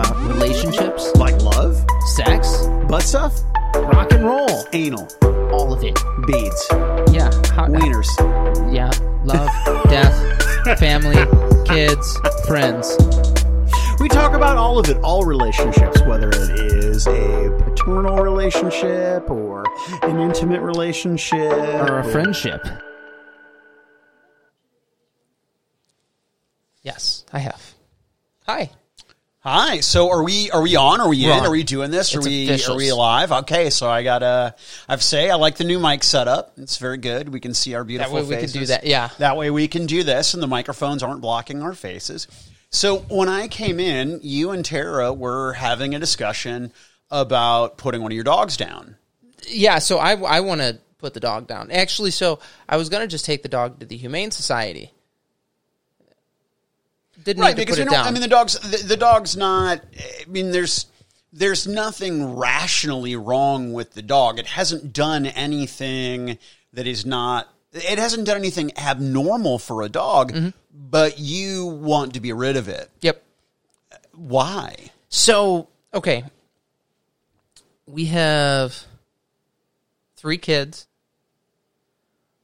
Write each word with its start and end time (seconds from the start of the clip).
about 0.00 0.16
relationships, 0.28 1.10
Like 1.16 1.40
love, 1.42 1.84
sex, 2.06 2.66
butt 2.88 3.02
stuff, 3.02 3.34
rock 3.74 4.12
and 4.12 4.24
roll, 4.24 4.64
anal, 4.72 5.06
all 5.52 5.72
of 5.72 5.82
it. 5.84 5.98
beads, 6.26 6.66
Yeah. 7.12 7.30
How, 7.54 7.66
wieners. 7.66 8.08
Yeah. 8.74 8.90
Love, 9.24 9.50
death, 9.90 10.78
family, 10.78 11.16
kids, 11.66 12.18
friends. 12.46 12.96
We 14.00 14.08
talk 14.08 14.32
about 14.32 14.56
all 14.56 14.78
of 14.78 14.88
it, 14.88 14.96
all 15.02 15.24
relationships, 15.26 16.00
whether 16.02 16.30
it 16.30 16.50
is 16.58 17.06
a 17.06 17.50
paternal 17.64 18.16
relationship 18.18 19.30
or 19.30 19.64
an 20.02 20.18
intimate 20.18 20.62
relationship 20.62 21.52
Or 21.52 21.98
a 21.98 22.04
friendship. 22.04 22.66
Yes, 26.82 27.26
I 27.32 27.40
have. 27.40 27.74
Hi. 28.46 28.70
Hi. 29.42 29.80
So 29.80 30.10
are 30.10 30.22
we 30.22 30.50
are 30.50 30.60
we 30.60 30.76
on? 30.76 31.00
Are 31.00 31.08
we 31.08 31.24
in? 31.24 31.30
on. 31.30 31.46
Are 31.46 31.50
we 31.50 31.62
doing 31.62 31.90
this? 31.90 32.14
Are 32.14 32.18
It's 32.18 32.26
we 32.26 32.44
officials. 32.44 32.74
are 32.74 32.76
we 32.76 32.90
alive? 32.90 33.32
Okay, 33.32 33.70
so 33.70 33.88
I 33.88 34.02
gotta 34.02 34.54
I 34.86 34.92
have 34.92 35.00
to 35.00 35.06
say 35.06 35.30
I 35.30 35.36
like 35.36 35.56
the 35.56 35.64
new 35.64 35.78
mic 35.80 36.04
setup. 36.04 36.52
It's 36.58 36.76
very 36.76 36.98
good. 36.98 37.30
We 37.30 37.40
can 37.40 37.54
see 37.54 37.74
our 37.74 37.80
That 37.82 37.86
beautiful 37.86 38.14
way 38.16 38.22
we 38.22 38.36
can 38.36 38.50
do 38.50 38.66
that. 38.66 38.84
Yeah. 38.84 39.08
That 39.16 39.38
way 39.38 39.50
we 39.50 39.66
can 39.66 39.86
do 39.86 40.02
this 40.02 40.34
and 40.34 40.42
the 40.42 40.46
microphones 40.46 41.02
aren't 41.02 41.22
blocking 41.22 41.62
our 41.62 41.72
faces. 41.72 42.28
So 42.68 42.98
when 43.08 43.30
I 43.30 43.48
came 43.48 43.80
in, 43.80 44.20
you 44.22 44.50
and 44.50 44.62
Tara 44.62 45.10
were 45.12 45.54
having 45.54 45.94
a 45.94 45.98
discussion 45.98 46.70
about 47.10 47.78
putting 47.78 48.02
one 48.02 48.12
of 48.12 48.14
your 48.14 48.24
dogs 48.24 48.58
down. 48.58 48.96
Yeah, 49.48 49.78
so 49.78 49.96
I, 49.98 50.16
I 50.20 50.40
want 50.40 50.60
to 50.60 50.78
put 50.98 51.14
the 51.14 51.18
dog 51.20 51.46
down. 51.48 51.70
Actually, 51.70 52.10
so 52.10 52.40
I 52.68 52.76
was 52.76 52.90
going 52.90 53.00
to 53.00 53.08
just 53.08 53.24
take 53.24 53.42
the 53.42 53.48
dog 53.48 53.80
to 53.80 53.86
the 53.86 53.96
Humane 53.96 54.30
Society. 54.30 54.92
Didn't 57.24 57.42
right 57.42 57.48
need 57.48 57.54
to 57.54 57.56
because 57.62 57.76
put 57.76 57.82
you 57.82 57.82
it 57.82 57.86
know 57.86 57.98
down. 57.98 58.06
i 58.06 58.10
mean 58.10 58.22
the 58.22 58.28
dog's 58.28 58.58
the, 58.58 58.86
the 58.88 58.96
dog's 58.96 59.36
not 59.36 59.82
i 59.98 60.24
mean 60.28 60.50
there's 60.52 60.86
there's 61.32 61.66
nothing 61.66 62.36
rationally 62.36 63.14
wrong 63.16 63.72
with 63.72 63.92
the 63.94 64.02
dog 64.02 64.38
it 64.38 64.46
hasn't 64.46 64.92
done 64.92 65.26
anything 65.26 66.38
that 66.72 66.86
is 66.86 67.04
not 67.06 67.48
it 67.72 67.98
hasn't 67.98 68.26
done 68.26 68.36
anything 68.36 68.72
abnormal 68.78 69.58
for 69.58 69.82
a 69.82 69.88
dog 69.88 70.32
Mm-hmm. 70.32 70.48
but 70.72 71.18
you 71.18 71.66
want 71.66 72.14
to 72.14 72.20
be 72.20 72.32
rid 72.32 72.56
of 72.56 72.68
it 72.68 72.88
yep. 73.00 73.22
why 74.12 74.90
So, 75.08 75.68
okay. 75.92 76.24
We 77.86 78.04
have 78.06 78.84
three 80.16 80.38
kids. 80.38 80.86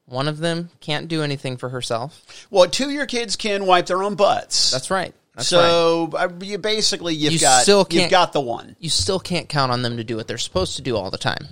One 0.06 0.28
of 0.28 0.38
them 0.38 0.70
can't 0.80 1.08
do 1.08 1.22
anything 1.22 1.56
for 1.56 1.68
herself. 1.68 2.46
well 2.50 2.68
two 2.68 2.84
of 2.86 2.92
your 2.92 3.06
kids 3.06 3.36
can 3.36 3.66
wipe 3.66 3.86
their 3.86 4.02
own 4.02 4.14
butts 4.14 4.70
That's 4.70 4.90
right. 4.90 5.14
That's 5.34 5.52
right. 5.52 5.60
so 5.60 6.10
uh, 6.16 6.28
you 6.40 6.56
basically 6.58 7.14
you've 7.14 7.34
You 7.34 7.38
got 7.40 7.62
still 7.62 7.86
you've 7.90 8.10
got 8.10 8.32
the 8.32 8.40
one 8.40 8.76
You 8.78 8.88
still 8.88 9.20
can't 9.20 9.48
count 9.48 9.70
on 9.72 9.82
them 9.82 9.96
to 9.98 10.04
do 10.04 10.16
what 10.16 10.26
they're 10.28 10.38
supposed 10.38 10.76
to 10.76 10.82
do 10.82 10.96
all 10.96 11.10
the 11.10 11.18
time. 11.18 11.46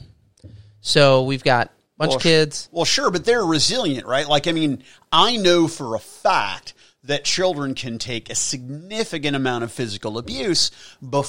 So 0.81 1.23
we've 1.25 1.45
got 1.45 1.67
a 1.67 1.71
bunch 1.99 2.09
Well, 2.11 2.17
of 2.17 2.23
kids. 2.23 2.69
Well, 2.73 2.85
sure, 2.85 3.11
but 3.11 3.25
they're 3.25 3.45
resilient, 3.45 4.07
right? 4.07 4.29
Like, 4.29 4.47
I 4.47 4.53
mean, 4.53 4.83
I 5.13 5.37
know 5.37 5.67
for 5.69 5.95
a 5.95 5.99
fact 5.99 6.75
that 7.05 7.25
children 7.25 7.75
can 7.75 7.99
take 7.99 8.31
a 8.31 8.35
significant 8.35 9.37
amount 9.37 9.65
of 9.65 9.73
physical 9.73 10.17
abuse 10.19 10.71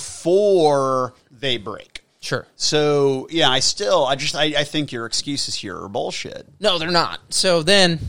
before 0.10 1.14
they 1.32 1.58
break. 1.58 2.05
Sure. 2.26 2.48
So, 2.56 3.28
yeah, 3.30 3.50
I 3.50 3.60
still, 3.60 4.04
I 4.04 4.16
just, 4.16 4.36
I, 4.36 4.46
I 4.46 4.64
think 4.64 4.92
your 4.92 5.06
excuses 5.06 5.54
here 5.54 5.80
are 5.80 5.88
bullshit. 5.88 6.48
No, 6.60 6.80
they're 6.80 6.90
not. 6.90 7.20
So 7.30 7.62
then 7.62 8.00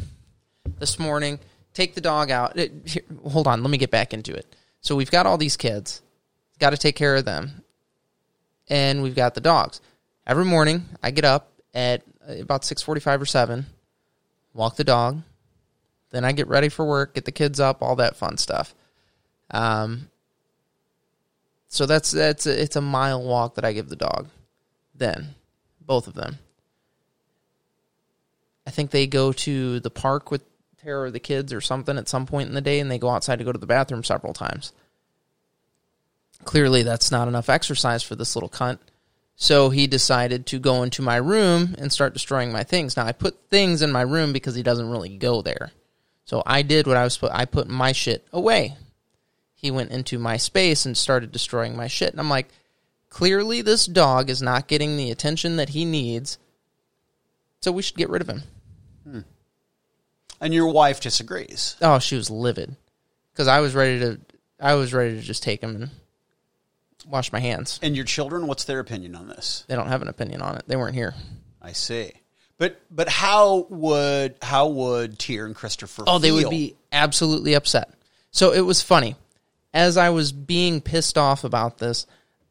this 0.79 0.99
morning, 0.99 1.39
take 1.75 1.95
the 1.95 2.01
dog 2.01 2.31
out. 2.31 2.59
It, 2.59 2.73
here, 2.87 3.03
hold 3.29 3.47
on, 3.47 3.63
let 3.63 3.69
me 3.71 3.77
get 3.77 3.91
back 3.91 4.15
into 4.15 4.33
it. 4.33 4.57
So 4.81 4.97
we've 4.97 5.11
got 5.11 5.27
all 5.27 5.37
these 5.37 5.59
kids, 5.59 6.01
got 6.59 6.71
to 6.71 6.79
take 6.79 6.97
care 6.97 7.17
of 7.17 7.27
them, 7.27 7.63
and 8.69 9.03
we've 9.03 9.15
got 9.15 9.35
the 9.35 9.43
dogs. 9.43 9.83
Every 10.27 10.47
morning, 10.47 10.87
I 11.03 11.11
get 11.11 11.27
up 11.27 11.53
at 11.75 12.03
uh, 12.27 12.37
about 12.41 12.65
six 12.65 12.81
forty-five 12.81 13.21
or 13.21 13.27
seven, 13.27 13.67
walk 14.55 14.77
the 14.77 14.85
dog, 14.85 15.21
then 16.11 16.25
I 16.25 16.33
get 16.33 16.49
ready 16.49 16.71
for 16.71 16.87
work, 16.87 17.17
get 17.17 17.27
the 17.27 17.33
kids 17.33 17.61
up, 17.61 17.83
all 17.83 17.97
that 17.97 18.17
fun 18.17 18.39
stuff. 18.39 18.75
Um, 19.51 20.09
so 21.69 21.87
that's 21.87 22.11
that's 22.11 22.47
a, 22.47 22.63
it's 22.63 22.77
a 22.77 22.81
mile 22.81 23.23
walk 23.23 23.55
that 23.57 23.65
I 23.65 23.73
give 23.73 23.89
the 23.89 23.97
dog. 23.97 24.29
Then, 24.95 25.35
both 25.81 26.07
of 26.07 26.15
them. 26.15 26.39
I 28.67 28.71
think 28.71 28.91
they 28.91 29.07
go 29.07 29.33
to 29.33 29.81
the 29.81 29.91
park 29.91 30.31
with 30.31 30.43
Tara 30.83 31.05
or 31.05 31.11
the 31.11 31.21
kids 31.21 31.53
or 31.53 31.61
something 31.61 31.99
at 31.99 32.09
some 32.09 32.27
point 32.27 32.49
in 32.49 32.55
the 32.55 32.61
day, 32.61 32.81
and 32.81 32.91
they 32.91 32.99
go 32.99 33.11
outside 33.11 33.39
to 33.39 33.45
go 33.45 33.53
to 33.53 33.59
the 33.59 33.67
bathroom 33.67 34.05
several 34.05 34.33
times. 34.33 34.73
Clearly, 36.45 36.83
that's 36.83 37.11
not 37.11 37.29
enough 37.29 37.49
exercise 37.49 38.03
for 38.03 38.15
this 38.15 38.37
little 38.37 38.49
cunt. 38.49 38.79
So 39.37 39.69
he 39.69 39.87
decided 39.87 40.47
to 40.47 40.59
go 40.59 40.83
into 40.83 41.03
my 41.03 41.17
room 41.17 41.75
and 41.79 41.93
start 41.93 42.15
destroying 42.15 42.53
my 42.53 42.63
things. 42.63 42.97
Now 42.97 43.05
I 43.05 43.13
put 43.13 43.51
things 43.51 43.83
in 43.83 43.93
my 43.93 44.01
room 44.01 44.33
because 44.33 44.55
he 44.55 44.63
doesn't 44.63 44.89
really 44.89 45.17
go 45.19 45.43
there. 45.43 45.73
So 46.25 46.43
I 46.47 46.63
did 46.63 46.87
what 46.87 46.97
I 46.97 47.05
was. 47.05 47.23
I 47.23 47.45
put 47.45 47.69
my 47.69 47.93
shit 47.93 48.27
away. 48.33 48.77
He 49.57 49.71
went 49.71 49.91
into 49.91 50.19
my 50.19 50.37
space 50.37 50.87
and 50.87 50.97
started 50.97 51.33
destroying 51.33 51.77
my 51.77 51.89
shit. 51.89 52.11
And 52.11 52.21
I'm 52.21 52.31
like, 52.31 52.49
clearly 53.09 53.63
this 53.63 53.87
dog 53.87 54.31
is 54.31 54.43
not 54.43 54.69
getting 54.69 54.97
the 54.97 55.11
attention 55.11 55.57
that 55.57 55.71
he 55.71 55.85
needs. 55.85 56.39
So 57.61 57.73
we 57.73 57.83
should 57.83 57.97
get 57.97 58.11
rid 58.11 58.23
of 58.23 58.29
him. 58.29 58.43
Hmm. 59.03 59.21
And 60.41 60.55
your 60.55 60.69
wife 60.69 61.01
disagrees. 61.01 61.77
Oh, 61.81 61.99
she 61.99 62.17
was 62.17 62.31
livid 62.31 62.77
because 63.33 63.49
I 63.49 63.61
was 63.61 63.75
ready 63.75 63.99
to. 64.01 64.21
I 64.61 64.75
was 64.75 64.95
ready 64.95 65.15
to 65.15 65.23
just 65.23 65.43
take 65.43 65.63
him 65.63 65.75
and 65.75 65.91
wash 67.07 67.33
my 67.33 67.41
hands. 67.41 67.79
And 67.83 67.97
your 67.97 68.05
children, 68.05 68.47
what's 68.47 68.65
their 68.65 68.81
opinion 68.81 69.15
on 69.15 69.29
this? 69.29 69.65
They 69.69 69.75
don't 69.75 69.89
have 69.89 70.03
an 70.03 70.09
opinion 70.09 70.43
on 70.43 70.57
it. 70.57 70.65
They 70.67 70.77
weren't 70.77 70.95
here. 70.95 71.15
I 71.61 71.73
see. 71.73 72.13
But, 72.59 72.81
but 72.91 73.09
how 73.09 73.67
would, 73.69 74.37
how 74.41 74.69
would 74.69 75.19
Tier 75.19 75.45
and 75.45 75.55
Christopher 75.55 76.05
Oh, 76.07 76.19
they 76.19 76.33
would 76.33 76.49
be 76.49 76.75
absolutely 76.91 77.55
upset. 77.55 77.93
So 78.31 78.53
it 78.53 78.63
was 78.63 78.81
funny. 78.81 79.15
As 79.75 79.97
I 79.97 80.11
was 80.11 80.33
being 80.33 80.81
pissed 80.81 81.19
off 81.19 81.45
about 81.45 81.79
this, 81.79 82.07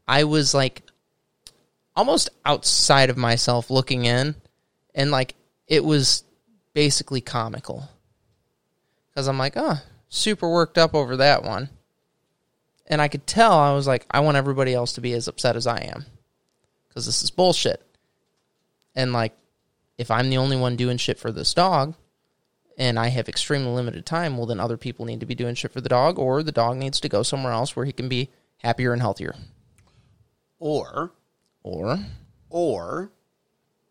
I 0.07 0.25
was 0.25 0.53
like 0.53 0.83
almost 1.95 2.29
outside 2.45 3.09
of 3.09 3.17
myself 3.17 3.69
looking 3.69 4.05
in, 4.05 4.35
and 4.93 5.11
like 5.11 5.35
it 5.67 5.83
was 5.83 6.23
basically 6.73 7.21
comical. 7.21 7.89
Because 9.09 9.27
I'm 9.27 9.37
like, 9.37 9.53
oh, 9.55 9.81
super 10.09 10.49
worked 10.49 10.77
up 10.77 10.93
over 10.93 11.17
that 11.17 11.43
one. 11.43 11.69
And 12.87 13.01
I 13.01 13.07
could 13.07 13.25
tell 13.25 13.53
I 13.53 13.73
was 13.73 13.87
like, 13.87 14.05
I 14.11 14.19
want 14.19 14.37
everybody 14.37 14.73
else 14.73 14.93
to 14.93 15.01
be 15.01 15.13
as 15.13 15.27
upset 15.27 15.55
as 15.55 15.65
I 15.65 15.79
am. 15.79 16.05
Because 16.87 17.05
this 17.05 17.23
is 17.23 17.31
bullshit. 17.31 17.81
And 18.93 19.13
like, 19.13 19.33
if 19.97 20.11
I'm 20.11 20.29
the 20.29 20.37
only 20.37 20.57
one 20.57 20.75
doing 20.75 20.97
shit 20.97 21.17
for 21.17 21.31
this 21.31 21.53
dog, 21.53 21.95
and 22.77 22.99
I 22.99 23.07
have 23.09 23.29
extremely 23.29 23.71
limited 23.71 24.05
time, 24.05 24.37
well, 24.37 24.45
then 24.45 24.59
other 24.59 24.77
people 24.77 25.05
need 25.05 25.19
to 25.21 25.25
be 25.25 25.35
doing 25.35 25.55
shit 25.55 25.71
for 25.71 25.81
the 25.81 25.89
dog, 25.89 26.19
or 26.19 26.43
the 26.43 26.51
dog 26.51 26.77
needs 26.77 26.99
to 27.01 27.09
go 27.09 27.23
somewhere 27.23 27.53
else 27.53 27.75
where 27.75 27.85
he 27.85 27.91
can 27.91 28.09
be 28.09 28.29
happier 28.57 28.93
and 28.93 29.01
healthier. 29.01 29.35
or 30.59 31.11
Or, 31.63 31.99
or 32.49 33.11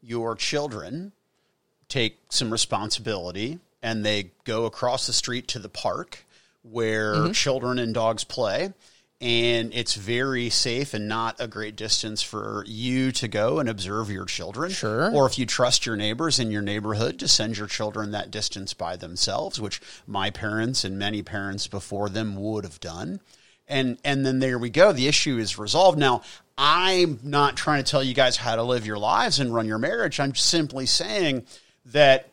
your 0.00 0.37
children 0.37 1.12
take 1.89 2.19
some 2.28 2.50
responsibility 2.50 3.59
and 3.83 4.05
they 4.05 4.31
go 4.45 4.65
across 4.65 5.06
the 5.06 5.12
street 5.12 5.49
to 5.49 5.59
the 5.59 5.69
park 5.69 6.25
where 6.62 7.15
mm-hmm. 7.15 7.33
children 7.33 7.78
and 7.78 7.95
dogs 7.95 8.25
play 8.25 8.72
and 9.20 9.72
it's 9.72 9.94
very 9.94 10.50
safe 10.50 10.92
and 10.92 11.08
not 11.08 11.36
a 11.38 11.47
great 11.47 11.76
distance 11.76 12.22
for 12.22 12.64
you 12.66 13.12
to 13.12 13.28
go 13.28 13.58
and 13.58 13.69
observe 13.69 14.10
your 14.10 14.25
children. 14.25 14.70
Sure. 14.70 15.14
Or 15.14 15.26
if 15.26 15.38
you 15.38 15.47
trust 15.47 15.86
your 15.86 15.97
neighbors 15.97 16.38
in 16.38 16.50
your 16.50 16.62
neighborhood 16.62 17.19
to 17.20 17.28
send 17.28 17.56
your 17.56 17.66
children 17.66 18.10
that 18.10 18.30
distance 18.30 18.74
by 18.74 18.97
themselves, 18.97 19.60
which 19.60 19.80
my 20.06 20.30
parents 20.30 20.84
and 20.84 20.98
many 20.98 21.22
parents 21.22 21.66
before 21.66 22.08
them 22.08 22.36
would 22.36 22.64
have 22.64 22.80
done. 22.80 23.20
And 23.66 23.98
and 24.04 24.26
then 24.26 24.41
there 24.41 24.58
we 24.58 24.69
go. 24.69 24.92
The 24.92 25.08
issue 25.08 25.38
is 25.38 25.58
resolved. 25.58 25.98
Now, 25.98 26.21
I'm 26.59 27.18
not 27.22 27.56
trying 27.56 27.83
to 27.83 27.91
tell 27.91 28.03
you 28.03 28.12
guys 28.12 28.36
how 28.36 28.56
to 28.56 28.62
live 28.62 28.84
your 28.84 28.98
lives 28.98 29.41
and 29.41 29.54
run 29.54 29.66
your 29.66 29.78
marriage. 29.78 30.21
I'm 30.21 30.34
simply 30.34 30.84
saying 30.84 31.47
that 31.86 32.28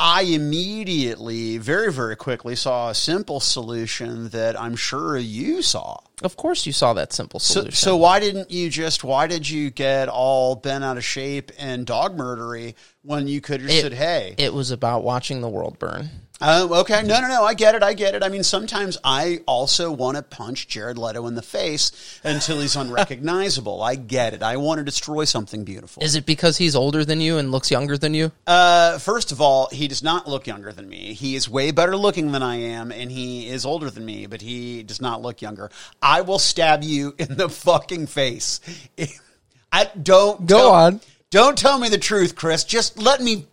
I 0.00 0.22
immediately, 0.22 1.58
very, 1.58 1.92
very 1.92 2.14
quickly 2.14 2.54
saw 2.54 2.90
a 2.90 2.94
simple 2.94 3.40
solution 3.40 4.28
that 4.28 4.58
I'm 4.58 4.76
sure 4.76 5.16
you 5.18 5.60
saw. 5.60 5.98
of 6.22 6.36
course, 6.36 6.66
you 6.66 6.72
saw 6.72 6.92
that 6.94 7.12
simple 7.12 7.40
solution. 7.40 7.72
so 7.72 7.96
why 7.96 8.20
didn't 8.20 8.50
you 8.50 8.70
just? 8.70 9.02
Why 9.02 9.26
did 9.26 9.50
you 9.50 9.70
get 9.70 10.08
all 10.08 10.54
bent 10.54 10.84
out 10.84 10.98
of 10.98 11.04
shape 11.04 11.50
and 11.58 11.84
dog 11.84 12.16
murdery 12.16 12.74
when 13.02 13.26
you 13.26 13.40
could 13.40 13.60
have 13.60 13.70
said, 13.70 13.92
"Hey, 13.92 14.36
it 14.38 14.54
was 14.54 14.70
about 14.70 15.02
watching 15.02 15.40
the 15.40 15.48
world 15.48 15.80
burn. 15.80 16.10
Oh, 16.40 16.80
okay. 16.82 17.02
No, 17.02 17.20
no, 17.20 17.26
no. 17.26 17.42
I 17.44 17.54
get 17.54 17.74
it. 17.74 17.82
I 17.82 17.94
get 17.94 18.14
it. 18.14 18.22
I 18.22 18.28
mean, 18.28 18.44
sometimes 18.44 18.96
I 19.02 19.40
also 19.46 19.90
want 19.90 20.16
to 20.16 20.22
punch 20.22 20.68
Jared 20.68 20.96
Leto 20.96 21.26
in 21.26 21.34
the 21.34 21.42
face 21.42 22.20
until 22.22 22.60
he's 22.60 22.76
unrecognizable. 22.76 23.82
I 23.82 23.96
get 23.96 24.34
it. 24.34 24.42
I 24.42 24.56
want 24.56 24.78
to 24.78 24.84
destroy 24.84 25.24
something 25.24 25.64
beautiful. 25.64 26.00
Is 26.02 26.14
it 26.14 26.26
because 26.26 26.56
he's 26.58 26.76
older 26.76 27.04
than 27.04 27.20
you 27.20 27.38
and 27.38 27.50
looks 27.50 27.72
younger 27.72 27.98
than 27.98 28.14
you? 28.14 28.30
Uh, 28.46 28.98
first 28.98 29.32
of 29.32 29.40
all, 29.40 29.68
he 29.72 29.88
does 29.88 30.02
not 30.02 30.28
look 30.28 30.46
younger 30.46 30.72
than 30.72 30.88
me. 30.88 31.12
He 31.12 31.34
is 31.34 31.48
way 31.48 31.72
better 31.72 31.96
looking 31.96 32.30
than 32.30 32.42
I 32.44 32.56
am, 32.56 32.92
and 32.92 33.10
he 33.10 33.48
is 33.48 33.66
older 33.66 33.90
than 33.90 34.04
me, 34.04 34.26
but 34.26 34.40
he 34.40 34.84
does 34.84 35.00
not 35.00 35.20
look 35.20 35.42
younger. 35.42 35.70
I 36.00 36.20
will 36.20 36.38
stab 36.38 36.84
you 36.84 37.14
in 37.18 37.36
the 37.36 37.48
fucking 37.48 38.06
face. 38.06 38.60
I 39.72 39.90
don't 40.00 40.46
Go 40.46 40.56
tell- 40.58 40.70
on. 40.72 41.00
Don't 41.30 41.58
tell 41.58 41.78
me 41.78 41.88
the 41.88 41.98
truth, 41.98 42.36
Chris. 42.36 42.62
Just 42.64 42.96
let 42.96 43.20
me. 43.20 43.46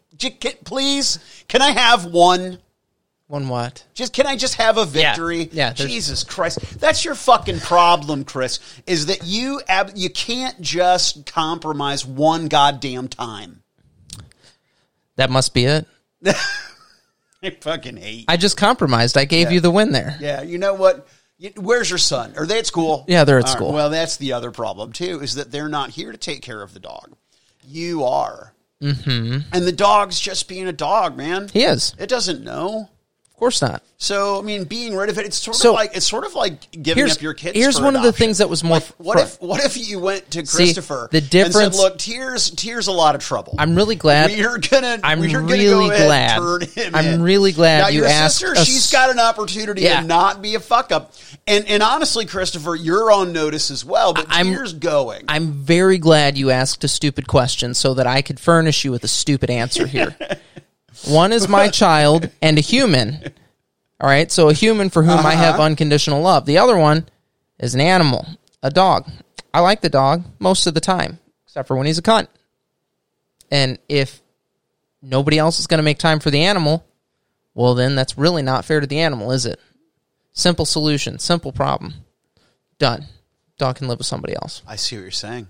Please, 0.63 1.19
can 1.49 1.61
I 1.61 1.71
have 1.71 2.05
one? 2.05 2.59
One 3.27 3.49
what? 3.49 3.83
Just 3.95 4.13
can 4.13 4.27
I 4.27 4.35
just 4.35 4.55
have 4.55 4.77
a 4.77 4.85
victory? 4.85 5.49
yeah, 5.51 5.73
there's- 5.73 5.91
Jesus 5.91 6.23
Christ, 6.23 6.59
that's 6.79 7.03
your 7.03 7.15
fucking 7.15 7.59
problem, 7.59 8.23
Chris. 8.23 8.59
Is 8.85 9.07
that 9.07 9.25
you? 9.25 9.61
Ab- 9.67 9.93
you 9.95 10.09
can't 10.11 10.61
just 10.61 11.25
compromise 11.25 12.05
one 12.05 12.47
goddamn 12.47 13.07
time. 13.07 13.63
That 15.15 15.31
must 15.31 15.53
be 15.53 15.65
it. 15.65 15.87
I 16.25 17.49
fucking 17.61 17.97
hate. 17.97 18.25
I 18.27 18.37
just 18.37 18.57
compromised. 18.57 19.17
I 19.17 19.25
gave 19.25 19.51
you 19.51 19.59
the 19.59 19.71
win 19.71 19.91
there. 19.91 20.17
Yeah, 20.19 20.41
you 20.43 20.57
know 20.57 20.73
what? 20.75 21.07
You- 21.37 21.53
Where's 21.57 21.89
your 21.89 21.99
son? 21.99 22.33
Are 22.37 22.45
they 22.45 22.59
at 22.59 22.67
school? 22.67 23.05
Yeah, 23.07 23.23
they're 23.23 23.39
at 23.39 23.45
All 23.45 23.51
right, 23.51 23.57
school. 23.57 23.73
Well, 23.73 23.89
that's 23.89 24.17
the 24.17 24.33
other 24.33 24.51
problem 24.51 24.93
too, 24.93 25.21
is 25.21 25.35
that 25.35 25.51
they're 25.51 25.69
not 25.69 25.89
here 25.89 26.11
to 26.11 26.17
take 26.17 26.43
care 26.43 26.61
of 26.61 26.73
the 26.73 26.79
dog. 26.79 27.15
You 27.67 28.03
are, 28.03 28.53
mm-hmm. 28.83 29.39
and 29.51 29.65
the 29.65 29.71
dog's 29.71 30.19
just 30.19 30.47
being 30.47 30.67
a 30.67 30.73
dog, 30.73 31.17
man. 31.17 31.49
He 31.51 31.63
is. 31.63 31.95
It 31.97 32.07
doesn't 32.09 32.43
know. 32.43 32.89
Of 33.35 33.39
course 33.39 33.61
not. 33.61 33.83
So 33.97 34.39
I 34.39 34.43
mean, 34.43 34.63
being 34.63 34.95
rid 34.95 35.09
of 35.09 35.17
it, 35.17 35.25
it's 35.25 35.35
sort 35.35 35.57
So- 35.57 35.71
of 35.71 35.75
like 35.75 35.91
it's 35.93 36.07
sort 36.07 36.25
of 36.25 36.35
like 36.35 36.71
giving 36.81 37.09
up 37.09 37.21
your 37.21 37.33
kids. 37.33 37.57
here's 37.57 37.79
one 37.81 37.93
of 37.97 38.01
the 38.01 38.13
things 38.13 38.37
that 38.37 38.49
was 38.49 38.63
more 38.63 38.77
Like, 38.77 38.85
what 38.97 39.19
if 39.19 39.41
what 39.41 39.63
if 39.65 39.75
you 39.77 39.99
went 39.99 40.31
to 40.31 40.45
See, 40.45 40.55
Christopher 40.55 41.09
the 41.11 41.17
and 41.17 41.29
difference- 41.29 41.55
said, 41.57 41.75
"Look, 41.75 41.97
tears, 41.97 42.49
tears, 42.51 42.87
a 42.87 42.93
lot 42.93 43.13
of 43.13 43.21
trouble." 43.21 43.55
I'm 43.59 43.75
really 43.75 43.95
glad. 43.95 44.31
We're 44.31 44.57
gonna. 44.59 44.99
I'm 45.03 45.19
we're 45.19 45.33
gonna 45.33 45.41
really 45.47 45.89
go 45.89 46.05
glad. 46.05 46.37
And 46.37 46.61
turn 46.73 46.85
him 46.85 46.95
I'm 46.95 47.05
in. 47.05 47.21
really 47.23 47.51
glad 47.51 47.79
now, 47.81 47.87
you 47.89 47.99
your 48.01 48.07
asked 48.07 48.39
sister. 48.39 48.55
us- 48.57 48.65
she's 48.65 48.89
got 48.89 49.09
an 49.09 49.19
opportunity 49.19 49.81
Yeah. 49.81 49.99
to 49.99 50.07
not 50.07 50.41
be 50.41 50.55
a 50.55 50.61
fuck 50.61 50.93
up. 50.93 51.11
And 51.45 51.67
and 51.67 51.83
honestly, 51.83 52.25
Christopher, 52.25 52.73
you're 52.75 53.11
on 53.11 53.33
notice 53.33 53.69
as 53.69 53.83
well. 53.83 54.13
But 54.13 54.27
I'm- 54.29 54.47
tears 54.53 54.71
going. 54.71 55.23
I'm 55.27 55.51
very 55.51 55.97
glad 55.97 56.37
you 56.37 56.51
asked 56.51 56.85
a 56.85 56.87
stupid 56.87 57.27
question 57.27 57.73
so 57.73 57.93
that 57.95 58.07
I 58.07 58.21
could 58.21 58.39
furnish 58.39 58.85
you 58.85 58.91
with 58.91 59.03
a 59.03 59.09
stupid 59.09 59.49
answer 59.49 59.87
here. 59.87 60.15
One 61.03 61.33
is 61.33 61.47
my 61.47 61.67
child 61.81 62.29
and 62.41 62.57
a 62.57 62.61
human. 62.61 63.33
All 63.99 64.09
right, 64.09 64.31
so 64.31 64.49
a 64.49 64.53
human 64.53 64.89
for 64.89 65.03
whom 65.03 65.19
I 65.19 65.33
uh-huh. 65.33 65.37
have 65.37 65.59
unconditional 65.59 66.21
love. 66.21 66.45
The 66.45 66.57
other 66.57 66.77
one 66.77 67.07
is 67.59 67.73
an 67.73 67.81
animal, 67.81 68.25
a 68.61 68.69
dog. 68.69 69.09
I 69.53 69.61
like 69.61 69.81
the 69.81 69.89
dog 69.89 70.23
most 70.39 70.67
of 70.67 70.73
the 70.73 70.81
time, 70.81 71.19
except 71.45 71.67
for 71.67 71.77
when 71.77 71.87
he's 71.87 71.97
a 71.97 72.03
cunt. 72.03 72.27
And 73.49 73.79
if 73.87 74.21
nobody 75.01 75.37
else 75.37 75.59
is 75.59 75.67
going 75.67 75.77
to 75.77 75.83
make 75.83 75.97
time 75.97 76.19
for 76.19 76.29
the 76.29 76.43
animal, 76.43 76.85
well, 77.53 77.73
then 77.73 77.95
that's 77.95 78.17
really 78.17 78.41
not 78.41 78.65
fair 78.65 78.81
to 78.81 78.87
the 78.87 78.99
animal, 78.99 79.31
is 79.31 79.45
it? 79.45 79.59
Simple 80.33 80.65
solution, 80.65 81.19
simple 81.19 81.53
problem. 81.53 81.93
Done. 82.77 83.05
Dog 83.57 83.77
can 83.77 83.87
live 83.87 83.99
with 83.99 84.07
somebody 84.07 84.35
else. 84.35 84.61
I 84.67 84.75
see 84.75 84.97
what 84.97 85.03
you're 85.03 85.11
saying. 85.11 85.47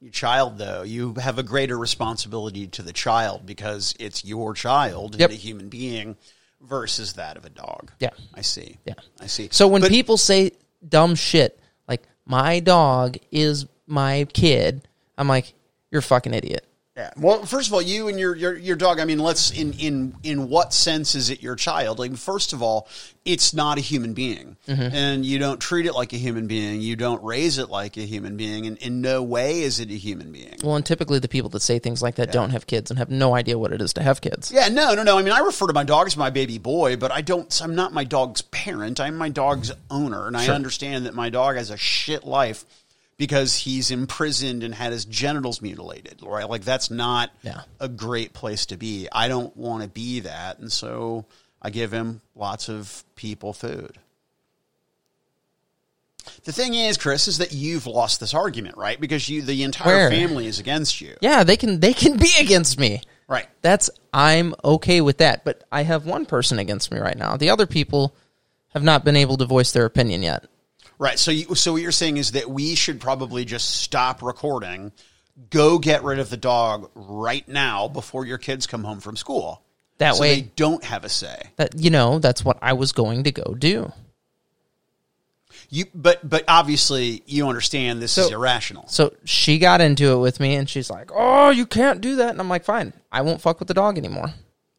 Your 0.00 0.10
child, 0.12 0.58
though, 0.58 0.82
you 0.82 1.14
have 1.14 1.38
a 1.38 1.42
greater 1.42 1.78
responsibility 1.78 2.66
to 2.68 2.82
the 2.82 2.92
child 2.92 3.46
because 3.46 3.94
it's 3.98 4.24
your 4.24 4.52
child 4.54 5.16
Yep. 5.18 5.30
and 5.30 5.38
a 5.38 5.40
human 5.40 5.68
being 5.68 6.16
versus 6.60 7.14
that 7.14 7.36
of 7.36 7.44
a 7.46 7.50
dog. 7.50 7.92
Yeah. 7.98 8.10
I 8.34 8.42
see. 8.42 8.76
Yeah. 8.84 8.94
I 9.20 9.26
see. 9.26 9.48
So 9.52 9.66
when 9.68 9.80
But- 9.80 9.90
people 9.90 10.16
say 10.18 10.52
dumb 10.86 11.14
shit 11.14 11.58
like 11.88 12.02
my 12.26 12.60
dog 12.60 13.16
is 13.32 13.64
my 13.86 14.26
kid, 14.34 14.86
I'm 15.16 15.28
like, 15.28 15.54
you're 15.90 16.00
a 16.00 16.02
fucking 16.02 16.34
idiot. 16.34 16.65
Yeah. 16.96 17.10
Well, 17.18 17.44
first 17.44 17.68
of 17.68 17.74
all, 17.74 17.82
you 17.82 18.08
and 18.08 18.18
your, 18.18 18.34
your 18.34 18.56
your 18.56 18.74
dog. 18.76 19.00
I 19.00 19.04
mean, 19.04 19.18
let's 19.18 19.50
in 19.50 19.74
in 19.74 20.16
in 20.22 20.48
what 20.48 20.72
sense 20.72 21.14
is 21.14 21.28
it 21.28 21.42
your 21.42 21.54
child? 21.54 21.98
Like, 21.98 22.16
first 22.16 22.54
of 22.54 22.62
all, 22.62 22.88
it's 23.26 23.52
not 23.52 23.76
a 23.76 23.82
human 23.82 24.14
being, 24.14 24.56
Mm-hmm. 24.66 24.94
and 24.96 25.26
you 25.26 25.38
don't 25.38 25.60
treat 25.60 25.84
it 25.84 25.92
like 25.92 26.14
a 26.14 26.16
human 26.16 26.46
being. 26.46 26.80
You 26.80 26.96
don't 26.96 27.22
raise 27.22 27.58
it 27.58 27.68
like 27.68 27.98
a 27.98 28.00
human 28.06 28.38
being, 28.38 28.66
and 28.66 28.78
in 28.78 29.02
no 29.02 29.22
way 29.22 29.60
is 29.60 29.78
it 29.78 29.90
a 29.90 29.94
human 29.94 30.32
being. 30.32 30.56
Well, 30.64 30.74
and 30.76 30.86
typically 30.86 31.18
the 31.18 31.28
people 31.28 31.50
that 31.50 31.60
say 31.60 31.78
things 31.78 32.00
like 32.00 32.14
that 32.14 32.32
don't 32.32 32.48
have 32.50 32.66
kids 32.66 32.90
and 32.90 32.96
have 32.98 33.10
no 33.10 33.34
idea 33.34 33.58
what 33.58 33.72
it 33.72 33.82
is 33.82 33.92
to 33.94 34.02
have 34.02 34.22
kids. 34.22 34.50
Yeah, 34.50 34.68
no, 34.68 34.94
no, 34.94 35.02
no. 35.02 35.18
I 35.18 35.22
mean, 35.22 35.34
I 35.34 35.40
refer 35.40 35.66
to 35.66 35.74
my 35.74 35.84
dog 35.84 36.06
as 36.06 36.16
my 36.16 36.30
baby 36.30 36.56
boy, 36.56 36.96
but 36.96 37.12
I 37.12 37.20
don't. 37.20 37.60
I'm 37.62 37.74
not 37.74 37.92
my 37.92 38.04
dog's 38.04 38.40
parent. 38.40 39.00
I'm 39.00 39.18
my 39.18 39.28
dog's 39.28 39.70
owner, 39.90 40.26
and 40.28 40.34
I 40.36 40.48
understand 40.48 41.04
that 41.04 41.12
my 41.14 41.28
dog 41.28 41.56
has 41.56 41.68
a 41.68 41.76
shit 41.76 42.24
life 42.24 42.64
because 43.18 43.56
he's 43.56 43.90
imprisoned 43.90 44.62
and 44.62 44.74
had 44.74 44.92
his 44.92 45.04
genitals 45.04 45.62
mutilated. 45.62 46.20
Right? 46.22 46.48
Like 46.48 46.64
that's 46.64 46.90
not 46.90 47.30
Yeah. 47.42 47.62
a 47.80 47.88
great 47.88 48.32
place 48.32 48.66
to 48.66 48.76
be. 48.76 49.08
I 49.12 49.28
don't 49.28 49.56
want 49.56 49.82
to 49.82 49.88
be 49.88 50.20
that, 50.20 50.58
and 50.58 50.70
so 50.70 51.24
I 51.62 51.70
give 51.70 51.92
him 51.92 52.20
lots 52.34 52.68
of 52.68 53.04
people 53.14 53.52
food. 53.52 53.98
The 56.44 56.52
thing 56.52 56.74
is, 56.74 56.96
Chris, 56.96 57.28
is 57.28 57.38
that 57.38 57.52
you've 57.52 57.86
lost 57.86 58.18
this 58.20 58.34
argument, 58.34 58.76
right? 58.76 59.00
Because 59.00 59.28
you, 59.28 59.42
the 59.42 59.62
entire 59.62 59.94
Where? 59.94 60.10
family 60.10 60.46
is 60.46 60.58
against 60.58 61.00
you, 61.00 61.16
Yeah, 61.20 61.44
they 61.44 61.56
can 61.56 61.80
they 61.80 61.92
can 61.92 62.16
be 62.16 62.30
against 62.40 62.78
me. 62.80 63.00
right? 63.28 63.46
That's 63.62 63.90
I'm 64.12 64.54
okay 64.64 65.00
with 65.00 65.18
that, 65.18 65.44
but 65.44 65.64
I 65.70 65.82
have 65.84 66.04
one 66.04 66.26
person 66.26 66.58
against 66.58 66.90
me 66.90 66.98
right 66.98 67.16
now. 67.16 67.36
The 67.36 67.50
other 67.50 67.66
people 67.66 68.14
have 68.74 68.82
not 68.82 69.04
been 69.04 69.16
able 69.16 69.36
to 69.38 69.44
voice 69.46 69.72
their 69.72 69.84
opinion 69.84 70.22
yet. 70.22 70.44
Right. 70.98 71.18
So, 71.18 71.30
you, 71.30 71.54
so 71.54 71.72
what 71.72 71.82
you're 71.82 71.92
saying 71.92 72.16
is 72.16 72.32
that 72.32 72.48
we 72.48 72.74
should 72.74 73.00
probably 73.00 73.44
just 73.44 73.82
stop 73.82 74.22
recording, 74.22 74.92
go 75.50 75.78
get 75.78 76.02
rid 76.04 76.18
of 76.18 76.30
the 76.30 76.36
dog 76.36 76.90
right 76.94 77.46
now 77.46 77.88
before 77.88 78.24
your 78.24 78.38
kids 78.38 78.66
come 78.66 78.84
home 78.84 79.00
from 79.00 79.16
school. 79.16 79.62
That 79.98 80.16
so 80.16 80.22
way 80.22 80.34
they 80.34 80.50
don't 80.56 80.84
have 80.84 81.04
a 81.04 81.08
say. 81.08 81.50
that 81.56 81.78
you 81.78 81.90
know, 81.90 82.18
that's 82.18 82.44
what 82.44 82.58
I 82.60 82.74
was 82.74 82.92
going 82.92 83.24
to 83.24 83.32
go 83.32 83.54
do. 83.54 83.92
You, 85.68 85.86
but, 85.94 86.28
but 86.28 86.44
obviously 86.46 87.22
you 87.26 87.48
understand 87.48 88.00
this 88.00 88.18
is 88.18 88.30
irrational. 88.30 88.86
So 88.88 89.14
she 89.24 89.58
got 89.58 89.80
into 89.80 90.12
it 90.12 90.18
with 90.18 90.38
me 90.38 90.54
and 90.54 90.68
she's 90.68 90.90
like, 90.90 91.10
"Oh, 91.12 91.50
you 91.50 91.66
can't 91.66 92.00
do 92.00 92.16
that." 92.16 92.30
And 92.30 92.40
I'm 92.40 92.48
like, 92.48 92.64
"Fine. 92.64 92.92
I 93.10 93.22
won't 93.22 93.40
fuck 93.40 93.58
with 93.58 93.66
the 93.66 93.74
dog 93.74 93.98
anymore. 93.98 94.32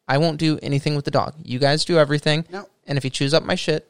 I 0.06 0.16
won't 0.16 0.38
do 0.38 0.58
anything 0.62 0.96
with 0.96 1.04
the 1.04 1.10
dog. 1.10 1.34
You 1.42 1.58
guys 1.58 1.84
do 1.84 1.98
everything. 1.98 2.46
No. 2.50 2.66
And 2.86 2.96
if 2.96 3.04
he 3.04 3.10
chews 3.10 3.34
up 3.34 3.44
my 3.44 3.54
shit 3.54 3.86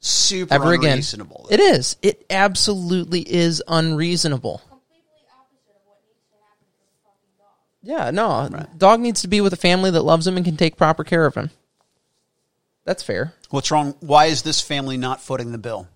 Super 0.00 0.54
ever 0.54 0.72
again, 0.72 0.92
unreasonable. 0.92 1.46
it 1.50 1.60
is. 1.60 1.96
It 2.00 2.24
absolutely 2.30 3.20
is 3.20 3.62
unreasonable. 3.68 4.62
completely 4.68 5.26
opposite 5.38 5.76
of 5.76 5.82
what 5.84 6.00
needs 6.08 6.24
to 6.30 6.36
happen 6.42 6.66
for 6.72 6.88
the 6.88 6.96
fucking 7.04 7.36
dog. 7.38 7.52
Yeah, 7.82 8.10
no. 8.10 8.66
Dog 8.78 9.00
needs 9.00 9.20
to 9.22 9.28
be 9.28 9.40
with 9.42 9.52
a 9.52 9.56
family 9.58 9.90
that 9.90 10.02
loves 10.02 10.26
him 10.26 10.36
and 10.36 10.44
can 10.46 10.56
take 10.56 10.76
proper 10.76 11.04
care 11.04 11.26
of 11.26 11.34
him. 11.34 11.50
That's 12.84 13.02
fair. 13.02 13.34
What's 13.50 13.70
wrong? 13.70 13.94
Why 14.00 14.26
is 14.26 14.40
this 14.42 14.60
family 14.62 14.96
not 14.96 15.20
footing 15.20 15.52
the 15.52 15.58
bill? 15.58 15.86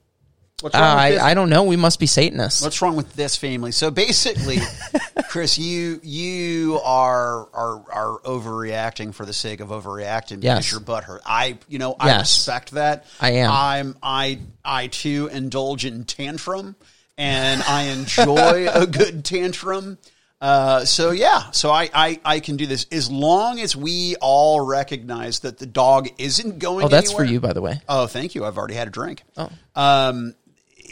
What's 0.65 0.75
Uh, 0.75 0.79
wrong 0.81 1.11
with 1.11 1.21
I? 1.21 1.31
I 1.31 1.35
don't 1.35 1.51
know. 1.51 1.65
We 1.65 1.77
must 1.77 2.01
be 2.01 2.07
Satanists. 2.07 2.63
What's 2.63 2.81
wrong 2.81 2.97
with 2.97 3.13
this 3.15 3.37
family? 3.37 3.71
So 3.71 3.91
basically, 3.91 4.61
Chris, 5.29 5.59
you 5.59 6.01
you 6.03 6.81
are 6.83 7.47
are 7.53 7.83
are 7.93 8.19
overreacting 8.25 9.13
for 9.13 9.27
the 9.27 9.35
sake 9.35 9.61
of 9.61 9.69
overreacting 9.69 10.41
because 10.41 10.65
Yes. 10.65 10.73
you're 10.73 10.81
butthurt. 10.81 11.21
I 11.27 11.59
you 11.69 11.79
know 11.79 11.95
I 12.01 12.07
Yes. 12.07 12.21
respect 12.21 12.71
that. 12.71 13.05
I 13.21 13.33
am. 13.33 13.51
I'm 13.53 13.97
I 14.03 14.39
I 14.65 14.87
too 14.87 15.29
indulge 15.31 15.85
in 15.85 16.05
tantrum, 16.05 16.77
and 17.19 17.63
I 17.63 17.83
enjoy 17.85 18.67
a 18.73 18.87
good 19.01 19.23
tantrum. 19.23 19.99
Uh, 20.41 20.87
so 20.87 21.11
yeah, 21.11 21.51
so 21.53 21.71
I, 21.71 21.91
I 21.95 22.21
I 22.25 22.41
can 22.41 22.57
do 22.57 22.67
this 22.67 22.87
as 22.91 23.11
long 23.11 23.61
as 23.61 23.77
we 23.77 24.17
all 24.21 24.61
recognize 24.61 25.41
that 25.41 25.59
the 25.59 25.67
dog 25.67 26.09
isn't 26.17 26.59
going. 26.59 26.87
oh, 26.87 26.89
that's 26.89 27.09
anywhere. 27.11 27.27
for 27.27 27.33
you, 27.33 27.41
by 27.41 27.53
the 27.53 27.61
way. 27.61 27.83
Oh, 27.87 28.07
thank 28.07 28.35
you. 28.35 28.47
I've 28.47 28.57
already 28.57 28.75
had 28.75 28.89
a 28.89 28.91
drink. 28.91 29.23
Oh. 29.37 29.51
Um, 29.75 30.35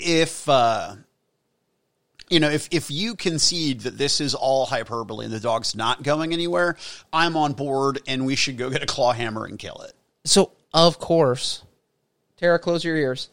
if 0.03 0.49
uh, 0.49 0.97
you 2.29 2.41
know, 2.41 2.49
if 2.49 2.69
if 2.71 2.91
you 2.91 3.15
concede 3.15 3.81
that 3.81 3.99
this 3.99 4.21
is 4.21 4.35
all 4.35 4.67
hyperbole 4.67 5.27
and 5.27 5.35
the 5.35 5.41
dog's 5.41 5.75
not 5.75 6.03
going 6.03 6.33
anywhere, 6.33 6.77
I'm 7.13 7.37
on 7.37 7.53
board, 7.53 8.01
and 8.07 8.25
we 8.25 8.37
should 8.37 8.57
go 8.57 8.71
get 8.71 8.83
a 8.83 8.87
claw 8.87 9.13
hammer 9.13 9.45
and 9.45 9.59
kill 9.59 9.83
it. 9.83 9.93
So, 10.25 10.53
of 10.73 10.99
course, 10.99 11.63
Tara, 12.39 12.59
close 12.59 12.85
your 12.85 12.97
ears. 12.97 13.29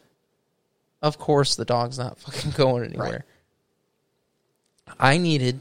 Of 1.02 1.18
course, 1.18 1.56
the 1.56 1.64
dog's 1.64 1.98
not 1.98 2.18
fucking 2.18 2.50
going 2.56 2.84
anywhere. 2.84 3.24
I 4.98 5.16
needed 5.16 5.60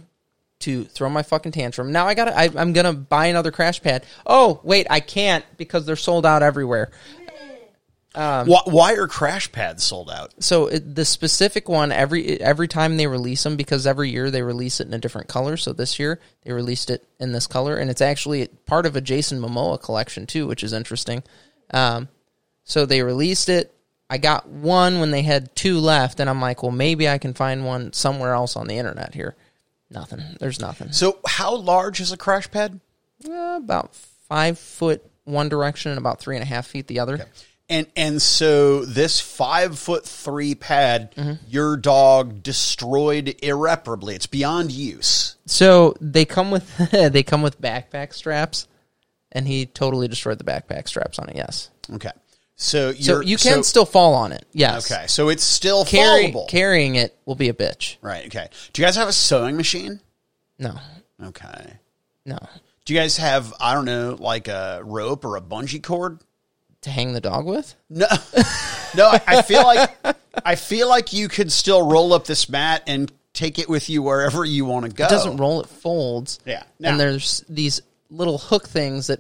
to 0.59 0.83
throw 0.83 1.09
my 1.09 1.23
fucking 1.23 1.53
tantrum. 1.53 1.91
Now 1.91 2.07
I 2.07 2.13
got 2.13 2.25
to 2.25 2.37
I 2.37 2.49
I'm 2.55 2.73
going 2.73 2.85
to 2.85 2.93
buy 2.93 3.27
another 3.27 3.51
crash 3.51 3.81
pad. 3.81 4.03
Oh, 4.25 4.59
wait, 4.63 4.87
I 4.89 4.99
can't 4.99 5.45
because 5.57 5.85
they're 5.85 5.95
sold 5.95 6.25
out 6.25 6.43
everywhere. 6.43 6.91
Why, 8.45 8.61
why 8.65 8.93
are 8.93 9.07
crash 9.07 9.51
pads 9.51 9.83
sold 9.83 10.09
out? 10.09 10.33
So 10.43 10.67
it, 10.67 10.95
the 10.95 11.05
specific 11.05 11.69
one 11.69 11.91
every 11.91 12.41
every 12.41 12.67
time 12.67 12.97
they 12.97 13.07
release 13.07 13.43
them 13.43 13.55
because 13.55 13.85
every 13.85 14.09
year 14.09 14.31
they 14.31 14.41
release 14.41 14.79
it 14.79 14.87
in 14.87 14.93
a 14.93 14.99
different 14.99 15.27
color. 15.27 15.57
So 15.57 15.73
this 15.73 15.99
year 15.99 16.19
they 16.43 16.51
released 16.51 16.89
it 16.89 17.07
in 17.19 17.31
this 17.33 17.45
color, 17.45 17.75
and 17.77 17.89
it's 17.89 18.01
actually 18.01 18.47
part 18.65 18.85
of 18.85 18.95
a 18.95 19.01
Jason 19.01 19.39
Momoa 19.39 19.81
collection 19.81 20.25
too, 20.25 20.47
which 20.47 20.63
is 20.63 20.73
interesting. 20.73 21.23
Um, 21.71 22.09
so 22.63 22.85
they 22.85 23.03
released 23.03 23.47
it. 23.47 23.73
I 24.09 24.17
got 24.17 24.47
one 24.47 24.99
when 24.99 25.11
they 25.11 25.21
had 25.21 25.55
two 25.55 25.77
left, 25.79 26.19
and 26.19 26.27
I'm 26.29 26.41
like, 26.41 26.63
well, 26.63 26.71
maybe 26.71 27.07
I 27.07 27.19
can 27.19 27.35
find 27.35 27.63
one 27.63 27.93
somewhere 27.93 28.33
else 28.33 28.55
on 28.55 28.67
the 28.67 28.77
internet 28.77 29.13
here. 29.13 29.35
Nothing. 29.91 30.21
There's 30.39 30.59
nothing. 30.59 30.91
So 30.93 31.19
how 31.27 31.55
large 31.55 31.99
is 31.99 32.11
a 32.11 32.17
crash 32.17 32.49
pad? 32.49 32.79
Uh, 33.27 33.59
about 33.61 33.93
five 34.27 34.57
foot 34.57 35.03
one 35.25 35.49
direction 35.49 35.91
and 35.91 35.99
about 35.99 36.19
three 36.19 36.35
and 36.35 36.43
a 36.43 36.47
half 36.47 36.65
feet 36.65 36.87
the 36.87 36.99
other. 36.99 37.27
And 37.71 37.85
and 37.95 38.19
so 38.19 38.83
this 38.83 39.19
five 39.19 39.77
foot 39.77 40.05
three 40.05 40.55
pad, 40.55 41.13
Mm-hmm. 41.15 41.33
your 41.47 41.77
dog 41.77 42.41
destroyed 42.41 43.35
irreparably. 43.43 44.15
It's 44.15 44.25
beyond 44.25 44.71
use. 44.71 45.35
So 45.45 45.93
they 46.01 46.25
come 46.25 46.49
with 46.49 46.75
they 46.91 47.21
come 47.23 47.41
with 47.43 47.61
backpack 47.61 48.13
straps, 48.13 48.67
and 49.31 49.47
he 49.47 49.67
totally 49.67 50.07
destroyed 50.07 50.39
the 50.39 50.43
backpack 50.43 50.87
straps 50.87 51.19
on 51.19 51.29
it. 51.29 51.35
Yes. 51.35 51.69
Okay, 51.93 52.11
so 52.55 52.91
So 52.93 53.19
you 53.21 53.37
can 53.37 53.57
so- 53.57 53.61
still 53.61 53.85
fall 53.85 54.15
on 54.15 54.31
it. 54.31 54.45
Yes. 54.51 54.91
Okay, 54.91 55.05
so 55.07 55.29
it's 55.29 55.43
still 55.43 55.85
Carry, 55.85 56.31
fallable. 56.31 56.47
carrying 56.49 56.95
it 56.95 57.15
will 57.25 57.35
be 57.35 57.49
a 57.49 57.53
bitch. 57.53 57.97
right. 58.01 58.25
Okay. 58.25 58.47
Do 58.73 58.81
you 58.81 58.85
guys 58.87 58.95
have 58.95 59.07
a 59.09 59.13
sewing 59.13 59.57
machine? 59.57 59.99
No. 60.57 60.73
Okay. 61.23 61.73
No. 62.25 62.37
Do 62.85 62.93
you 62.95 62.99
guys 62.99 63.17
have 63.17 63.53
I 63.59 63.75
don't 63.75 63.85
know 63.85 64.17
like 64.19 64.47
a 64.47 64.81
rope 64.83 65.23
or 65.23 65.35
a 65.35 65.41
bungee 65.41 65.83
cord? 65.83 66.19
To 66.83 66.89
hang 66.89 67.13
the 67.13 67.21
dog 67.21 67.45
with? 67.45 67.75
No, 67.89 68.07
no. 68.95 69.07
I, 69.07 69.21
I 69.27 69.41
feel 69.41 69.63
like 69.63 69.89
I 70.45 70.55
feel 70.55 70.87
like 70.87 71.11
you 71.11 71.27
could 71.27 71.51
still 71.51 71.85
roll 71.85 72.13
up 72.13 72.25
this 72.25 72.47
mat 72.47 72.83
and 72.87 73.11
take 73.33 73.59
it 73.59 73.67
with 73.67 73.89
you 73.89 74.01
wherever 74.01 74.45
you 74.45 74.65
want 74.65 74.85
to 74.85 74.91
go. 74.91 75.05
It 75.05 75.09
doesn't 75.09 75.37
roll. 75.37 75.61
It 75.61 75.67
folds. 75.67 76.39
Yeah. 76.45 76.63
And 76.81 76.99
there's 76.99 77.43
these 77.49 77.81
little 78.09 78.37
hook 78.37 78.67
things 78.67 79.07
that 79.07 79.19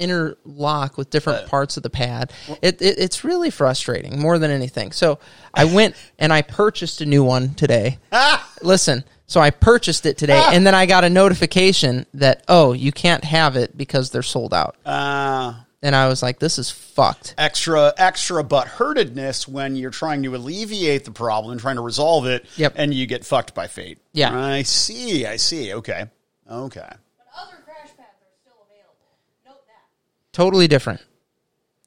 interlock 0.00 0.96
with 0.96 1.10
different 1.10 1.46
parts 1.46 1.76
of 1.76 1.82
the 1.82 1.90
pad. 1.90 2.32
It, 2.62 2.80
it 2.82 2.98
it's 2.98 3.22
really 3.22 3.50
frustrating 3.50 4.18
more 4.18 4.38
than 4.38 4.50
anything. 4.50 4.92
So 4.92 5.18
I 5.54 5.64
went 5.74 5.94
and 6.18 6.32
I 6.32 6.42
purchased 6.42 7.00
a 7.00 7.06
new 7.06 7.22
one 7.22 7.54
today. 7.54 7.98
Listen, 8.62 9.04
so 9.26 9.40
I 9.40 9.50
purchased 9.50 10.06
it 10.06 10.18
today, 10.18 10.42
and 10.52 10.66
then 10.66 10.74
I 10.74 10.86
got 10.86 11.04
a 11.04 11.10
notification 11.10 12.06
that 12.14 12.44
oh 12.48 12.72
you 12.72 12.90
can't 12.90 13.22
have 13.24 13.56
it 13.56 13.76
because 13.76 14.10
they're 14.10 14.22
sold 14.22 14.52
out. 14.52 14.76
Uh, 14.84 15.54
And 15.82 15.96
I 15.96 16.08
was 16.08 16.22
like, 16.22 16.38
this 16.38 16.58
is 16.58 16.70
fucked. 16.70 17.34
extra 17.38 17.92
extra 17.96 18.44
butt 18.44 18.68
hurtedness 18.68 19.48
when 19.48 19.76
you're 19.76 19.90
trying 19.90 20.22
to 20.24 20.36
alleviate 20.36 21.04
the 21.06 21.10
problem, 21.10 21.58
trying 21.58 21.76
to 21.76 21.82
resolve 21.82 22.26
it, 22.26 22.44
Yep. 22.56 22.74
and 22.76 22.92
you 22.92 23.06
get 23.06 23.24
fucked 23.24 23.54
by 23.54 23.66
fate. 23.66 23.98
Yeah. 24.12 24.38
I 24.38 24.62
see. 24.62 25.24
I 25.24 25.36
see. 25.36 25.72
Okay. 25.72 26.04
Okay. 26.50 26.80
But 26.80 27.26
other 27.40 27.56
crash 27.64 27.88
pads 27.96 28.20
are 28.20 28.36
still 28.42 28.66
available. 28.68 29.16
Note 29.46 29.66
that. 29.68 30.32
Totally 30.32 30.68
different. 30.68 31.00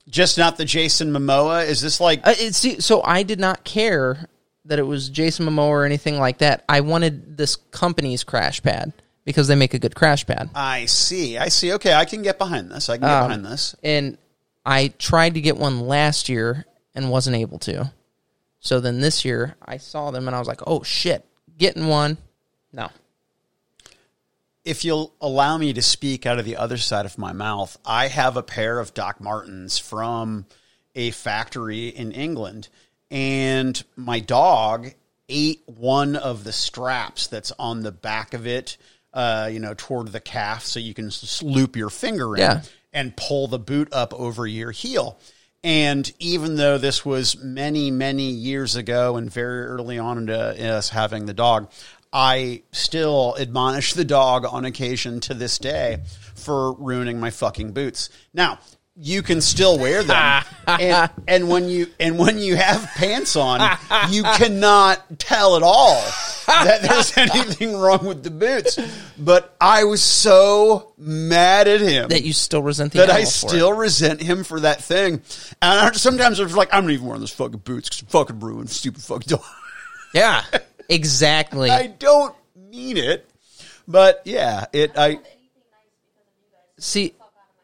Just 0.09 0.37
not 0.39 0.57
the 0.57 0.65
Jason 0.65 1.11
Momoa. 1.13 1.65
Is 1.67 1.79
this 1.81 1.99
like? 1.99 2.25
Uh, 2.27 2.33
it, 2.37 2.55
see, 2.55 2.79
so 2.81 3.01
I 3.03 3.21
did 3.23 3.39
not 3.39 3.63
care 3.63 4.27
that 4.65 4.79
it 4.79 4.83
was 4.83 5.09
Jason 5.09 5.45
Momoa 5.45 5.67
or 5.67 5.85
anything 5.85 6.17
like 6.19 6.39
that. 6.39 6.63
I 6.67 6.81
wanted 6.81 7.37
this 7.37 7.57
company's 7.57 8.23
crash 8.23 8.63
pad 8.63 8.91
because 9.25 9.47
they 9.47 9.55
make 9.55 9.73
a 9.73 9.79
good 9.79 9.95
crash 9.95 10.25
pad. 10.25 10.49
I 10.55 10.85
see. 10.85 11.37
I 11.37 11.49
see. 11.49 11.73
Okay, 11.73 11.93
I 11.93 12.05
can 12.05 12.21
get 12.21 12.37
behind 12.37 12.71
this. 12.71 12.89
I 12.89 12.97
can 12.97 13.07
get 13.07 13.11
Um, 13.11 13.27
behind 13.27 13.45
this. 13.45 13.75
And 13.83 14.17
I 14.65 14.89
tried 14.97 15.33
to 15.35 15.41
get 15.41 15.57
one 15.57 15.81
last 15.81 16.29
year 16.29 16.65
and 16.95 17.09
wasn't 17.09 17.35
able 17.35 17.59
to. 17.59 17.91
So 18.59 18.79
then 18.79 19.01
this 19.01 19.25
year 19.25 19.55
I 19.65 19.77
saw 19.77 20.11
them 20.11 20.27
and 20.27 20.35
I 20.35 20.39
was 20.39 20.47
like, 20.47 20.61
oh 20.65 20.83
shit, 20.83 21.25
getting 21.57 21.87
one. 21.87 22.17
No. 22.71 22.89
If 24.63 24.85
you'll 24.85 25.13
allow 25.19 25.57
me 25.57 25.73
to 25.73 25.81
speak 25.81 26.25
out 26.25 26.39
of 26.39 26.45
the 26.45 26.55
other 26.55 26.77
side 26.77 27.05
of 27.05 27.17
my 27.17 27.33
mouth, 27.33 27.77
I 27.85 28.07
have 28.07 28.37
a 28.37 28.43
pair 28.43 28.79
of 28.79 28.93
Doc 28.93 29.19
Martens 29.19 29.77
from 29.77 30.45
a 30.95 31.11
factory 31.11 31.87
in 31.89 32.11
England, 32.13 32.69
and 33.11 33.83
my 33.97 34.19
dog 34.21 34.93
ate 35.27 35.63
one 35.65 36.15
of 36.15 36.43
the 36.45 36.51
straps 36.53 37.27
that's 37.27 37.51
on 37.59 37.81
the 37.81 37.91
back 37.91 38.33
of 38.33 38.47
it, 38.47 38.77
uh, 39.13 39.49
you 39.51 39.59
know, 39.59 39.73
toward 39.77 40.07
the 40.11 40.19
calf, 40.19 40.63
so 40.65 40.79
you 40.79 40.93
can 40.93 41.11
loop 41.41 41.75
your 41.75 41.89
finger 41.89 42.35
in 42.35 42.41
Yeah. 42.41 42.61
and 42.91 43.15
pull 43.15 43.47
the 43.47 43.59
boot 43.59 43.89
up 43.91 44.13
over 44.13 44.45
your 44.47 44.71
heel. 44.71 45.17
And 45.63 46.11
even 46.19 46.55
though 46.55 46.77
this 46.77 47.05
was 47.05 47.41
many, 47.41 47.89
many 47.89 48.29
years 48.29 48.75
ago 48.75 49.15
and 49.15 49.31
very 49.31 49.65
early 49.65 49.97
on 49.97 50.17
into 50.17 50.35
us 50.73 50.89
having 50.89 51.25
the 51.25 51.33
dog, 51.33 51.71
I 52.11 52.63
still 52.71 53.35
admonish 53.39 53.93
the 53.93 54.03
dog 54.05 54.45
on 54.45 54.65
occasion 54.65 55.19
to 55.21 55.33
this 55.33 55.57
day 55.57 56.01
for 56.35 56.73
ruining 56.73 57.19
my 57.19 57.29
fucking 57.31 57.71
boots. 57.71 58.09
Now, 58.33 58.59
you 58.95 59.23
can 59.23 59.41
still 59.41 59.79
wear 59.79 60.03
them, 60.03 60.43
and, 60.67 61.09
and 61.27 61.49
when 61.49 61.67
you 61.67 61.87
and 61.99 62.19
when 62.19 62.37
you 62.37 62.55
have 62.55 62.87
pants 62.95 63.35
on, 63.35 63.77
you 64.09 64.23
cannot 64.37 65.19
tell 65.19 65.55
at 65.55 65.63
all 65.63 65.95
that 66.45 66.81
there's 66.83 67.17
anything 67.17 67.75
wrong 67.75 68.05
with 68.05 68.23
the 68.23 68.29
boots. 68.29 68.77
But 69.17 69.55
I 69.59 69.85
was 69.85 70.01
so 70.01 70.93
mad 70.97 71.67
at 71.67 71.81
him 71.81 72.09
That 72.09 72.23
you 72.23 72.33
still 72.33 72.61
resent 72.61 72.93
the 72.93 72.99
that 72.99 73.09
I 73.09 73.19
animal 73.19 73.31
for 73.31 73.45
it. 73.47 73.49
still 73.49 73.73
resent 73.73 74.21
him 74.21 74.43
for 74.43 74.59
that 74.59 74.83
thing. 74.83 75.21
And 75.61 75.79
I, 75.79 75.91
sometimes 75.93 76.39
I 76.39 76.43
was 76.43 76.55
like, 76.55 76.73
I'm 76.73 76.85
not 76.85 76.91
even 76.93 77.05
wearing 77.07 77.21
those 77.21 77.31
fucking 77.31 77.59
boots 77.59 77.89
because 77.89 78.11
fucking 78.11 78.39
ruined 78.39 78.69
stupid 78.69 79.01
fucking 79.01 79.27
dog. 79.27 79.45
Yeah. 80.13 80.43
Exactly. 80.89 81.69
I 81.71 81.87
don't 81.87 82.35
mean 82.55 82.97
it, 82.97 83.27
but 83.87 84.21
yeah, 84.25 84.65
it. 84.73 84.91
I 84.97 85.19
See, 86.77 87.13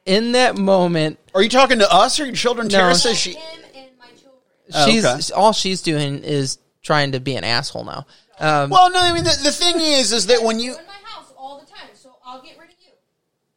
in 0.09 0.31
that 0.31 0.57
moment, 0.57 1.19
are 1.35 1.43
you 1.43 1.49
talking 1.49 1.79
to 1.79 1.93
us 1.93 2.19
or 2.19 2.25
your 2.25 2.33
children? 2.33 2.67
No. 2.67 2.77
Tara 2.79 2.95
says 2.95 3.15
she. 3.15 3.33
Him 3.33 3.41
and 3.75 3.89
my 3.99 4.07
children. 4.07 4.41
Oh, 4.73 4.85
she's 4.87 5.05
okay. 5.05 5.39
all 5.39 5.53
she's 5.53 5.83
doing 5.83 6.23
is 6.23 6.57
trying 6.81 7.11
to 7.11 7.19
be 7.19 7.35
an 7.35 7.43
asshole 7.43 7.83
now. 7.83 8.07
Um, 8.39 8.71
Well, 8.71 8.89
no, 8.89 8.99
I 8.99 9.13
mean 9.13 9.23
the, 9.23 9.39
the 9.43 9.51
thing 9.51 9.75
is, 9.79 10.11
is 10.11 10.25
that 10.25 10.41
when 10.41 10.59
you 10.59 10.71
in 10.71 10.85
my 10.87 10.93
house 11.03 11.31
all 11.37 11.59
the 11.59 11.67
time, 11.67 11.89
so 11.93 12.15
I'll 12.25 12.41
get 12.41 12.57
rid 12.57 12.69
of 12.69 12.75
you. 12.79 12.91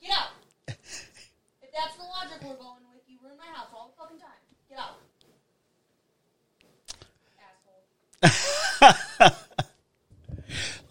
Get 0.03 0.11
out. 0.11 0.29
if 0.69 1.73
that's 1.75 1.97
the 1.97 2.03
logic 2.03 2.43
we're 2.43 2.57
going 2.57 2.83
with, 2.93 3.01
you 3.09 3.17
ruin 3.25 3.39
my 3.39 3.47
house 3.47 3.69
all 3.75 3.89
the 3.89 4.03
fucking 4.03 4.19
time. 4.19 4.29
Get 4.69 4.79
out. 4.79 4.99
Asshole. 9.25 9.37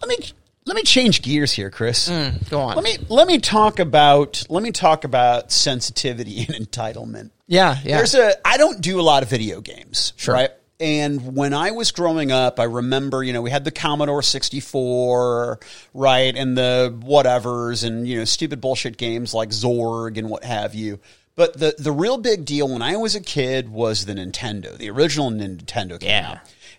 let 0.00 0.08
me 0.08 0.16
let 0.64 0.76
me 0.76 0.82
change 0.82 1.22
gears 1.22 1.52
here, 1.52 1.70
Chris. 1.70 2.08
Mm, 2.08 2.48
go 2.50 2.60
on. 2.60 2.76
Let 2.76 2.84
me 2.84 2.96
let 3.08 3.26
me 3.26 3.38
talk 3.38 3.78
about 3.78 4.44
let 4.48 4.62
me 4.62 4.70
talk 4.72 5.04
about 5.04 5.50
sensitivity 5.52 6.40
and 6.48 6.66
entitlement. 6.70 7.30
yeah, 7.46 7.76
yeah. 7.84 7.96
There's 7.98 8.14
a 8.14 8.34
I 8.46 8.56
don't 8.56 8.80
do 8.80 9.00
a 9.00 9.02
lot 9.02 9.22
of 9.22 9.28
video 9.30 9.60
games, 9.60 10.12
Sure. 10.16 10.34
right? 10.34 10.50
And 10.80 11.36
when 11.36 11.54
I 11.54 11.70
was 11.70 11.92
growing 11.92 12.32
up, 12.32 12.58
I 12.58 12.64
remember, 12.64 13.22
you 13.22 13.32
know, 13.32 13.40
we 13.40 13.50
had 13.52 13.64
the 13.64 13.70
Commodore 13.70 14.20
64, 14.22 15.60
right? 15.94 16.34
And 16.36 16.58
the 16.58 16.92
whatevers 17.04 17.84
and, 17.86 18.06
you 18.08 18.18
know, 18.18 18.24
stupid 18.24 18.60
bullshit 18.60 18.96
games 18.96 19.32
like 19.32 19.50
Zork 19.50 20.18
and 20.18 20.28
what 20.28 20.42
have 20.42 20.74
you. 20.74 20.98
But 21.36 21.56
the, 21.58 21.74
the 21.78 21.92
real 21.92 22.18
big 22.18 22.44
deal 22.44 22.68
when 22.68 22.82
I 22.82 22.96
was 22.96 23.14
a 23.14 23.20
kid 23.20 23.68
was 23.70 24.06
the 24.06 24.14
Nintendo, 24.14 24.76
the 24.76 24.90
original 24.90 25.30
Nintendo 25.30 26.00
came 26.00 26.08
Yeah. 26.10 26.30
out. 26.32 26.38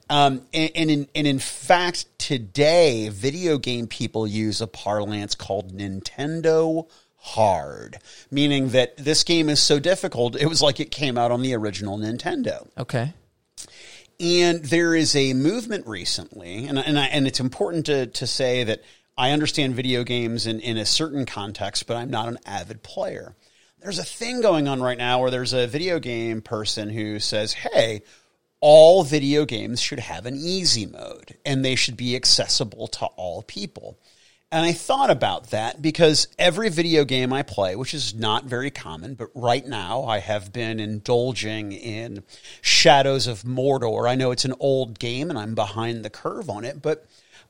Um, 0.10 0.42
and, 0.54 0.72
and, 0.76 0.92
in, 0.92 1.08
and 1.16 1.28
in 1.28 1.40
fact, 1.40 2.08
today, 2.20 3.10
video 3.10 3.58
game 3.58 3.88
people 3.88 4.28
use 4.28 4.62
a 4.62 4.68
parlance 4.68 5.36
called 5.36 5.76
Nintendo 5.76 6.88
hard, 7.18 8.00
meaning 8.30 8.70
that 8.70 8.98
this 8.98 9.24
game 9.24 9.50
is 9.50 9.62
so 9.62 9.80
difficult, 9.80 10.36
it 10.36 10.48
was 10.48 10.62
like 10.62 10.80
it 10.82 10.92
came 10.92 11.18
out 11.18 11.32
on 11.32 11.42
the 11.42 11.54
original 11.56 11.98
Nintendo. 11.98 12.68
okay. 12.78 13.14
And 14.20 14.64
there 14.64 14.94
is 14.94 15.16
a 15.16 15.34
movement 15.34 15.88
recently, 15.88 16.68
and 16.68 16.78
and, 16.78 17.00
I, 17.00 17.06
and 17.08 17.26
it's 17.26 17.40
important 17.40 17.88
to 17.88 18.06
to 18.06 18.28
say 18.28 18.64
that 18.64 18.84
I 19.18 19.32
understand 19.32 19.74
video 19.74 20.04
games 20.04 20.46
in, 20.46 20.60
in 20.60 20.78
a 20.78 20.86
certain 20.86 21.26
context, 21.26 21.88
but 21.88 21.98
I'm 21.98 22.12
not 22.12 22.28
an 22.28 22.38
avid 22.46 22.84
player. 22.84 23.36
There's 23.82 24.00
a 24.00 24.04
thing 24.04 24.42
going 24.42 24.68
on 24.68 24.82
right 24.82 24.98
now 24.98 25.20
where 25.20 25.32
there's 25.32 25.54
a 25.54 25.66
video 25.66 26.00
game 26.00 26.42
person 26.42 26.90
who 26.90 27.20
says, 27.20 27.54
"Hey, 27.54 28.04
all 28.66 29.04
video 29.04 29.44
games 29.44 29.82
should 29.82 30.00
have 30.00 30.26
an 30.26 30.38
easy 30.38 30.86
mode, 30.86 31.36
and 31.46 31.66
they 31.66 31.76
should 31.76 31.98
be 31.98 32.16
accessible 32.16 32.88
to 32.88 33.06
all 33.18 33.42
people." 33.42 33.98
And 34.54 34.66
I 34.66 34.72
thought 34.72 35.10
about 35.10 35.50
that 35.50 35.82
because 35.82 36.28
every 36.40 36.70
video 36.70 37.04
game 37.04 37.34
I 37.34 37.42
play, 37.42 37.76
which 37.76 37.94
is 37.94 38.14
not 38.14 38.46
very 38.46 38.72
common, 38.72 39.16
but 39.16 39.30
right 39.34 39.68
now 39.68 40.04
I 40.04 40.20
have 40.20 40.54
been 40.54 40.80
indulging 40.80 41.72
in 41.74 42.24
Shadows 42.62 43.28
of 43.28 43.42
Mordor. 43.42 44.08
I 44.08 44.16
know 44.16 44.32
it's 44.32 44.46
an 44.46 44.54
old 44.60 44.98
game 45.00 45.30
and 45.30 45.40
I'm 45.40 45.56
behind 45.56 46.06
the 46.06 46.10
curve 46.10 46.50
on 46.50 46.64
it, 46.64 46.82
but 46.82 47.06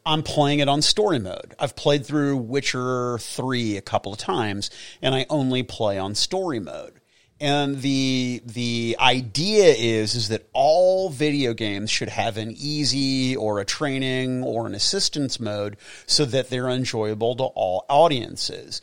I'm 0.05 0.23
playing 0.23 0.59
it 0.59 0.69
on 0.69 0.81
story 0.81 1.19
mode. 1.19 1.53
I've 1.59 1.75
played 1.75 2.05
through 2.05 2.37
Witcher 2.37 3.19
3 3.19 3.77
a 3.77 3.81
couple 3.81 4.13
of 4.13 4.17
times 4.17 4.71
and 5.01 5.13
I 5.13 5.25
only 5.29 5.61
play 5.61 5.99
on 5.99 6.15
story 6.15 6.59
mode. 6.59 7.01
And 7.39 7.81
the 7.81 8.41
the 8.45 8.95
idea 8.99 9.73
is 9.73 10.15
is 10.15 10.29
that 10.29 10.47
all 10.53 11.09
video 11.09 11.53
games 11.53 11.89
should 11.91 12.09
have 12.09 12.37
an 12.37 12.53
easy 12.57 13.35
or 13.35 13.59
a 13.59 13.65
training 13.65 14.43
or 14.43 14.65
an 14.65 14.75
assistance 14.75 15.39
mode 15.39 15.77
so 16.05 16.25
that 16.25 16.49
they're 16.49 16.69
enjoyable 16.69 17.35
to 17.35 17.43
all 17.43 17.85
audiences. 17.89 18.81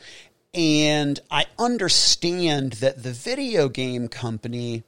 And 0.53 1.19
I 1.31 1.45
understand 1.57 2.73
that 2.73 3.03
the 3.03 3.13
video 3.13 3.69
game 3.69 4.09
company 4.09 4.83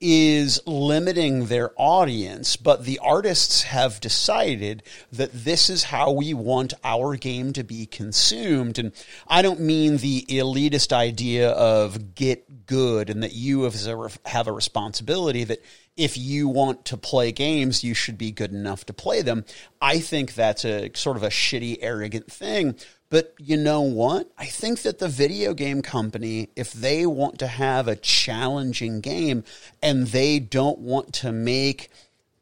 is 0.00 0.60
limiting 0.64 1.46
their 1.46 1.72
audience, 1.76 2.56
but 2.56 2.84
the 2.84 3.00
artists 3.00 3.62
have 3.64 4.00
decided 4.00 4.82
that 5.10 5.32
this 5.32 5.68
is 5.68 5.84
how 5.84 6.12
we 6.12 6.32
want 6.32 6.72
our 6.84 7.16
game 7.16 7.52
to 7.52 7.64
be 7.64 7.84
consumed. 7.84 8.78
And 8.78 8.92
I 9.26 9.42
don't 9.42 9.60
mean 9.60 9.96
the 9.96 10.24
elitist 10.28 10.92
idea 10.92 11.50
of 11.50 12.14
get 12.14 12.66
good 12.66 13.10
and 13.10 13.22
that 13.24 13.32
you 13.32 13.62
have 13.62 14.46
a 14.46 14.52
responsibility 14.52 15.42
that 15.44 15.64
if 15.96 16.16
you 16.16 16.46
want 16.46 16.84
to 16.84 16.96
play 16.96 17.32
games, 17.32 17.82
you 17.82 17.92
should 17.92 18.16
be 18.16 18.30
good 18.30 18.52
enough 18.52 18.86
to 18.86 18.92
play 18.92 19.20
them. 19.20 19.44
I 19.82 19.98
think 19.98 20.34
that's 20.34 20.64
a 20.64 20.92
sort 20.94 21.16
of 21.16 21.24
a 21.24 21.28
shitty, 21.28 21.78
arrogant 21.80 22.30
thing. 22.30 22.76
But 23.10 23.34
you 23.38 23.56
know 23.56 23.80
what? 23.80 24.30
I 24.36 24.46
think 24.46 24.82
that 24.82 24.98
the 24.98 25.08
video 25.08 25.54
game 25.54 25.80
company, 25.80 26.50
if 26.56 26.72
they 26.72 27.06
want 27.06 27.38
to 27.38 27.46
have 27.46 27.88
a 27.88 27.96
challenging 27.96 29.00
game 29.00 29.44
and 29.82 30.08
they 30.08 30.38
don't 30.38 30.78
want 30.78 31.14
to 31.14 31.32
make 31.32 31.90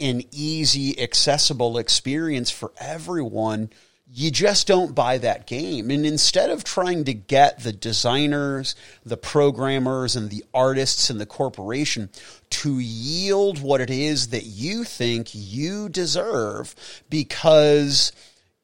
an 0.00 0.22
easy, 0.32 1.00
accessible 1.00 1.78
experience 1.78 2.50
for 2.50 2.72
everyone, 2.78 3.70
you 4.12 4.30
just 4.30 4.66
don't 4.66 4.94
buy 4.94 5.18
that 5.18 5.46
game. 5.46 5.90
And 5.90 6.06
instead 6.06 6.50
of 6.50 6.64
trying 6.64 7.04
to 7.04 7.14
get 7.14 7.60
the 7.60 7.72
designers, 7.72 8.74
the 9.04 9.16
programmers, 9.16 10.16
and 10.16 10.30
the 10.30 10.44
artists 10.54 11.10
and 11.10 11.20
the 11.20 11.26
corporation 11.26 12.10
to 12.50 12.78
yield 12.78 13.60
what 13.60 13.80
it 13.80 13.90
is 13.90 14.28
that 14.28 14.44
you 14.44 14.84
think 14.84 15.30
you 15.32 15.88
deserve 15.88 16.74
because 17.08 18.12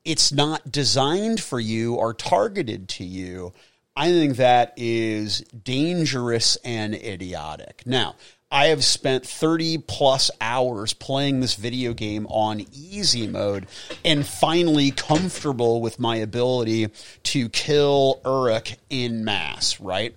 it's 0.04 0.32
not 0.32 0.70
designed 0.70 1.40
for 1.40 1.60
you 1.60 1.94
or 1.94 2.14
targeted 2.14 2.88
to 2.88 3.04
you, 3.04 3.52
I 3.94 4.10
think 4.10 4.36
that 4.36 4.72
is 4.76 5.40
dangerous 5.40 6.56
and 6.64 6.94
idiotic. 6.94 7.82
Now, 7.86 8.16
I 8.50 8.66
have 8.66 8.84
spent 8.84 9.26
30 9.26 9.78
plus 9.78 10.30
hours 10.40 10.92
playing 10.92 11.40
this 11.40 11.54
video 11.54 11.94
game 11.94 12.26
on 12.26 12.66
easy 12.72 13.26
mode 13.26 13.66
and 14.04 14.26
finally 14.26 14.90
comfortable 14.90 15.80
with 15.80 15.98
my 15.98 16.16
ability 16.16 16.88
to 17.22 17.48
kill 17.48 18.20
Uruk 18.26 18.68
in 18.90 19.24
mass, 19.24 19.80
right? 19.80 20.14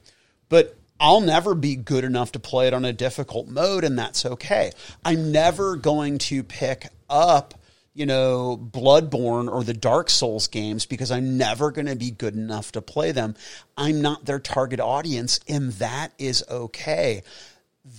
But 0.50 0.77
I'll 1.00 1.22
never 1.22 1.56
be 1.56 1.75
good 1.75 2.04
enough 2.04 2.34
to 2.34 2.39
play 2.39 2.68
it 2.68 2.74
on 2.74 2.84
a 2.84 2.94
difficult 2.94 3.48
mode, 3.48 3.84
and 3.84 3.98
that's 3.98 4.25
okay. 4.25 4.72
I'm 5.04 5.32
never 5.32 5.75
going 5.75 6.18
to 6.20 6.44
pick 6.44 6.88
up 7.10 7.54
you 7.95 8.05
know, 8.05 8.57
Bloodborne 8.57 9.49
or 9.49 9.63
the 9.63 9.73
Dark 9.73 10.09
Souls 10.09 10.47
games 10.47 10.85
because 10.85 11.11
I'm 11.11 11.37
never 11.37 11.71
going 11.71 11.87
to 11.87 11.95
be 11.95 12.11
good 12.11 12.35
enough 12.35 12.73
to 12.73 12.81
play 12.81 13.13
them. 13.13 13.35
I'm 13.77 14.01
not 14.01 14.25
their 14.25 14.39
target 14.39 14.81
audience, 14.81 15.39
and 15.47 15.71
that 15.73 16.11
is 16.19 16.43
okay. 16.51 17.23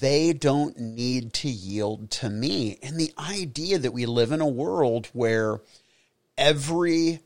They 0.01 0.35
don't 0.35 0.79
need 0.79 1.33
to 1.35 1.49
yield 1.49 2.11
to 2.13 2.29
me. 2.29 2.79
And 2.83 3.01
the 3.01 3.15
idea 3.19 3.79
that 3.79 3.95
we 3.95 4.05
live 4.05 4.33
in 4.33 4.43
a 4.43 4.47
world 4.47 5.09
where 5.15 5.61
every 6.37 7.21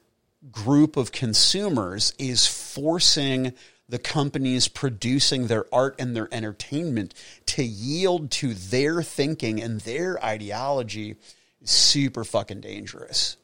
group 0.52 0.96
of 0.96 1.10
consumers 1.10 2.14
is 2.18 2.46
forcing 2.46 3.52
the 3.88 3.98
companies 3.98 4.68
producing 4.68 5.48
their 5.48 5.66
art 5.74 5.96
and 5.98 6.14
their 6.14 6.28
entertainment 6.30 7.12
to 7.46 7.64
yield 7.64 8.30
to 8.30 8.54
their 8.54 9.02
thinking 9.02 9.60
and 9.60 9.80
their 9.80 10.24
ideology 10.24 11.16
super 11.64 12.25
fucking 12.25 12.61
dangerous. 12.61 13.37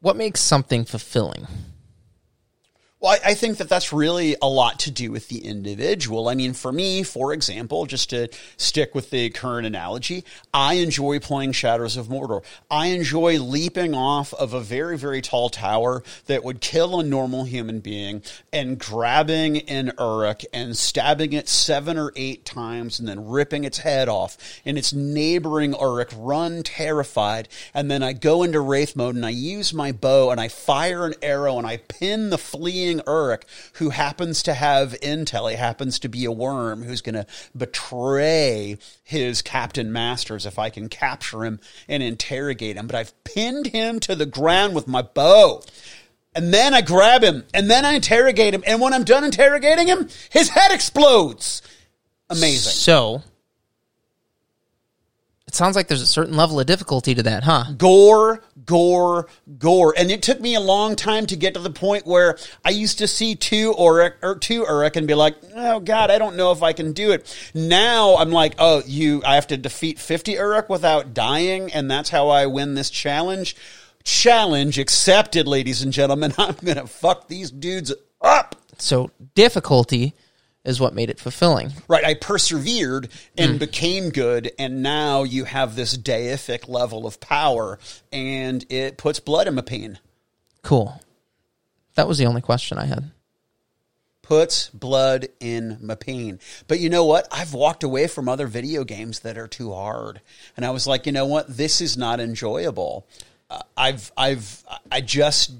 What 0.00 0.16
makes 0.16 0.40
something 0.40 0.84
fulfilling? 0.84 1.46
Well, 3.04 3.18
I, 3.22 3.34
think 3.34 3.58
that 3.58 3.68
that's 3.68 3.92
really 3.92 4.34
a 4.40 4.48
lot 4.48 4.78
to 4.78 4.90
do 4.90 5.10
with 5.10 5.28
the 5.28 5.44
individual. 5.44 6.26
I 6.26 6.34
mean, 6.34 6.54
for 6.54 6.72
me, 6.72 7.02
for 7.02 7.34
example, 7.34 7.84
just 7.84 8.08
to 8.08 8.28
stick 8.56 8.94
with 8.94 9.10
the 9.10 9.28
current 9.28 9.66
analogy, 9.66 10.24
I 10.54 10.76
enjoy 10.76 11.20
playing 11.20 11.52
Shadows 11.52 11.98
of 11.98 12.06
Mordor. 12.06 12.42
I 12.70 12.86
enjoy 12.86 13.38
leaping 13.38 13.92
off 13.92 14.32
of 14.32 14.54
a 14.54 14.60
very, 14.62 14.96
very 14.96 15.20
tall 15.20 15.50
tower 15.50 16.02
that 16.28 16.44
would 16.44 16.62
kill 16.62 16.98
a 16.98 17.04
normal 17.04 17.44
human 17.44 17.80
being 17.80 18.22
and 18.54 18.78
grabbing 18.78 19.68
an 19.68 19.92
Uruk 19.98 20.40
and 20.54 20.74
stabbing 20.74 21.34
it 21.34 21.46
seven 21.46 21.98
or 21.98 22.10
eight 22.16 22.46
times 22.46 22.98
and 22.98 23.06
then 23.06 23.28
ripping 23.28 23.64
its 23.64 23.76
head 23.76 24.08
off. 24.08 24.38
And 24.64 24.78
its 24.78 24.94
neighboring 24.94 25.74
Uruk 25.78 26.08
run 26.16 26.62
terrified. 26.62 27.50
And 27.74 27.90
then 27.90 28.02
I 28.02 28.14
go 28.14 28.44
into 28.44 28.60
Wraith 28.60 28.96
mode 28.96 29.14
and 29.14 29.26
I 29.26 29.30
use 29.30 29.74
my 29.74 29.92
bow 29.92 30.30
and 30.30 30.40
I 30.40 30.48
fire 30.48 31.04
an 31.04 31.12
arrow 31.20 31.58
and 31.58 31.66
I 31.66 31.76
pin 31.76 32.30
the 32.30 32.38
fleeing 32.38 32.93
Uruk, 33.06 33.44
who 33.74 33.90
happens 33.90 34.42
to 34.44 34.54
have 34.54 34.92
intel. 35.02 35.50
He 35.50 35.56
happens 35.56 35.98
to 36.00 36.08
be 36.08 36.24
a 36.24 36.32
worm 36.32 36.82
who's 36.82 37.00
going 37.00 37.14
to 37.14 37.26
betray 37.56 38.78
his 39.02 39.42
Captain 39.42 39.92
Masters 39.92 40.46
if 40.46 40.58
I 40.58 40.70
can 40.70 40.88
capture 40.88 41.44
him 41.44 41.60
and 41.88 42.02
interrogate 42.02 42.76
him. 42.76 42.86
But 42.86 42.96
I've 42.96 43.24
pinned 43.24 43.68
him 43.68 44.00
to 44.00 44.14
the 44.14 44.26
ground 44.26 44.74
with 44.74 44.88
my 44.88 45.02
bow. 45.02 45.62
And 46.34 46.52
then 46.52 46.74
I 46.74 46.80
grab 46.80 47.22
him 47.22 47.44
and 47.54 47.70
then 47.70 47.84
I 47.84 47.92
interrogate 47.92 48.54
him. 48.54 48.64
And 48.66 48.80
when 48.80 48.92
I'm 48.92 49.04
done 49.04 49.24
interrogating 49.24 49.86
him, 49.86 50.08
his 50.30 50.48
head 50.48 50.72
explodes. 50.72 51.62
Amazing. 52.28 52.72
So, 52.72 53.22
it 55.54 55.56
sounds 55.56 55.76
like 55.76 55.86
there's 55.86 56.02
a 56.02 56.06
certain 56.06 56.36
level 56.36 56.58
of 56.58 56.66
difficulty 56.66 57.14
to 57.14 57.22
that, 57.22 57.44
huh? 57.44 57.66
Gore, 57.78 58.42
gore, 58.66 59.28
gore. 59.56 59.94
And 59.96 60.10
it 60.10 60.20
took 60.20 60.40
me 60.40 60.56
a 60.56 60.60
long 60.60 60.96
time 60.96 61.26
to 61.26 61.36
get 61.36 61.54
to 61.54 61.60
the 61.60 61.70
point 61.70 62.04
where 62.04 62.36
I 62.64 62.70
used 62.70 62.98
to 62.98 63.06
see 63.06 63.36
two 63.36 63.72
Uruk 63.78 64.16
or 64.20 64.34
two 64.34 64.64
Uruk 64.68 64.96
and 64.96 65.06
be 65.06 65.14
like, 65.14 65.36
oh 65.54 65.78
God, 65.78 66.10
I 66.10 66.18
don't 66.18 66.34
know 66.34 66.50
if 66.50 66.64
I 66.64 66.72
can 66.72 66.92
do 66.92 67.12
it. 67.12 67.32
Now 67.54 68.16
I'm 68.16 68.32
like, 68.32 68.56
oh, 68.58 68.82
you, 68.84 69.22
I 69.24 69.36
have 69.36 69.46
to 69.46 69.56
defeat 69.56 70.00
50 70.00 70.32
Uruk 70.32 70.68
without 70.68 71.14
dying, 71.14 71.72
and 71.72 71.88
that's 71.88 72.10
how 72.10 72.30
I 72.30 72.46
win 72.46 72.74
this 72.74 72.90
challenge. 72.90 73.54
Challenge 74.02 74.76
accepted, 74.80 75.46
ladies 75.46 75.82
and 75.82 75.92
gentlemen. 75.92 76.34
I'm 76.38 76.56
going 76.64 76.78
to 76.78 76.88
fuck 76.88 77.28
these 77.28 77.52
dudes 77.52 77.94
up. 78.20 78.56
So 78.78 79.12
difficulty 79.36 80.14
is 80.64 80.80
what 80.80 80.94
made 80.94 81.10
it 81.10 81.20
fulfilling. 81.20 81.72
Right. 81.88 82.04
I 82.04 82.14
persevered 82.14 83.10
and 83.36 83.56
mm. 83.56 83.58
became 83.58 84.10
good, 84.10 84.52
and 84.58 84.82
now 84.82 85.22
you 85.22 85.44
have 85.44 85.76
this 85.76 85.96
deific 85.96 86.68
level 86.68 87.06
of 87.06 87.20
power, 87.20 87.78
and 88.10 88.64
it 88.70 88.96
puts 88.96 89.20
blood 89.20 89.46
in 89.46 89.54
my 89.54 89.62
pain. 89.62 89.98
Cool. 90.62 91.00
That 91.94 92.08
was 92.08 92.18
the 92.18 92.26
only 92.26 92.40
question 92.40 92.78
I 92.78 92.86
had. 92.86 93.10
Puts 94.22 94.70
blood 94.70 95.28
in 95.38 95.78
my 95.82 95.94
pain. 95.94 96.40
But 96.66 96.80
you 96.80 96.88
know 96.88 97.04
what? 97.04 97.28
I've 97.30 97.52
walked 97.52 97.84
away 97.84 98.06
from 98.06 98.28
other 98.28 98.46
video 98.46 98.82
games 98.82 99.20
that 99.20 99.36
are 99.36 99.46
too 99.46 99.72
hard. 99.72 100.22
And 100.56 100.64
I 100.64 100.70
was 100.70 100.86
like, 100.86 101.04
you 101.04 101.12
know 101.12 101.26
what? 101.26 101.54
This 101.54 101.82
is 101.82 101.98
not 101.98 102.20
enjoyable. 102.20 103.06
Uh, 103.50 103.60
I've, 103.76 104.10
I've, 104.16 104.64
I 104.90 105.02
just, 105.02 105.52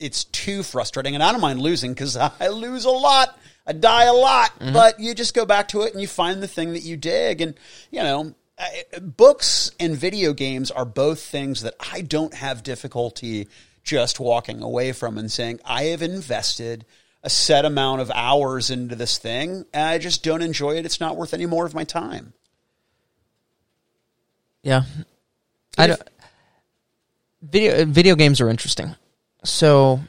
it's 0.00 0.24
too 0.24 0.64
frustrating. 0.64 1.14
And 1.14 1.22
I 1.22 1.30
don't 1.30 1.40
mind 1.40 1.60
losing 1.60 1.94
because 1.94 2.16
I 2.40 2.48
lose 2.48 2.84
a 2.84 2.90
lot 2.90 3.38
I 3.68 3.72
die 3.74 4.04
a 4.04 4.14
lot, 4.14 4.58
mm-hmm. 4.58 4.72
but 4.72 4.98
you 4.98 5.14
just 5.14 5.34
go 5.34 5.44
back 5.44 5.68
to 5.68 5.82
it 5.82 5.92
and 5.92 6.00
you 6.00 6.08
find 6.08 6.42
the 6.42 6.48
thing 6.48 6.72
that 6.72 6.82
you 6.82 6.96
dig. 6.96 7.42
And, 7.42 7.54
you 7.90 8.02
know, 8.02 8.34
books 9.00 9.70
and 9.78 9.94
video 9.94 10.32
games 10.32 10.70
are 10.70 10.86
both 10.86 11.20
things 11.20 11.60
that 11.62 11.74
I 11.92 12.00
don't 12.00 12.32
have 12.32 12.62
difficulty 12.62 13.46
just 13.84 14.18
walking 14.18 14.62
away 14.62 14.92
from 14.92 15.18
and 15.18 15.30
saying, 15.30 15.60
I 15.64 15.84
have 15.84 16.02
invested 16.02 16.86
a 17.22 17.28
set 17.28 17.64
amount 17.64 18.00
of 18.00 18.10
hours 18.14 18.70
into 18.70 18.96
this 18.96 19.18
thing 19.18 19.66
and 19.74 19.88
I 19.88 19.98
just 19.98 20.24
don't 20.24 20.42
enjoy 20.42 20.76
it. 20.76 20.86
It's 20.86 21.00
not 21.00 21.16
worth 21.16 21.34
any 21.34 21.46
more 21.46 21.66
of 21.66 21.74
my 21.74 21.84
time. 21.84 22.32
Yeah. 24.62 24.82
I 25.76 25.88
don't, 25.88 26.02
video 27.42 27.84
video 27.84 28.16
games 28.16 28.40
are 28.40 28.48
interesting. 28.48 28.94
So 29.44 30.00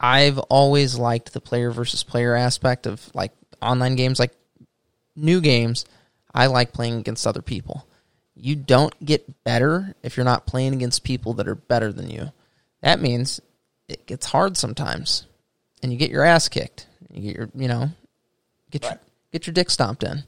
I've 0.00 0.38
always 0.38 0.98
liked 0.98 1.34
the 1.34 1.40
player 1.42 1.70
versus 1.70 2.02
player 2.02 2.34
aspect 2.34 2.86
of 2.86 3.08
like 3.14 3.32
online 3.60 3.96
games, 3.96 4.18
like 4.18 4.32
new 5.14 5.42
games. 5.42 5.84
I 6.32 6.46
like 6.46 6.72
playing 6.72 6.98
against 6.98 7.26
other 7.26 7.42
people. 7.42 7.86
You 8.34 8.56
don't 8.56 8.94
get 9.04 9.44
better 9.44 9.94
if 10.02 10.16
you're 10.16 10.24
not 10.24 10.46
playing 10.46 10.72
against 10.72 11.04
people 11.04 11.34
that 11.34 11.48
are 11.48 11.54
better 11.54 11.92
than 11.92 12.08
you. 12.08 12.32
That 12.80 13.00
means 13.00 13.40
it 13.88 14.06
gets 14.06 14.24
hard 14.24 14.56
sometimes, 14.56 15.26
and 15.82 15.92
you 15.92 15.98
get 15.98 16.10
your 16.10 16.24
ass 16.24 16.48
kicked. 16.48 16.86
You 17.12 17.20
get 17.22 17.36
your, 17.36 17.50
you 17.54 17.68
know, 17.68 17.90
get 18.70 18.84
right. 18.84 18.92
your 18.92 19.00
get 19.32 19.46
your 19.46 19.52
dick 19.52 19.68
stomped 19.68 20.02
in, 20.02 20.22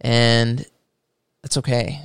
and 0.00 0.66
it's 1.44 1.58
okay. 1.58 2.00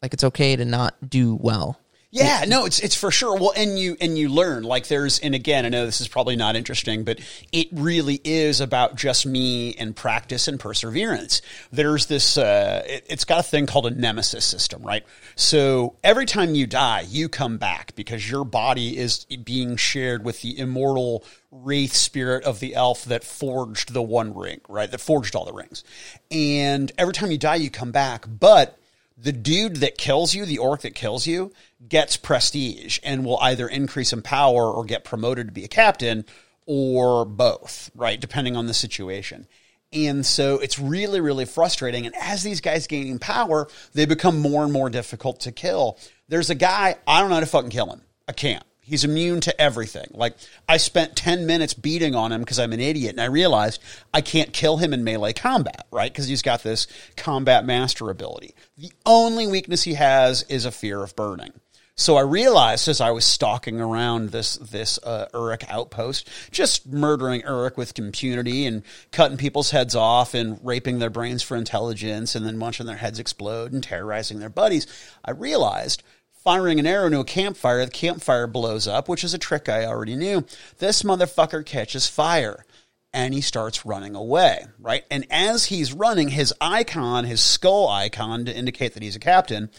Like 0.00 0.14
it's 0.14 0.24
okay 0.24 0.56
to 0.56 0.64
not 0.64 0.94
do 1.06 1.34
well. 1.34 1.78
Yeah, 2.14 2.44
no, 2.46 2.64
it's 2.64 2.78
it's 2.78 2.94
for 2.94 3.10
sure. 3.10 3.36
Well, 3.36 3.52
and 3.56 3.76
you 3.76 3.96
and 4.00 4.16
you 4.16 4.28
learn 4.28 4.62
like 4.62 4.86
there's 4.86 5.18
and 5.18 5.34
again, 5.34 5.66
I 5.66 5.68
know 5.68 5.84
this 5.84 6.00
is 6.00 6.06
probably 6.06 6.36
not 6.36 6.54
interesting, 6.54 7.02
but 7.02 7.18
it 7.50 7.66
really 7.72 8.20
is 8.22 8.60
about 8.60 8.94
just 8.94 9.26
me 9.26 9.74
and 9.74 9.96
practice 9.96 10.46
and 10.46 10.60
perseverance. 10.60 11.42
There's 11.72 12.06
this. 12.06 12.38
Uh, 12.38 12.84
it, 12.86 13.06
it's 13.10 13.24
got 13.24 13.40
a 13.40 13.42
thing 13.42 13.66
called 13.66 13.86
a 13.86 13.90
nemesis 13.90 14.44
system, 14.44 14.84
right? 14.84 15.04
So 15.34 15.96
every 16.04 16.24
time 16.24 16.54
you 16.54 16.68
die, 16.68 17.04
you 17.08 17.28
come 17.28 17.58
back 17.58 17.96
because 17.96 18.30
your 18.30 18.44
body 18.44 18.96
is 18.96 19.24
being 19.24 19.74
shared 19.74 20.24
with 20.24 20.40
the 20.42 20.56
immortal 20.56 21.24
wraith 21.50 21.94
spirit 21.94 22.44
of 22.44 22.60
the 22.60 22.76
elf 22.76 23.06
that 23.06 23.24
forged 23.24 23.92
the 23.92 24.02
one 24.02 24.36
ring, 24.36 24.60
right? 24.68 24.88
That 24.88 25.00
forged 25.00 25.34
all 25.34 25.46
the 25.46 25.52
rings. 25.52 25.82
And 26.30 26.92
every 26.96 27.12
time 27.12 27.32
you 27.32 27.38
die, 27.38 27.56
you 27.56 27.70
come 27.70 27.90
back, 27.90 28.24
but 28.28 28.78
the 29.16 29.32
dude 29.32 29.76
that 29.76 29.98
kills 29.98 30.34
you, 30.34 30.44
the 30.44 30.58
orc 30.58 30.82
that 30.82 30.94
kills 30.94 31.26
you, 31.26 31.52
gets 31.86 32.16
prestige 32.16 32.98
and 33.04 33.24
will 33.24 33.38
either 33.38 33.68
increase 33.68 34.12
in 34.12 34.22
power 34.22 34.70
or 34.70 34.84
get 34.84 35.04
promoted 35.04 35.46
to 35.46 35.52
be 35.52 35.64
a 35.64 35.68
captain 35.68 36.24
or 36.66 37.24
both, 37.24 37.90
right? 37.94 38.20
Depending 38.20 38.56
on 38.56 38.66
the 38.66 38.74
situation. 38.74 39.46
And 39.92 40.26
so 40.26 40.58
it's 40.58 40.78
really, 40.78 41.20
really 41.20 41.44
frustrating. 41.44 42.06
And 42.06 42.16
as 42.16 42.42
these 42.42 42.60
guys 42.60 42.88
gaining 42.88 43.20
power, 43.20 43.68
they 43.92 44.06
become 44.06 44.40
more 44.40 44.64
and 44.64 44.72
more 44.72 44.90
difficult 44.90 45.40
to 45.40 45.52
kill. 45.52 45.98
There's 46.28 46.50
a 46.50 46.54
guy, 46.56 46.96
I 47.06 47.20
don't 47.20 47.28
know 47.28 47.36
how 47.36 47.40
to 47.40 47.46
fucking 47.46 47.70
kill 47.70 47.92
him. 47.92 48.02
I 48.26 48.32
can't. 48.32 48.64
He's 48.86 49.02
immune 49.04 49.40
to 49.42 49.60
everything. 49.60 50.08
Like 50.12 50.36
I 50.68 50.76
spent 50.76 51.16
10 51.16 51.46
minutes 51.46 51.72
beating 51.72 52.14
on 52.14 52.32
him 52.32 52.40
because 52.40 52.58
I'm 52.58 52.74
an 52.74 52.80
idiot 52.80 53.12
and 53.12 53.20
I 53.20 53.26
realized 53.26 53.80
I 54.12 54.20
can't 54.20 54.52
kill 54.52 54.76
him 54.76 54.92
in 54.92 55.04
melee 55.04 55.32
combat, 55.32 55.86
right? 55.90 56.12
Because 56.12 56.28
he's 56.28 56.42
got 56.42 56.62
this 56.62 56.86
combat 57.16 57.64
master 57.64 58.10
ability. 58.10 58.54
The 58.76 58.92
only 59.06 59.46
weakness 59.46 59.82
he 59.82 59.94
has 59.94 60.42
is 60.44 60.66
a 60.66 60.70
fear 60.70 61.02
of 61.02 61.16
burning. 61.16 61.52
So 61.96 62.16
I 62.16 62.22
realized 62.22 62.88
as 62.88 63.00
I 63.00 63.12
was 63.12 63.24
stalking 63.24 63.80
around 63.80 64.30
this 64.30 64.56
this 64.56 64.98
uh, 64.98 65.26
Uruk 65.32 65.62
outpost, 65.70 66.28
just 66.50 66.88
murdering 66.88 67.42
Uruk 67.42 67.76
with 67.76 67.96
impunity 67.96 68.66
and 68.66 68.82
cutting 69.12 69.36
people's 69.36 69.70
heads 69.70 69.94
off 69.94 70.34
and 70.34 70.58
raping 70.64 70.98
their 70.98 71.08
brains 71.08 71.44
for 71.44 71.56
intelligence 71.56 72.34
and 72.34 72.44
then 72.44 72.58
watching 72.58 72.86
their 72.86 72.96
heads 72.96 73.20
explode 73.20 73.72
and 73.72 73.84
terrorizing 73.84 74.40
their 74.40 74.48
buddies, 74.48 74.88
I 75.24 75.30
realized 75.30 76.02
firing 76.44 76.78
an 76.78 76.86
arrow 76.86 77.06
into 77.06 77.20
a 77.20 77.24
campfire, 77.24 77.84
the 77.84 77.90
campfire 77.90 78.46
blows 78.46 78.86
up, 78.86 79.08
which 79.08 79.24
is 79.24 79.34
a 79.34 79.38
trick 79.38 79.68
I 79.68 79.86
already 79.86 80.14
knew. 80.14 80.44
This 80.78 81.02
motherfucker 81.02 81.64
catches 81.64 82.06
fire 82.06 82.64
and 83.12 83.32
he 83.32 83.40
starts 83.40 83.86
running 83.86 84.14
away, 84.14 84.64
right? 84.78 85.04
And 85.10 85.26
as 85.30 85.66
he's 85.66 85.92
running, 85.92 86.28
his 86.28 86.52
icon, 86.60 87.24
his 87.24 87.40
skull 87.40 87.88
icon 87.88 88.44
to 88.44 88.54
indicate 88.56 88.94
that 88.94 89.02
he's 89.02 89.16
a 89.16 89.20
captain, 89.20 89.70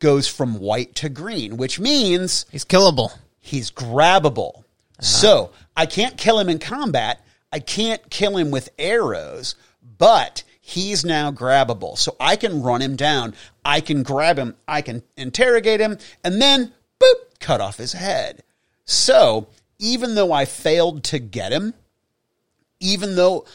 goes 0.00 0.26
from 0.26 0.58
white 0.58 0.94
to 0.96 1.08
green, 1.08 1.56
which 1.56 1.78
means 1.78 2.46
He's 2.50 2.64
killable. 2.64 3.12
he's 3.40 3.70
grabbable. 3.70 4.58
Uh-huh. 4.58 5.02
So 5.02 5.50
I 5.76 5.86
can't 5.86 6.16
kill 6.16 6.38
him 6.40 6.48
in 6.48 6.58
combat. 6.58 7.24
I 7.52 7.60
can't 7.60 8.08
kill 8.10 8.36
him 8.36 8.50
with 8.50 8.70
arrows, 8.78 9.54
but 9.98 10.42
he's 10.68 11.02
now 11.02 11.32
grabbable. 11.32 11.96
So 11.96 12.14
I 12.20 12.36
can 12.36 12.62
run 12.62 12.82
him 12.82 12.94
down. 12.94 13.34
I 13.64 13.80
can 13.80 14.02
grab 14.02 14.38
him. 14.38 14.54
I 14.66 14.82
can 14.82 15.02
interrogate 15.16 15.80
him 15.80 15.96
and 16.22 16.42
then 16.42 16.72
boop, 17.00 17.40
cut 17.40 17.62
off 17.62 17.78
his 17.78 17.94
head. 17.94 18.42
So 18.84 19.48
even 19.78 20.14
though 20.14 20.30
I 20.30 20.44
failed 20.44 21.04
to 21.04 21.18
get 21.18 21.52
him, 21.52 21.72
even 22.80 23.16
though 23.16 23.46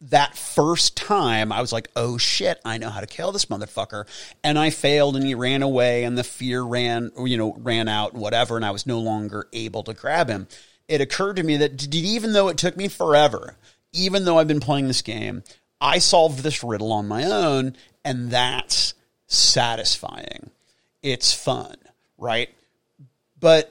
that 0.00 0.36
first 0.36 0.96
time 0.96 1.50
I 1.50 1.60
was 1.60 1.72
like, 1.72 1.88
oh 1.96 2.18
shit, 2.18 2.60
I 2.64 2.78
know 2.78 2.90
how 2.90 3.00
to 3.00 3.06
kill 3.06 3.32
this 3.32 3.46
motherfucker. 3.46 4.06
And 4.44 4.56
I 4.56 4.70
failed 4.70 5.16
and 5.16 5.26
he 5.26 5.34
ran 5.34 5.62
away 5.62 6.04
and 6.04 6.16
the 6.16 6.22
fear 6.22 6.62
ran, 6.62 7.10
you 7.18 7.36
know, 7.36 7.56
ran 7.58 7.88
out 7.88 8.12
and 8.12 8.22
whatever. 8.22 8.54
And 8.54 8.64
I 8.64 8.70
was 8.70 8.86
no 8.86 9.00
longer 9.00 9.48
able 9.52 9.82
to 9.84 9.92
grab 9.94 10.28
him. 10.28 10.46
It 10.86 11.00
occurred 11.00 11.36
to 11.36 11.42
me 11.42 11.56
that 11.56 11.92
even 11.92 12.32
though 12.32 12.48
it 12.48 12.58
took 12.58 12.76
me 12.76 12.86
forever, 12.86 13.56
even 13.92 14.24
though 14.24 14.38
I've 14.38 14.48
been 14.48 14.60
playing 14.60 14.86
this 14.86 15.02
game, 15.02 15.42
I 15.84 15.98
solved 15.98 16.38
this 16.38 16.64
riddle 16.64 16.92
on 16.92 17.06
my 17.06 17.24
own 17.24 17.76
and 18.04 18.30
that's 18.30 18.94
satisfying. 19.26 20.50
It's 21.02 21.34
fun, 21.34 21.76
right? 22.16 22.48
But 23.38 23.70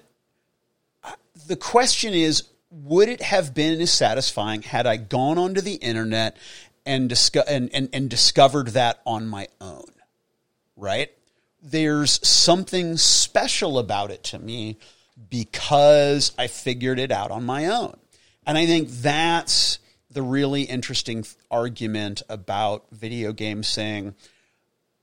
uh, 1.03 1.13
the 1.47 1.55
question 1.55 2.13
is 2.13 2.43
would 2.69 3.09
it 3.09 3.21
have 3.21 3.53
been 3.53 3.81
as 3.81 3.91
satisfying 3.91 4.61
had 4.61 4.85
I 4.85 4.97
gone 4.97 5.37
onto 5.39 5.61
the 5.61 5.75
internet 5.75 6.37
and, 6.85 7.09
disco- 7.09 7.43
and, 7.47 7.69
and, 7.73 7.89
and 7.93 8.09
discovered 8.09 8.69
that 8.69 9.01
on 9.05 9.27
my 9.27 9.47
own? 9.59 9.91
Right? 10.77 11.11
There's 11.63 12.25
something 12.27 12.97
special 12.97 13.79
about 13.79 14.11
it 14.11 14.23
to 14.25 14.39
me 14.39 14.77
because 15.29 16.31
I 16.37 16.47
figured 16.47 16.99
it 16.99 17.11
out 17.11 17.31
on 17.31 17.43
my 17.43 17.67
own. 17.67 17.97
And 18.45 18.57
I 18.57 18.65
think 18.65 18.89
that's 18.89 19.79
the 20.13 20.21
really 20.21 20.63
interesting 20.63 21.25
argument 21.49 22.21
about 22.29 22.85
video 22.91 23.33
games 23.33 23.67
saying, 23.67 24.15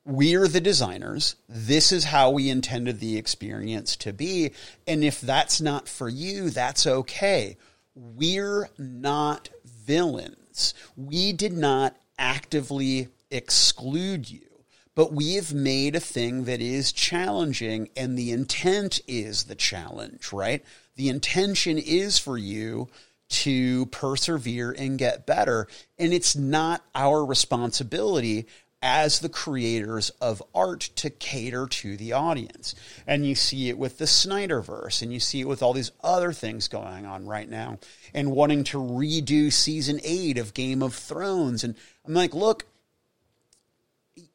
we're 0.04 0.48
the 0.48 0.60
designers. 0.60 1.36
This 1.48 1.92
is 1.92 2.04
how 2.04 2.30
we 2.30 2.48
intended 2.48 3.00
the 3.00 3.18
experience 3.18 3.96
to 3.96 4.12
be. 4.12 4.52
And 4.86 5.04
if 5.04 5.20
that's 5.20 5.60
not 5.60 5.88
for 5.88 6.08
you, 6.08 6.50
that's 6.50 6.86
okay. 6.86 7.56
We're 7.94 8.70
not 8.78 9.50
villains. 9.64 10.74
We 10.96 11.32
did 11.32 11.52
not 11.52 11.96
actively 12.18 13.08
exclude 13.30 14.30
you, 14.30 14.46
but 14.94 15.12
we 15.12 15.34
have 15.34 15.52
made 15.52 15.94
a 15.94 16.00
thing 16.00 16.44
that 16.44 16.60
is 16.60 16.92
challenging, 16.92 17.90
and 17.96 18.16
the 18.16 18.32
intent 18.32 19.00
is 19.06 19.44
the 19.44 19.54
challenge, 19.54 20.32
right? 20.32 20.64
The 20.96 21.08
intention 21.08 21.78
is 21.78 22.18
for 22.18 22.38
you 22.38 22.88
to 23.30 23.86
persevere 23.86 24.72
and 24.72 24.98
get 24.98 25.26
better. 25.26 25.66
And 25.98 26.12
it's 26.12 26.36
not 26.36 26.84
our 26.94 27.24
responsibility 27.24 28.46
as 28.82 29.20
the 29.20 29.28
creators 29.28 30.10
of 30.20 30.42
art 30.54 30.80
to 30.96 31.10
cater 31.10 31.66
to 31.66 31.96
the 31.96 32.12
audience. 32.12 32.74
And 33.06 33.26
you 33.26 33.34
see 33.34 33.68
it 33.68 33.78
with 33.78 33.98
the 33.98 34.06
Snyderverse, 34.06 35.02
and 35.02 35.12
you 35.12 35.20
see 35.20 35.40
it 35.40 35.48
with 35.48 35.62
all 35.62 35.74
these 35.74 35.92
other 36.02 36.32
things 36.32 36.68
going 36.68 37.04
on 37.04 37.26
right 37.26 37.48
now, 37.48 37.78
and 38.14 38.32
wanting 38.32 38.64
to 38.64 38.78
redo 38.78 39.52
season 39.52 40.00
eight 40.02 40.38
of 40.38 40.54
Game 40.54 40.82
of 40.82 40.94
Thrones. 40.94 41.62
And 41.62 41.74
I'm 42.06 42.14
like, 42.14 42.34
look, 42.34 42.64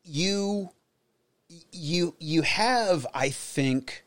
you 0.04 0.70
you 1.72 2.16
you 2.20 2.44
have, 2.44 3.08
I 3.14 3.30
think, 3.30 4.04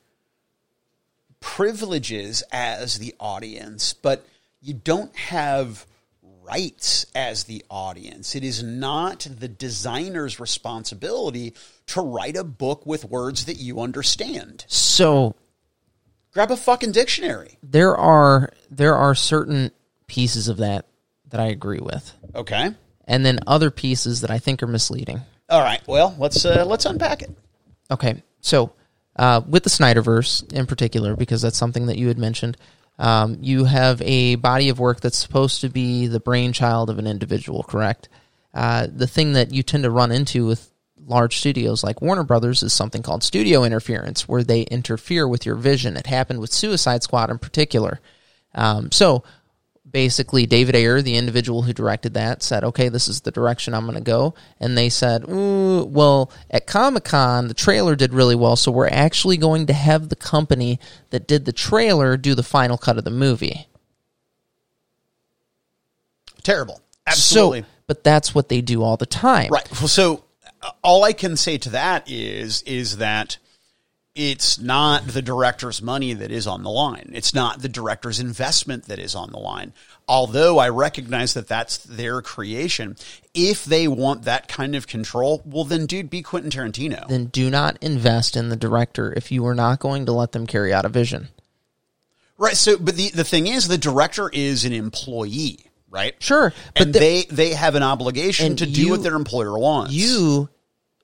privileges 1.40 2.42
as 2.52 2.98
the 2.98 3.14
audience, 3.18 3.92
but 3.92 4.24
you 4.60 4.74
don't 4.74 5.14
have 5.16 5.86
rights 6.42 7.06
as 7.14 7.44
the 7.44 7.64
audience. 7.70 8.34
It 8.34 8.42
is 8.44 8.62
not 8.62 9.26
the 9.38 9.48
designer's 9.48 10.40
responsibility 10.40 11.54
to 11.88 12.00
write 12.00 12.36
a 12.36 12.44
book 12.44 12.86
with 12.86 13.04
words 13.04 13.44
that 13.46 13.58
you 13.58 13.80
understand. 13.80 14.64
So 14.68 15.34
Grab 16.32 16.50
a 16.50 16.56
fucking 16.56 16.92
dictionary. 16.92 17.58
there 17.62 17.96
are 17.96 18.52
there 18.70 18.94
are 18.96 19.14
certain 19.14 19.70
pieces 20.06 20.48
of 20.48 20.58
that 20.58 20.86
that 21.28 21.40
I 21.40 21.46
agree 21.46 21.80
with, 21.80 22.12
Okay. 22.34 22.70
and 23.06 23.24
then 23.26 23.40
other 23.46 23.70
pieces 23.70 24.20
that 24.22 24.30
I 24.30 24.38
think 24.38 24.62
are 24.62 24.66
misleading. 24.66 25.20
All 25.50 25.60
right. 25.62 25.80
Well, 25.86 26.14
let's 26.18 26.44
uh, 26.44 26.64
let's 26.66 26.84
unpack 26.86 27.22
it. 27.22 27.30
Okay, 27.90 28.22
so 28.40 28.72
uh, 29.16 29.40
with 29.48 29.64
the 29.64 29.70
Snyderverse 29.70 30.52
in 30.52 30.66
particular, 30.66 31.16
because 31.16 31.42
that's 31.42 31.56
something 31.58 31.86
that 31.86 31.96
you 31.98 32.08
had 32.08 32.18
mentioned, 32.18 32.56
um, 32.98 33.38
you 33.40 33.64
have 33.64 34.02
a 34.02 34.34
body 34.36 34.68
of 34.68 34.80
work 34.80 35.00
that's 35.00 35.18
supposed 35.18 35.60
to 35.60 35.68
be 35.68 36.06
the 36.06 36.20
brainchild 36.20 36.90
of 36.90 36.98
an 36.98 37.06
individual, 37.06 37.62
correct? 37.62 38.08
Uh, 38.52 38.86
the 38.92 39.06
thing 39.06 39.34
that 39.34 39.52
you 39.52 39.62
tend 39.62 39.84
to 39.84 39.90
run 39.90 40.10
into 40.10 40.46
with 40.46 40.70
large 41.06 41.38
studios 41.38 41.84
like 41.84 42.02
Warner 42.02 42.24
Brothers 42.24 42.62
is 42.62 42.72
something 42.72 43.02
called 43.02 43.22
studio 43.22 43.64
interference, 43.64 44.28
where 44.28 44.42
they 44.42 44.62
interfere 44.62 45.28
with 45.28 45.46
your 45.46 45.54
vision. 45.54 45.96
It 45.96 46.06
happened 46.06 46.40
with 46.40 46.52
Suicide 46.52 47.02
Squad 47.02 47.30
in 47.30 47.38
particular. 47.38 48.00
Um, 48.54 48.90
so 48.90 49.22
basically 49.98 50.46
David 50.46 50.76
Ayer, 50.76 51.02
the 51.02 51.16
individual 51.16 51.62
who 51.62 51.72
directed 51.72 52.14
that, 52.14 52.40
said, 52.40 52.62
"Okay, 52.62 52.88
this 52.88 53.08
is 53.08 53.22
the 53.22 53.32
direction 53.32 53.74
I'm 53.74 53.84
going 53.84 53.96
to 53.96 54.00
go." 54.00 54.32
And 54.60 54.78
they 54.78 54.88
said, 54.88 55.28
Ooh, 55.28 55.82
"Well, 55.82 56.30
at 56.52 56.68
Comic 56.68 57.02
Con, 57.02 57.48
the 57.48 57.54
trailer 57.54 57.96
did 57.96 58.14
really 58.14 58.36
well, 58.36 58.54
so 58.54 58.70
we're 58.70 58.86
actually 58.86 59.36
going 59.38 59.66
to 59.66 59.72
have 59.72 60.08
the 60.08 60.14
company 60.14 60.78
that 61.10 61.26
did 61.26 61.46
the 61.46 61.52
trailer 61.52 62.16
do 62.16 62.36
the 62.36 62.44
final 62.44 62.78
cut 62.78 62.96
of 62.96 63.02
the 63.02 63.10
movie." 63.10 63.66
Terrible. 66.44 66.80
Absolutely. 67.04 67.62
So, 67.62 67.66
but 67.88 68.04
that's 68.04 68.32
what 68.32 68.48
they 68.48 68.60
do 68.60 68.84
all 68.84 68.96
the 68.96 69.04
time, 69.04 69.50
Right. 69.50 69.68
Well, 69.80 69.88
so 69.88 70.22
uh, 70.62 70.70
all 70.84 71.02
I 71.02 71.12
can 71.12 71.36
say 71.36 71.58
to 71.58 71.70
that 71.70 72.08
is 72.08 72.62
is 72.62 72.98
that 72.98 73.38
it's 74.20 74.58
not 74.58 75.06
the 75.06 75.22
director's 75.22 75.80
money 75.80 76.12
that 76.12 76.32
is 76.32 76.48
on 76.48 76.64
the 76.64 76.70
line. 76.70 77.12
It's 77.14 77.32
not 77.32 77.62
the 77.62 77.68
director's 77.68 78.18
investment 78.18 78.86
that 78.86 78.98
is 78.98 79.14
on 79.14 79.30
the 79.30 79.38
line. 79.38 79.72
Although 80.08 80.58
I 80.58 80.70
recognize 80.70 81.34
that 81.34 81.46
that's 81.46 81.78
their 81.78 82.20
creation, 82.20 82.96
if 83.32 83.64
they 83.64 83.86
want 83.86 84.24
that 84.24 84.48
kind 84.48 84.74
of 84.74 84.88
control, 84.88 85.40
well, 85.44 85.62
then, 85.62 85.86
dude, 85.86 86.10
be 86.10 86.22
Quentin 86.22 86.50
Tarantino. 86.50 87.06
Then 87.06 87.26
do 87.26 87.48
not 87.48 87.78
invest 87.80 88.36
in 88.36 88.48
the 88.48 88.56
director 88.56 89.12
if 89.16 89.30
you 89.30 89.46
are 89.46 89.54
not 89.54 89.78
going 89.78 90.04
to 90.06 90.12
let 90.12 90.32
them 90.32 90.48
carry 90.48 90.72
out 90.74 90.84
a 90.84 90.88
vision. 90.88 91.28
Right. 92.36 92.56
So, 92.56 92.76
but 92.76 92.96
the, 92.96 93.10
the 93.10 93.24
thing 93.24 93.46
is, 93.46 93.68
the 93.68 93.78
director 93.78 94.28
is 94.32 94.64
an 94.64 94.72
employee, 94.72 95.60
right? 95.90 96.14
Sure, 96.18 96.52
but 96.74 96.82
and 96.82 96.92
the- 96.94 96.98
they 96.98 97.22
they 97.30 97.50
have 97.54 97.76
an 97.76 97.82
obligation 97.84 98.56
to 98.56 98.66
do 98.66 98.82
you- 98.82 98.90
what 98.90 99.02
their 99.04 99.14
employer 99.14 99.56
wants. 99.56 99.92
You, 99.92 100.48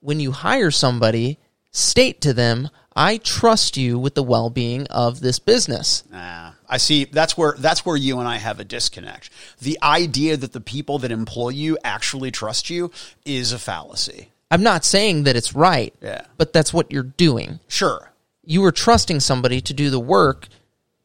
when 0.00 0.18
you 0.18 0.32
hire 0.32 0.70
somebody, 0.72 1.38
state 1.72 2.20
to 2.22 2.32
them, 2.32 2.70
"I 2.96 3.16
trust 3.18 3.76
you 3.76 3.98
with 3.98 4.14
the 4.14 4.22
well-being 4.22 4.86
of 4.88 5.20
this 5.20 5.38
business." 5.38 6.04
Nah, 6.10 6.52
I 6.68 6.76
see. 6.76 7.04
That's 7.04 7.36
where 7.36 7.54
that's 7.58 7.84
where 7.84 7.96
you 7.96 8.18
and 8.18 8.28
I 8.28 8.36
have 8.38 8.60
a 8.60 8.64
disconnect. 8.64 9.30
The 9.60 9.78
idea 9.82 10.36
that 10.36 10.52
the 10.52 10.60
people 10.60 10.98
that 11.00 11.10
employ 11.12 11.50
you 11.50 11.78
actually 11.84 12.30
trust 12.30 12.70
you 12.70 12.90
is 13.24 13.52
a 13.52 13.58
fallacy. 13.58 14.30
I'm 14.50 14.62
not 14.62 14.84
saying 14.84 15.24
that 15.24 15.34
it's 15.36 15.54
right, 15.54 15.92
Yeah. 16.00 16.22
but 16.36 16.52
that's 16.52 16.72
what 16.72 16.92
you're 16.92 17.02
doing. 17.02 17.58
Sure. 17.66 18.12
You 18.44 18.64
are 18.64 18.72
trusting 18.72 19.20
somebody 19.20 19.60
to 19.62 19.72
do 19.72 19.90
the 19.90 19.98
work 19.98 20.48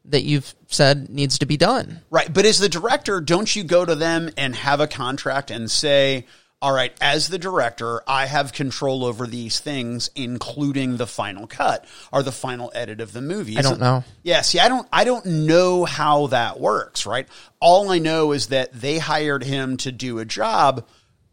that 0.05 0.23
you've 0.23 0.53
said 0.67 1.09
needs 1.09 1.39
to 1.39 1.45
be 1.45 1.57
done. 1.57 2.01
Right. 2.09 2.31
But 2.33 2.45
as 2.45 2.59
the 2.59 2.69
director, 2.69 3.21
don't 3.21 3.55
you 3.55 3.63
go 3.63 3.85
to 3.85 3.95
them 3.95 4.29
and 4.37 4.55
have 4.55 4.79
a 4.79 4.87
contract 4.87 5.49
and 5.51 5.69
say, 5.71 6.25
all 6.61 6.73
right, 6.73 6.91
as 6.99 7.29
the 7.29 7.39
director, 7.39 8.01
I 8.05 8.25
have 8.25 8.51
control 8.51 9.05
over 9.05 9.25
these 9.25 9.59
things, 9.59 10.09
including 10.13 10.97
the 10.97 11.07
final 11.07 11.47
cut 11.47 11.85
or 12.11 12.21
the 12.21 12.33
final 12.33 12.69
edit 12.75 12.99
of 12.99 13.13
the 13.13 13.21
movie. 13.21 13.57
I 13.57 13.61
don't 13.61 13.79
know. 13.79 14.03
Yeah, 14.23 14.41
see, 14.41 14.59
I 14.59 14.67
don't, 14.67 14.87
I 14.91 15.05
don't 15.05 15.25
know 15.25 15.85
how 15.85 16.27
that 16.27 16.59
works, 16.59 17.05
right? 17.05 17.29
All 17.61 17.89
I 17.91 17.99
know 17.99 18.33
is 18.33 18.47
that 18.47 18.73
they 18.73 18.97
hired 18.97 19.43
him 19.43 19.77
to 19.77 19.91
do 19.93 20.19
a 20.19 20.25
job, 20.25 20.85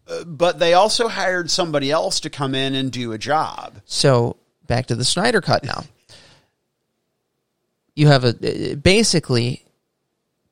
uh, 0.06 0.22
but 0.24 0.60
they 0.60 0.74
also 0.74 1.08
hired 1.08 1.50
somebody 1.50 1.90
else 1.90 2.20
to 2.20 2.30
come 2.30 2.54
in 2.54 2.76
and 2.76 2.92
do 2.92 3.10
a 3.10 3.18
job. 3.18 3.80
So 3.84 4.36
back 4.68 4.86
to 4.86 4.94
the 4.94 5.04
Snyder 5.04 5.40
cut 5.40 5.64
now. 5.64 5.82
You 7.96 8.06
have 8.08 8.24
a 8.24 8.74
basically 8.76 9.64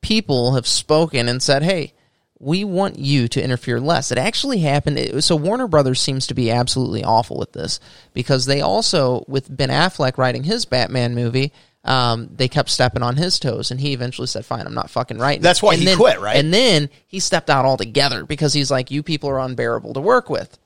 people 0.01 0.55
have 0.55 0.67
spoken 0.67 1.29
and 1.29 1.43
said, 1.43 1.63
"Hey, 1.63 1.93
we 2.38 2.64
want 2.64 2.99
you 2.99 3.29
to 3.29 3.42
interfere 3.42 3.81
less." 3.81 4.11
It 4.12 4.18
actually 4.18 4.59
happened. 4.61 4.99
It, 4.99 5.23
so 5.25 5.37
Warner 5.37 5.66
Brothers 5.68 6.01
seems 6.01 6.27
to 6.29 6.35
be 6.35 6.51
absolutely 6.51 7.05
awful 7.05 7.37
with 7.38 7.53
this 7.53 7.81
because 8.12 8.47
they 8.47 8.61
also, 8.61 9.25
with 9.29 9.55
Ben 9.55 9.68
Affleck 9.70 10.18
writing 10.18 10.44
his 10.44 10.64
Batman 10.64 11.14
movie, 11.14 11.53
um, 11.85 12.31
they 12.35 12.49
kept 12.49 12.70
stepping 12.70 13.03
on 13.03 13.16
his 13.16 13.38
toes, 13.38 13.70
and 13.70 13.79
he 13.81 13.92
eventually 13.92 14.27
said, 14.27 14.47
"Fine, 14.47 14.66
I'm 14.66 14.75
not 14.75 14.90
fucking 14.90 15.18
writing." 15.18 15.42
That's 15.42 15.62
why 15.62 15.73
And 15.75 15.81
he 15.81 15.87
then- 15.87 15.97
quit, 15.99 16.20
right? 16.20 16.37
And 16.37 16.53
then 16.53 16.88
he 17.07 17.20
stepped 17.20 17.51
out 17.51 17.64
altogether 17.66 18.25
because 18.25 18.53
he's 18.55 18.70
like, 18.70 18.90
"You 18.90 19.03
people 19.03 19.29
are 19.31 19.38
unbearable 19.40 19.92
to 19.94 20.01
work 20.01 20.31
with." 20.31 20.59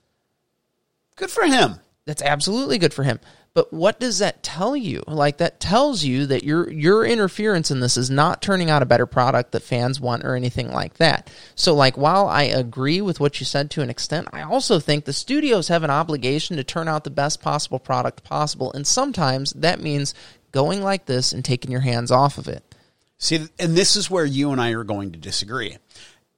Good 1.17 1.31
for 1.31 1.45
him. 1.45 1.81
That's 2.07 2.23
absolutely 2.23 2.79
good 2.79 2.95
for 2.95 3.03
him. 3.03 3.19
But 3.55 3.73
what 3.73 3.99
does 3.99 4.19
that 4.19 4.43
tell 4.43 4.77
you? 4.77 5.03
Like 5.07 5.39
that 5.39 5.59
tells 5.59 6.05
you 6.05 6.27
that 6.27 6.45
your 6.45 6.71
your 6.71 7.05
interference 7.05 7.71
in 7.71 7.81
this 7.81 7.97
is 7.97 8.11
not 8.11 8.41
turning 8.41 8.71
out 8.71 8.83
a 8.83 8.87
better 8.87 9.07
product 9.07 9.53
that 9.53 9.63
fans 9.63 10.01
want 10.01 10.25
or 10.25 10.37
anything 10.37 10.71
like 10.71 10.95
that. 10.95 11.31
So 11.55 11.75
like 11.75 11.97
while 11.97 12.29
I 12.29 12.45
agree 12.45 13.01
with 13.01 13.21
what 13.21 13.41
you 13.41 13.47
said 13.47 13.71
to 13.73 13.83
an 13.83 13.91
extent, 13.91 14.29
I 14.33 14.43
also 14.43 14.79
think 14.79 15.05
the 15.05 15.13
studios 15.13 15.69
have 15.69 15.83
an 15.83 15.91
obligation 15.91 16.57
to 16.57 16.65
turn 16.65 16.89
out 16.89 17.05
the 17.05 17.11
best 17.11 17.41
possible 17.41 17.79
product 17.79 18.23
possible 18.23 18.73
and 18.73 18.87
sometimes 18.87 19.53
that 19.55 19.81
means 19.81 20.15
going 20.53 20.83
like 20.83 21.07
this 21.07 21.33
and 21.33 21.45
taking 21.45 21.71
your 21.71 21.81
hands 21.81 22.11
off 22.11 22.39
of 22.39 22.49
it. 22.49 22.63
See, 23.19 23.49
and 23.59 23.77
this 23.77 23.97
is 23.97 24.11
where 24.11 24.25
you 24.25 24.53
and 24.53 24.61
I 24.61 24.71
are 24.71 24.85
going 24.85 25.13
to 25.13 25.19
disagree. 25.19 25.77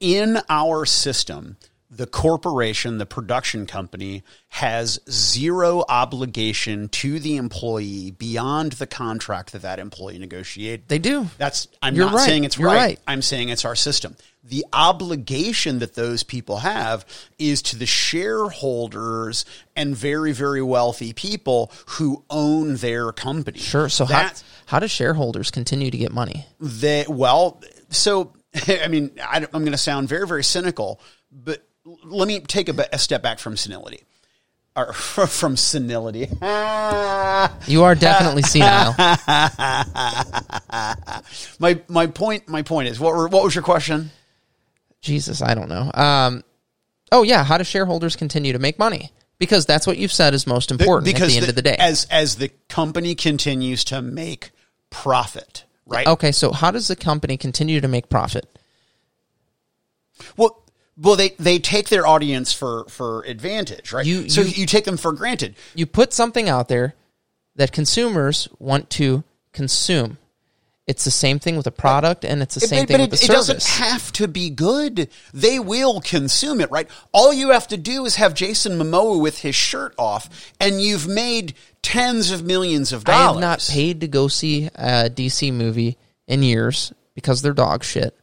In 0.01 0.39
our 0.49 0.87
system, 0.87 1.59
the 1.91 2.07
corporation, 2.07 2.99
the 2.99 3.07
production 3.07 3.67
company, 3.67 4.23
has 4.49 5.01
zero 5.11 5.85
obligation 5.89 6.89
to 6.89 7.19
the 7.19 7.37
employee 7.37 8.13
beyond 8.13 8.73
the 8.73 8.87
contract 8.87 9.53
that 9.53 9.63
that 9.63 9.79
employee 9.81 10.19
negotiated. 10.19 10.87
They 10.87 11.01
do. 11.01 11.27
That's 11.37 11.67
I'm 11.83 11.97
You're 11.97 12.07
not 12.07 12.15
right. 12.15 12.27
saying 12.27 12.45
it's 12.45 12.59
right. 12.59 12.77
right. 12.77 13.01
I'm 13.09 13.23
saying 13.23 13.49
it's 13.49 13.65
our 13.65 13.75
system. 13.75 14.17
The 14.45 14.65
obligation 14.73 15.81
that 15.81 15.95
those 15.95 16.23
people 16.23 16.59
have 16.59 17.05
is 17.39 17.61
to 17.63 17.77
the 17.77 17.87
shareholders 17.87 19.45
and 19.75 19.97
very 19.97 20.33
very 20.33 20.63
wealthy 20.63 21.13
people 21.13 21.73
who 21.87 22.25
own 22.31 22.77
their 22.77 23.13
company. 23.13 23.59
Sure. 23.59 23.89
So 23.89 24.05
how, 24.05 24.31
how 24.67 24.79
do 24.79 24.87
shareholders 24.87 25.51
continue 25.51 25.91
to 25.91 25.99
get 25.99 26.13
money? 26.13 26.47
they 26.61 27.05
well 27.09 27.61
so 27.89 28.33
i 28.69 28.89
mean 28.89 29.11
I, 29.23 29.39
am 29.39 29.49
going 29.51 29.73
to 29.73 29.79
sound 29.79 30.09
very 30.09 30.27
very 30.27 30.45
cynical 30.45 31.01
but 31.33 31.65
let 31.85 32.29
me 32.29 32.41
take 32.41 32.69
a, 32.69 32.89
a 32.93 32.99
step 32.99 33.23
back 33.23 33.39
from 33.39 33.57
senility 33.57 34.05
or 34.77 34.93
from 34.93 35.57
senility 35.57 36.29
You 37.67 37.85
are 37.85 37.95
definitely 37.95 38.43
senile. 38.45 38.95
my 41.59 41.81
my 41.89 42.07
point 42.07 42.49
my 42.49 42.63
point 42.63 42.89
is 42.89 43.01
what 43.01 43.15
were, 43.15 43.29
what 43.29 43.45
was 43.45 43.55
your 43.55 43.65
question 43.65 44.11
Jesus, 45.03 45.41
I 45.41 45.55
don't 45.55 45.71
know. 45.71 45.91
Um, 45.95 46.45
oh 47.11 47.23
yeah, 47.23 47.43
how 47.43 47.57
do 47.57 47.65
shareholders 47.65 48.17
continue 48.17 48.53
to 48.53 48.59
make 48.59 48.79
money? 48.79 49.11
Because 49.39 49.65
that's 49.65 49.87
what 49.87 49.97
you've 49.97 50.13
said 50.13 50.35
is 50.35 50.47
most 50.47 50.71
important 50.71 51.09
at 51.15 51.27
the 51.27 51.37
end 51.39 51.49
of 51.49 51.55
the 51.55 51.63
day. 51.63 51.77
as 51.79 52.07
as 52.11 52.37
the 52.37 52.51
company 52.69 53.15
continues 53.15 53.85
to 53.85 54.03
make 54.03 54.51
profit 54.91 55.65
right 55.87 56.07
okay, 56.07 56.33
so 56.33 56.53
how 56.53 56.71
does 56.71 56.89
the 56.89 56.97
company 56.97 57.37
continue 57.37 57.81
to 57.81 57.89
make 57.89 58.09
profit? 58.11 58.47
well 60.37 60.63
well 61.01 61.17
they 61.17 61.31
they 61.39 61.59
take 61.59 61.89
their 61.89 62.07
audience 62.07 62.53
for 62.53 62.85
for 62.89 63.23
advantage 63.23 63.93
right 63.93 64.07
You- 64.07 64.29
so 64.29 64.43
you- 64.43 64.49
you 64.63 64.67
take 64.67 64.85
them 64.85 64.97
for 64.97 65.13
granted 65.13 65.55
You 65.75 65.87
put 65.87 66.13
something 66.13 66.49
out 66.49 66.69
there 66.69 66.95
that 67.57 67.73
consumers 67.73 68.49
want 68.59 68.89
to 68.91 69.25
consume. 69.53 70.19
It's 70.87 71.05
the 71.05 71.11
same 71.11 71.39
thing 71.39 71.57
with 71.57 71.67
a 71.67 71.71
product, 71.73 72.25
and 72.25 72.43
it's 72.43 72.55
the 72.55 72.61
same 72.61 72.83
But- 72.83 72.89
thing 72.89 72.97
but 72.99 73.11
with 73.11 73.23
it, 73.23 73.27
the 73.27 73.33
it 73.33 73.37
doesn't 73.37 73.63
have 73.65 74.11
to 74.13 74.27
be 74.27 74.51
good. 74.51 75.09
They 75.33 75.59
will 75.61 76.01
consume 76.01 76.61
it, 76.61 76.71
right? 76.71 76.89
All 77.13 77.33
you 77.33 77.51
have 77.51 77.69
to 77.69 77.77
do 77.77 78.07
is 78.07 78.17
have 78.17 78.35
Jason 78.35 78.77
Momoa 78.79 79.21
with 79.21 79.39
his 79.39 79.55
shirt 79.55 79.95
off, 79.99 80.29
and 80.59 80.81
you've 80.83 81.07
made 81.07 81.55
tens 81.83 82.31
of 82.33 82.45
millions 82.45 82.93
of 82.93 83.05
dollars. 83.05 83.21
I 83.21 83.33
have 83.33 83.41
not 83.41 83.67
paid 83.69 84.01
to 84.01 84.09
go 84.09 84.27
see 84.29 84.69
a 84.75 85.09
DC 85.11 85.53
movie 85.53 85.97
in 86.27 86.43
years 86.43 86.93
because 87.15 87.43
they're 87.43 87.53
dog 87.53 87.85
shit. 87.85 88.17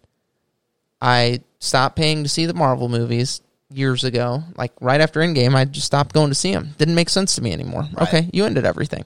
I 1.02 1.42
stopped 1.60 1.96
paying 1.96 2.24
to 2.24 2.30
see 2.30 2.46
the 2.46 2.54
Marvel 2.54 2.90
movies 2.90 3.42
years 3.70 4.04
ago. 4.04 4.44
Like 4.56 4.72
right 4.80 5.02
after 5.02 5.20
Endgame, 5.20 5.56
I 5.56 5.66
just 5.66 5.88
stopped 5.88 6.14
going 6.14 6.30
to 6.30 6.36
see 6.36 6.54
them. 6.54 6.76
Didn't 6.78 6.96
make 6.96 7.10
sense 7.10 7.36
to 7.36 7.42
me 7.42 7.54
anymore. 7.54 7.88
Okay, 8.02 8.30
you 8.34 8.46
ended 8.46 8.66
everything. 8.66 9.06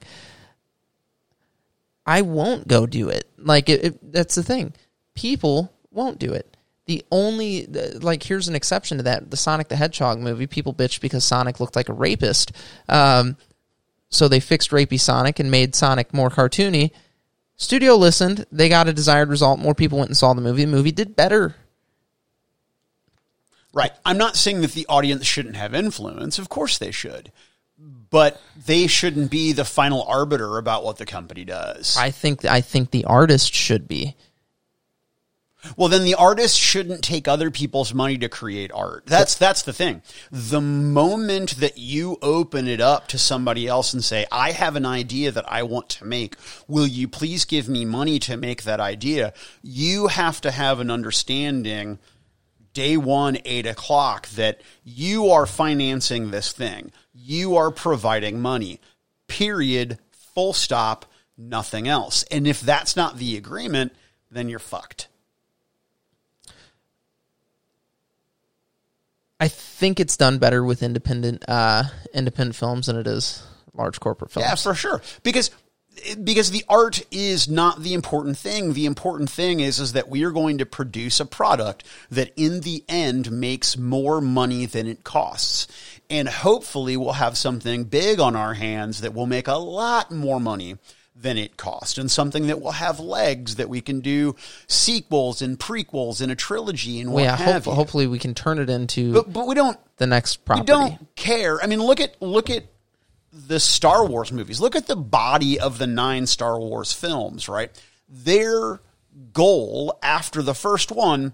I 2.06 2.22
won't 2.22 2.68
go 2.68 2.86
do 2.86 3.10
it. 3.10 3.30
Like 3.38 3.70
it, 3.70 3.84
it, 3.84 4.12
that's 4.12 4.36
the 4.36 4.44
thing. 4.44 4.74
People 5.16 5.72
won't 5.92 6.20
do 6.20 6.34
it. 6.34 6.58
The 6.88 7.06
only 7.12 7.68
like 7.68 8.24
here's 8.24 8.48
an 8.48 8.56
exception 8.56 8.98
to 8.98 9.04
that: 9.04 9.30
the 9.30 9.38
Sonic 9.38 9.70
the 9.70 9.76
Hedgehog 9.76 10.20
movie. 10.20 10.48
People 10.48 10.74
bitched 10.74 11.02
because 11.02 11.24
Sonic 11.24 11.60
looked 11.60 11.76
like 11.76 11.90
a 11.90 11.94
rapist. 11.94 12.52
Um, 12.90 13.38
so 14.10 14.28
they 14.28 14.40
fixed 14.40 14.72
rapey 14.72 15.00
Sonic 15.00 15.40
and 15.40 15.50
made 15.50 15.76
Sonic 15.76 16.14
more 16.14 16.30
cartoony. 16.30 16.92
Studio 17.56 17.96
listened. 17.96 18.46
They 18.52 18.70
got 18.70 18.88
a 18.88 18.94
desired 18.94 19.30
result. 19.30 19.60
More 19.60 19.76
people 19.76 20.00
went 20.00 20.10
and 20.10 20.18
saw 20.18 20.34
the 20.34 20.42
movie. 20.42 20.66
The 20.66 20.72
movie 20.72 20.92
did 20.92 21.16
better. 21.16 21.56
Right. 23.74 23.92
I'm 24.06 24.18
not 24.18 24.36
saying 24.36 24.62
that 24.62 24.74
the 24.74 24.86
audience 24.88 25.26
shouldn't 25.26 25.56
have 25.56 25.74
influence. 25.74 26.38
Of 26.40 26.50
course 26.50 26.78
they 26.78 26.92
should. 26.92 27.32
But 28.10 28.42
they 28.66 28.88
shouldn't 28.88 29.32
be 29.32 29.54
the 29.54 29.66
final 29.66 30.04
arbiter 30.04 30.58
about 30.58 30.84
what 30.84 30.98
the 30.98 31.06
company 31.06 31.46
does. 31.46 31.96
I 31.98 32.12
think 32.12 32.46
I 32.46 32.62
think 32.62 32.92
the 32.92 33.06
artist 33.06 33.54
should 33.54 33.88
be. 33.88 34.16
Well, 35.78 35.90
then 35.90 36.04
the 36.04 36.16
artist 36.16 36.58
shouldn't 36.58 37.04
take 37.04 37.28
other 37.28 37.52
people's 37.52 37.94
money 37.94 38.18
to 38.18 38.30
create 38.30 38.72
art. 38.72 39.06
That's 39.06 39.36
that's 39.36 39.62
the 39.62 39.74
thing. 39.74 40.02
The 40.32 40.62
moment 40.62 41.58
that 41.58 41.78
you 41.78 42.18
open 42.22 42.68
it 42.68 42.82
up 42.82 43.08
to 43.10 43.18
somebody 43.18 43.68
else 43.68 43.94
and 43.94 44.04
say, 44.04 44.26
"I 44.32 44.52
have 44.52 44.76
an 44.76 44.86
idea 44.86 45.32
that 45.32 45.50
I 45.52 45.64
want 45.64 45.90
to 45.90 46.06
make. 46.06 46.36
Will 46.68 46.88
you 46.88 47.08
please 47.08 47.46
give 47.46 47.70
me 47.70 47.86
money 47.86 48.20
to 48.20 48.38
make 48.38 48.64
that 48.64 48.80
idea?" 48.80 49.34
You 49.62 50.08
have 50.08 50.42
to 50.42 50.52
have 50.52 50.80
an 50.80 50.90
understanding 50.90 52.00
day 52.74 52.98
one, 52.98 53.38
eight 53.46 53.66
o'clock, 53.66 54.28
that 54.30 54.62
you 54.84 55.30
are 55.30 55.46
financing 55.46 56.32
this 56.32 56.52
thing. 56.52 56.92
You 57.14 57.56
are 57.56 57.72
providing 57.72 58.42
money. 58.42 58.80
Period. 59.28 60.00
Full 60.12 60.54
stop. 60.54 61.06
Nothing 61.38 61.88
else. 61.88 62.24
And 62.32 62.48
if 62.48 62.62
that's 62.62 62.96
not 62.96 63.18
the 63.18 63.36
agreement, 63.36 63.94
then 64.30 64.50
you're 64.50 64.60
fucked. 64.60 65.08
I 69.40 69.48
think 69.48 70.00
it's 70.00 70.16
done 70.18 70.38
better 70.38 70.64
with 70.64 70.84
independent 70.84 71.44
uh, 71.48 71.86
independent 72.14 72.56
films 72.56 72.86
than 72.86 72.96
it 72.96 73.08
is 73.08 73.42
large 73.74 74.00
corporate 74.00 74.32
films. 74.32 74.48
Yeah, 74.48 74.56
for 74.56 74.76
sure. 74.76 75.02
Because 75.24 75.50
because 76.24 76.52
the 76.52 76.64
art 76.70 77.04
is 77.12 77.50
not 77.50 77.82
the 77.84 77.94
important 77.94 78.38
thing. 78.38 78.74
The 78.74 78.86
important 78.86 79.30
thing 79.30 79.60
is 79.60 79.80
is 79.80 79.94
that 79.94 80.10
we 80.10 80.24
are 80.24 80.32
going 80.32 80.58
to 80.60 80.66
produce 80.66 81.20
a 81.20 81.26
product 81.26 81.84
that 82.10 82.32
in 82.36 82.62
the 82.62 82.84
end 82.88 83.32
makes 83.32 83.78
more 83.78 84.22
money 84.22 84.66
than 84.66 84.88
it 84.88 85.04
costs. 85.04 85.68
And 86.10 86.28
hopefully 86.28 86.98
we'll 86.98 87.14
have 87.14 87.38
something 87.38 87.86
big 87.86 88.20
on 88.20 88.36
our 88.36 88.54
hands 88.54 89.02
that 89.02 89.14
will 89.14 89.28
make 89.28 89.48
a 89.48 89.56
lot 89.56 90.12
more 90.12 90.40
money 90.40 90.78
than 91.16 91.38
it 91.38 91.56
cost 91.56 91.98
and 92.00 92.10
something 92.10 92.48
that 92.48 92.60
will 92.60 92.72
have 92.72 93.00
legs 93.00 93.58
that 93.58 93.70
we 93.70 93.80
can 93.80 94.00
do 94.00 94.36
sequels 94.68 95.42
and 95.42 95.60
prequels 95.60 96.20
and 96.20 96.32
a 96.32 96.36
trilogy 96.36 97.00
and 97.00 97.14
what 97.14 97.22
yeah, 97.24 97.36
have 97.36 97.66
hope, 97.66 97.72
you. 97.74 97.76
hopefully 97.76 98.08
we 98.08 98.18
can 98.18 98.34
turn 98.34 98.58
it 98.58 98.72
into 98.72 99.14
But, 99.14 99.32
but 99.32 99.46
we 99.46 99.54
don't 99.54 99.78
the 99.98 100.08
next 100.08 100.40
we 100.40 100.46
property. 100.46 100.66
don't 100.66 101.16
care. 101.16 101.62
I 101.62 101.68
mean, 101.68 101.80
look 101.80 102.00
at 102.00 102.20
look 102.22 102.50
at 102.50 102.64
the 103.32 103.60
Star 103.60 104.06
Wars 104.06 104.32
movies. 104.32 104.60
Look 104.60 104.76
at 104.76 104.88
the 104.88 104.96
body 104.96 105.60
of 105.60 105.78
the 105.78 105.88
nine 105.88 106.28
Star 106.28 106.60
Wars 106.60 106.94
films. 106.94 107.48
Right, 107.48 107.72
their 108.08 108.82
goal 109.34 109.98
after 110.02 110.42
the 110.42 110.54
first 110.54 110.92
one 110.92 111.34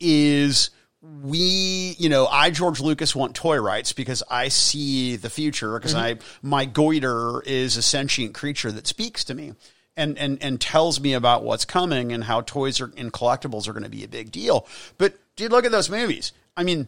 is 0.00 0.70
we, 1.00 1.94
you 1.98 2.08
know, 2.08 2.26
I 2.26 2.50
George 2.50 2.80
Lucas 2.80 3.14
want 3.14 3.34
toy 3.34 3.58
rights 3.60 3.92
because 3.92 4.22
I 4.30 4.48
see 4.48 5.16
the 5.16 5.30
future 5.30 5.78
because 5.78 5.94
mm-hmm. 5.94 6.20
I 6.20 6.24
my 6.42 6.64
goiter 6.64 7.40
is 7.42 7.76
a 7.76 7.82
sentient 7.82 8.34
creature 8.34 8.72
that 8.72 8.86
speaks 8.86 9.24
to 9.24 9.34
me. 9.34 9.54
And, 9.96 10.16
and, 10.16 10.40
and 10.40 10.60
tells 10.60 11.00
me 11.00 11.14
about 11.14 11.42
what's 11.42 11.64
coming 11.64 12.12
and 12.12 12.22
how 12.22 12.42
toys 12.42 12.80
are, 12.80 12.92
and 12.96 13.12
collectibles 13.12 13.66
are 13.66 13.72
going 13.72 13.82
to 13.82 13.88
be 13.88 14.04
a 14.04 14.08
big 14.08 14.30
deal. 14.30 14.64
But 14.96 15.14
dude, 15.34 15.50
look 15.50 15.64
at 15.64 15.72
those 15.72 15.90
movies. 15.90 16.30
I 16.56 16.62
mean, 16.62 16.86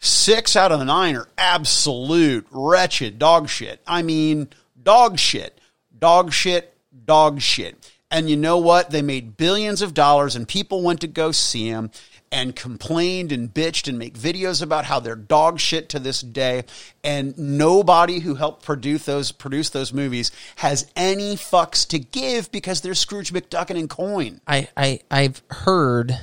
six 0.00 0.56
out 0.56 0.72
of 0.72 0.78
the 0.78 0.84
nine 0.84 1.16
are 1.16 1.28
absolute 1.36 2.46
wretched 2.50 3.18
dog 3.18 3.48
shit. 3.48 3.80
I 3.86 4.02
mean, 4.02 4.48
dog 4.82 5.18
shit, 5.18 5.60
dog 5.98 6.32
shit, 6.32 6.74
dog 7.04 7.40
shit. 7.40 7.92
And 8.10 8.30
you 8.30 8.36
know 8.36 8.58
what? 8.58 8.90
They 8.90 9.02
made 9.02 9.36
billions 9.36 9.82
of 9.82 9.94
dollars 9.94 10.34
and 10.34 10.48
people 10.48 10.82
went 10.82 11.00
to 11.02 11.06
go 11.06 11.30
see 11.30 11.70
them 11.70 11.90
and 12.30 12.54
complained 12.54 13.32
and 13.32 13.52
bitched 13.52 13.88
and 13.88 13.98
make 13.98 14.18
videos 14.18 14.62
about 14.62 14.84
how 14.84 15.00
they're 15.00 15.16
dog 15.16 15.58
shit 15.58 15.88
to 15.90 15.98
this 15.98 16.20
day. 16.20 16.64
And 17.02 17.36
nobody 17.38 18.20
who 18.20 18.34
helped 18.34 18.64
produce 18.64 19.04
those, 19.04 19.32
produce 19.32 19.70
those 19.70 19.92
movies 19.92 20.30
has 20.56 20.90
any 20.96 21.36
fucks 21.36 21.86
to 21.88 21.98
give 21.98 22.50
because 22.52 22.80
they're 22.80 22.94
Scrooge 22.94 23.32
McDuck 23.32 23.70
and 23.70 23.88
coin. 23.88 24.40
I, 24.46 24.68
I 24.76 25.00
I've 25.10 25.42
heard 25.50 26.18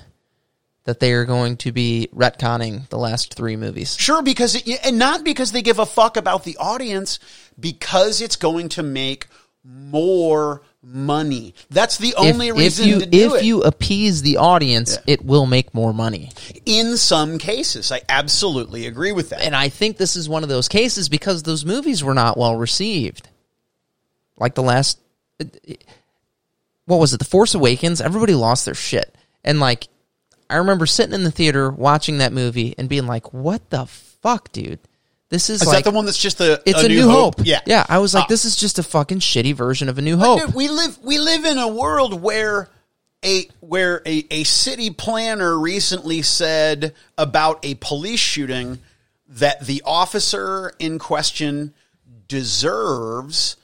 that 0.86 1.00
they 1.00 1.13
are 1.13 1.26
going 1.26 1.58
to 1.58 1.71
be 1.71 2.08
retconning 2.13 2.88
the 2.89 2.98
last 2.98 3.34
three 3.34 3.56
movies. 3.56 3.95
Sure, 3.98 4.21
because 4.21 4.56
it, 4.56 4.86
and 4.86 4.98
not 4.98 5.24
because 5.24 5.52
they 5.52 5.62
give 5.62 5.80
a 5.80 5.86
fuck 5.86 6.15
about 6.15 6.43
the 6.43 6.56
audience, 6.58 7.19
because 7.60 8.21
it's 8.21 8.36
going 8.36 8.69
to 8.69 8.84
make 8.84 9.28
more 9.63 10.62
money. 10.84 11.56
That's 11.71 11.98
the 11.98 12.13
only 12.15 12.50
if, 12.50 12.56
reason 12.56 12.86
if 12.86 12.93
you 12.93 13.00
to 13.00 13.06
do 13.08 13.36
if 13.36 13.41
it. 13.41 13.45
you 13.45 13.63
appease 13.63 14.21
the 14.21 14.38
audience, 14.38 15.00
it 15.08 15.26
will 15.26 15.48
make 15.48 15.74
more 15.74 15.91
money. 15.91 16.32
In 16.65 16.98
some 16.98 17.39
cases, 17.39 17.91
I 17.91 18.02
absolutely 18.08 18.86
agree 18.86 19.12
with 19.12 19.30
that. 19.30 19.41
And 19.41 19.56
I 19.56 19.69
think 19.69 19.98
this 19.98 20.15
is 20.15 20.30
one 20.30 20.43
of 20.43 20.50
those 20.50 20.67
cases 20.67 21.10
because 21.10 21.41
those 21.41 21.65
movies 21.65 22.04
were 22.04 22.13
not 22.13 22.38
well 22.38 22.56
received. 22.56 23.28
Like 24.38 24.54
the 24.54 24.62
last, 24.62 25.00
what 26.86 26.98
was 26.98 27.13
it? 27.13 27.17
The 27.17 27.26
Force 27.26 27.56
Awakens. 27.56 28.02
Everybody 28.02 28.36
lost 28.36 28.65
their 28.65 28.76
shit, 28.76 29.15
and 29.43 29.60
like, 29.60 29.88
I 30.49 30.58
remember 30.58 30.86
sitting 30.86 31.13
in 31.13 31.23
the 31.23 31.31
theater 31.31 31.69
watching 31.69 32.19
that 32.19 32.34
movie 32.34 32.75
and 32.77 32.88
being 32.88 33.08
like, 33.08 33.34
"What 33.34 33.69
the 33.69 33.86
fuck, 33.86 34.51
dude? 34.51 34.79
This 35.29 35.49
is, 35.49 35.62
Is 35.62 35.67
like 35.67 35.84
that 35.84 35.89
the 35.89 35.95
one 35.95 36.05
that's 36.05 36.21
just 36.21 36.39
a, 36.39 36.62
it's 36.65 36.84
a, 36.84 36.88
new, 36.88 37.10
hope. 37.10 37.36
Yeah, 37.43 37.60
yeah. 37.65 37.86
I 37.89 37.97
was 37.97 38.13
like, 38.13 38.25
Uh, 38.25 38.27
this 38.27 38.45
is 38.45 38.55
just 38.55 38.77
a 38.77 38.84
fucking 38.84 39.19
shitty 39.19 39.55
version 39.55 39.89
of 39.89 39.97
a 39.97 40.01
New 40.01 40.17
Hope. 40.17 40.39
Dude, 40.39 40.53
we 40.53 40.69
live 40.69 40.99
we 41.03 41.17
live 41.17 41.45
in 41.45 41.58
a 41.58 41.67
world 41.67 42.21
where 42.21 42.69
a 43.23 43.49
where 43.60 44.01
a, 44.05 44.25
a 44.29 44.43
city 44.43 44.91
planner 44.91 45.58
recently 45.58 46.21
said 46.21 46.93
about 47.17 47.65
a 47.65 47.73
police 47.75 48.19
shooting 48.19 48.79
that 49.27 49.65
the 49.65 49.81
officer 49.84 50.73
in 50.77 50.99
question 50.99 51.73
deserves, 52.27 53.58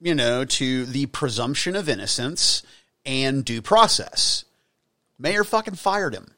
you 0.00 0.14
know, 0.14 0.44
to 0.46 0.86
the 0.86 1.06
presumption 1.06 1.76
of 1.76 1.88
innocence 1.88 2.62
and 3.04 3.44
due 3.44 3.60
process. 3.60 4.44
Mayor 5.22 5.44
fucking 5.44 5.76
fired 5.76 6.14
him. 6.14 6.34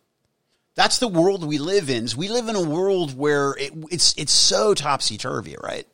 That's 0.75 0.99
the 0.99 1.09
world 1.09 1.43
we 1.45 1.59
live 1.59 1.89
in. 1.89 2.07
We 2.17 2.29
live 2.29 2.49
in 2.49 2.57
a 2.57 2.63
world 2.63 3.17
where 3.17 3.53
it, 3.53 3.73
it's 3.91 4.15
it's 4.19 4.33
so 4.33 4.75
topsy 4.75 5.17
turvy, 5.17 5.57
right? 5.63 5.87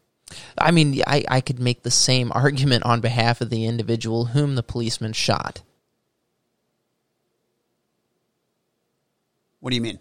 I 0.58 0.70
mean, 0.70 1.00
I, 1.06 1.24
I 1.28 1.40
could 1.40 1.60
make 1.60 1.82
the 1.82 1.90
same 1.90 2.32
argument 2.34 2.84
on 2.84 3.00
behalf 3.00 3.40
of 3.40 3.50
the 3.50 3.66
individual 3.66 4.26
whom 4.26 4.56
the 4.56 4.62
policeman 4.62 5.12
shot. 5.12 5.62
What 9.60 9.70
do 9.70 9.76
you 9.76 9.82
mean? 9.82 10.00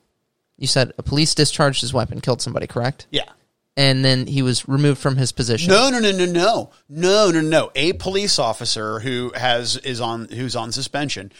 You 0.58 0.68
said 0.68 0.94
a 0.98 1.04
police 1.04 1.36
discharged 1.36 1.82
his 1.82 1.94
weapon, 1.94 2.22
killed 2.22 2.42
somebody, 2.42 2.66
correct? 2.66 3.08
Yeah. 3.12 3.30
And 3.78 4.04
then 4.04 4.28
he 4.28 4.42
was 4.42 4.68
removed 4.68 5.00
from 5.00 5.16
his 5.16 5.32
position. 5.32 5.70
No, 5.70 5.90
no, 5.90 6.00
no, 6.00 6.12
no, 6.12 6.26
no, 6.26 6.72
no, 6.90 7.32
no, 7.32 7.42
no. 7.42 7.72
A 7.76 7.94
police 7.94 8.40
officer 8.40 9.00
who 9.00 9.32
has 9.36 9.78
is 9.78 10.02
on 10.02 10.28
who's 10.30 10.56
on 10.56 10.72
suspension 10.72 11.32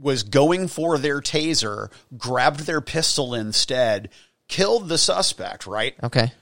was 0.00 0.22
going 0.22 0.68
for 0.68 0.98
their 0.98 1.20
taser, 1.20 1.90
grabbed 2.16 2.60
their 2.60 2.80
pistol 2.80 3.34
instead, 3.34 4.10
killed 4.46 4.88
the 4.88 4.98
suspect. 4.98 5.66
Right. 5.66 5.94
Okay. 6.02 6.32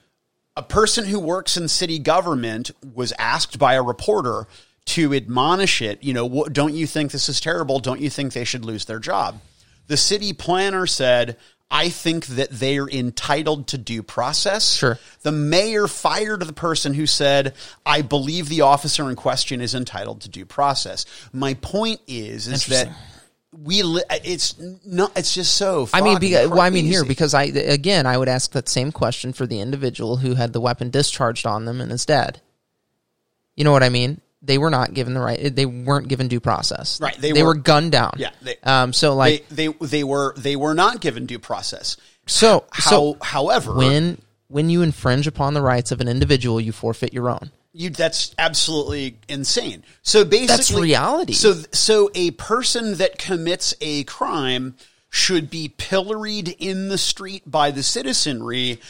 A 0.55 0.63
person 0.63 1.05
who 1.05 1.19
works 1.19 1.57
in 1.57 1.67
city 1.67 1.99
government 1.99 2.71
was 2.93 3.13
asked 3.19 3.59
by 3.59 3.75
a 3.75 3.83
reporter 3.83 4.47
to 4.85 5.13
admonish 5.13 5.81
it. 5.81 6.03
You 6.03 6.13
know, 6.13 6.45
don't 6.45 6.73
you 6.73 6.87
think 6.87 7.11
this 7.11 7.29
is 7.29 7.39
terrible? 7.39 7.79
Don't 7.79 8.01
you 8.01 8.09
think 8.09 8.33
they 8.33 8.43
should 8.43 8.65
lose 8.65 8.85
their 8.85 8.99
job? 8.99 9.39
The 9.87 9.97
city 9.97 10.33
planner 10.33 10.87
said. 10.87 11.37
I 11.69 11.89
think 11.89 12.27
that 12.27 12.49
they're 12.49 12.87
entitled 12.87 13.67
to 13.67 13.77
due 13.77 14.01
process. 14.01 14.75
Sure. 14.75 14.97
The 15.23 15.33
mayor 15.33 15.89
fired 15.89 16.39
the 16.39 16.53
person 16.53 16.93
who 16.93 17.05
said, 17.05 17.55
I 17.85 18.03
believe 18.03 18.47
the 18.47 18.61
officer 18.61 19.09
in 19.09 19.17
question 19.17 19.59
is 19.59 19.75
entitled 19.75 20.21
to 20.21 20.29
due 20.29 20.45
process. 20.45 21.05
My 21.33 21.55
point 21.55 21.99
is, 22.07 22.47
is 22.47 22.67
that 22.67 22.89
we, 23.53 23.81
li- 23.83 24.03
it's 24.09 24.55
not, 24.85 25.17
it's 25.17 25.33
just 25.33 25.55
so, 25.55 25.87
I 25.93 26.01
mean, 26.01 26.15
fucking 26.15 26.29
be, 26.29 26.47
well, 26.47 26.61
I 26.61 26.69
mean 26.69 26.85
here 26.85 27.05
because 27.05 27.33
I 27.33 27.43
again 27.43 28.05
I 28.05 28.17
would 28.17 28.27
ask 28.27 28.51
that 28.51 28.67
same 28.69 28.91
question 28.91 29.33
for 29.33 29.47
the 29.47 29.59
individual 29.61 30.17
who 30.17 30.35
had 30.35 30.53
the 30.53 30.61
weapon 30.61 30.89
discharged 30.89 31.45
on 31.47 31.65
them 31.65 31.79
and 31.81 31.91
is 31.91 32.05
dead. 32.05 32.41
You 33.55 33.63
know 33.63 33.71
what 33.71 33.83
I 33.83 33.89
mean? 33.89 34.21
They 34.41 34.57
were 34.57 34.69
not 34.69 34.93
given 34.93 35.13
the 35.13 35.19
right. 35.19 35.53
They 35.55 35.65
weren't 35.65 36.07
given 36.07 36.27
due 36.27 36.39
process. 36.39 37.01
Right, 37.01 37.17
they 37.17 37.31
They, 37.31 37.41
were- 37.41 37.49
were, 37.49 37.55
gunned 37.55 37.91
down. 37.91 38.13
Yeah, 38.17 38.31
they- 38.41 38.57
um. 38.63 38.93
So 38.93 39.15
like 39.15 39.47
they, 39.49 39.67
they, 39.67 39.73
they 39.87 40.03
were, 40.03 40.33
they 40.37 40.55
were 40.55 40.73
not 40.75 41.01
given 41.01 41.25
due 41.25 41.39
process. 41.39 41.97
so 42.27 42.65
How, 42.71 42.89
so 42.89 43.17
however, 43.21 43.73
when 43.73 44.21
when 44.49 44.69
you 44.69 44.81
infringe 44.83 45.25
upon 45.25 45.53
the 45.53 45.61
rights 45.61 45.91
of 45.91 46.01
an 46.01 46.07
individual, 46.07 46.61
you 46.61 46.71
forfeit 46.71 47.13
your 47.13 47.29
own. 47.29 47.49
You 47.77 47.91
that's 47.91 48.33
absolutely 48.39 49.19
insane. 49.29 49.83
So 50.01 50.25
basically, 50.25 50.47
that's 50.47 50.71
reality. 50.71 51.33
So 51.33 51.53
so 51.71 52.09
a 52.15 52.31
person 52.31 52.95
that 52.95 53.19
commits 53.19 53.75
a 53.81 54.03
crime 54.05 54.75
should 55.09 55.49
be 55.49 55.69
pilloried 55.69 56.49
in 56.59 56.89
the 56.89 56.97
street 56.97 57.49
by 57.49 57.71
the 57.71 57.83
citizenry 57.83 58.81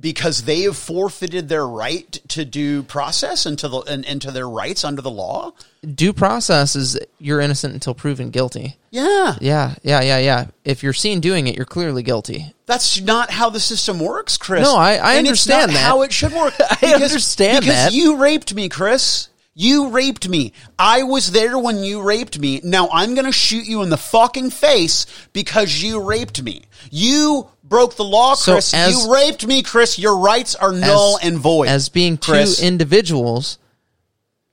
because 0.00 0.42
they 0.42 0.62
have 0.62 0.76
forfeited 0.76 1.48
their 1.48 1.66
right 1.66 2.10
to 2.28 2.44
due 2.44 2.82
process 2.82 3.46
and 3.46 3.58
to 3.58 3.68
the 3.68 3.78
and, 3.80 4.04
and 4.06 4.22
to 4.22 4.30
their 4.30 4.48
rights 4.48 4.84
under 4.84 5.02
the 5.02 5.10
law. 5.10 5.52
Due 5.94 6.12
process 6.12 6.76
is 6.76 6.98
you're 7.18 7.40
innocent 7.40 7.74
until 7.74 7.94
proven 7.94 8.30
guilty. 8.30 8.76
Yeah, 8.90 9.36
Yeah, 9.40 9.74
yeah, 9.82 10.00
yeah, 10.00 10.18
yeah. 10.18 10.46
If 10.64 10.82
you're 10.82 10.92
seen 10.92 11.20
doing 11.20 11.46
it, 11.46 11.56
you're 11.56 11.64
clearly 11.66 12.02
guilty. 12.02 12.54
that's 12.66 13.00
not 13.00 13.30
how 13.30 13.50
the 13.50 13.60
system 13.60 13.98
works, 14.00 14.36
Chris. 14.38 14.62
No, 14.62 14.76
I- 14.76 14.94
I 14.96 15.14
and 15.14 15.26
understand 15.26 15.72
that. 15.72 15.78
How 15.78 16.02
it 16.02 16.12
should 16.12 16.32
work. 16.32 16.54
I 16.82 16.94
understand 16.94 17.64
because 17.64 17.76
that. 17.86 17.92
you 17.92 18.16
raped 18.16 18.54
me, 18.54 18.68
Chris. 18.68 19.28
You 19.60 19.88
raped 19.88 20.28
me. 20.28 20.52
I 20.78 21.02
was 21.02 21.32
there 21.32 21.58
when 21.58 21.78
you 21.82 22.00
raped 22.00 22.38
me. 22.38 22.60
Now 22.62 22.88
I'm 22.92 23.14
going 23.14 23.24
to 23.26 23.32
shoot 23.32 23.66
you 23.66 23.82
in 23.82 23.90
the 23.90 23.96
fucking 23.96 24.50
face 24.50 25.04
because 25.32 25.82
you 25.82 26.00
raped 26.00 26.40
me. 26.40 26.62
You 26.92 27.48
broke 27.68 27.96
the 27.96 28.04
law, 28.04 28.34
So 28.34 28.52
Chris. 28.54 28.72
as- 28.74 28.92
you 28.92 29.12
raped 29.12 29.46
me, 29.46 29.62
Chris. 29.62 29.98
Your 29.98 30.16
rights 30.16 30.54
are 30.54 30.72
null 30.72 31.18
As- 31.20 31.26
and 31.28 31.38
void. 31.38 31.68
As 31.68 31.88
being 31.88 32.16
Chris. 32.16 32.58
two 32.58 32.64
individuals, 32.64 33.58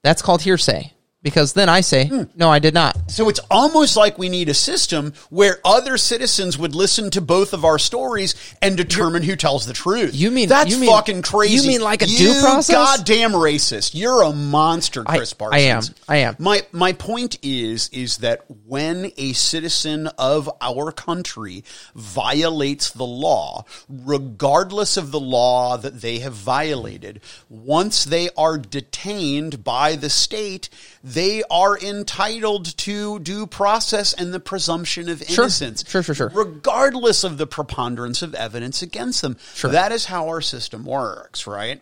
that's 0.04 0.22
called 0.22 0.42
hearsay. 0.42 0.94
Because 1.26 1.54
then 1.54 1.70
I 1.70 1.82
say, 1.82 2.06
Hmm. 2.06 2.24
no, 2.36 2.52
I 2.52 2.60
did 2.60 2.76
not. 2.76 3.10
So 3.10 3.30
it's 3.30 3.40
almost 3.50 3.98
like 3.98 4.20
we 4.20 4.30
need 4.30 4.48
a 4.48 4.54
system 4.54 5.12
where 5.32 5.58
other 5.66 5.98
citizens 5.98 6.56
would 6.56 6.76
listen 6.76 7.10
to 7.10 7.20
both 7.20 7.52
of 7.52 7.66
our 7.66 7.80
stories 7.80 8.36
and 8.62 8.78
determine 8.78 9.24
who 9.24 9.36
tells 9.36 9.66
the 9.66 9.74
truth. 9.74 10.14
You 10.14 10.30
mean- 10.30 10.50
that's 10.50 10.70
you 10.70 10.78
mean- 10.78 10.92
fucking 10.92 11.24
crazy? 11.24 11.56
you 11.56 11.64
mean 11.68 11.82
like 11.82 12.04
a 12.04 12.08
You 12.08 12.16
due 12.34 12.42
process? 12.42 12.76
Goddamn 12.76 13.32
racist! 13.32 13.96
You're 13.96 14.22
a 14.22 14.34
monster, 14.34 15.04
I- 15.08 15.18
Chris 15.18 15.34
I 15.34 15.36
Parsons. 15.36 15.90
am. 15.90 15.96
I 16.08 16.18
am. 16.18 16.36
My 16.38 16.62
my 16.72 16.94
point 16.94 17.40
is 17.42 17.90
is 17.92 18.18
that 18.18 18.46
when 18.68 19.12
a 19.18 19.34
citizen 19.34 20.06
of 20.20 20.48
our 20.62 20.92
country 20.92 21.64
violates 21.96 22.92
the 22.92 23.04
law, 23.04 23.66
regardless 23.90 24.96
of 24.96 25.10
the 25.10 25.20
law 25.20 25.76
that 25.78 26.02
they 26.02 26.20
have 26.20 26.34
violated, 26.34 27.20
once 27.50 28.04
they 28.06 28.30
are 28.38 28.60
detained 28.60 29.64
by 29.64 29.96
the 29.96 30.10
state, 30.12 30.70
they 31.16 31.42
are 31.50 31.80
entitled 31.80 32.76
to 32.78 33.20
due 33.20 33.48
process 33.48 34.12
and 34.12 34.34
the 34.34 34.40
presumption 34.40 35.08
of 35.08 35.24
Sure. 35.24 35.46
innocence. 35.46 35.86
Sure, 35.88 36.04
sure, 36.04 36.14
sure. 36.14 36.30
Regardless 36.34 37.24
of 37.24 37.38
the 37.38 37.48
preponderance 37.48 38.22
of 38.22 38.36
evidence 38.36 38.82
against 38.82 39.22
them. 39.22 39.38
Sure. 39.54 39.72
That 39.72 39.94
is 39.94 40.06
how 40.06 40.28
our 40.28 40.42
system 40.42 40.84
works, 40.84 41.48
right? 41.48 41.82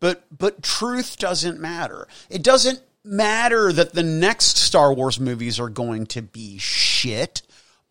But 0.00 0.24
but 0.36 0.62
truth 0.62 1.18
doesn't 1.18 1.60
matter. 1.60 2.08
It 2.30 2.42
doesn't 2.42 2.80
matter 3.04 3.70
that 3.70 3.92
the 3.92 4.02
next 4.02 4.56
Star 4.56 4.94
Wars 4.94 5.20
movies 5.20 5.60
are 5.60 5.68
going 5.68 6.06
to 6.06 6.22
be 6.22 6.56
shit. 6.56 7.42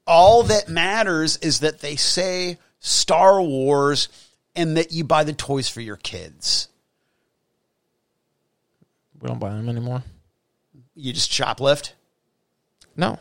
All 0.08 0.42
that 0.44 0.70
matters 0.70 1.38
is 1.38 1.60
that 1.60 1.82
they 1.82 1.98
say 1.98 2.58
Star 2.80 3.40
Wars 3.40 4.10
and 4.56 4.76
that 4.76 4.92
you 4.92 5.04
buy 5.04 5.24
the 5.24 5.34
toys 5.34 5.70
for 5.70 5.82
your 5.82 5.98
kids. 5.98 6.68
We 9.22 9.28
don't 9.28 9.40
buy 9.40 9.50
them 9.50 9.70
anymore. 9.70 10.02
You 11.00 11.14
just 11.14 11.32
shoplift. 11.32 11.94
No. 12.98 13.18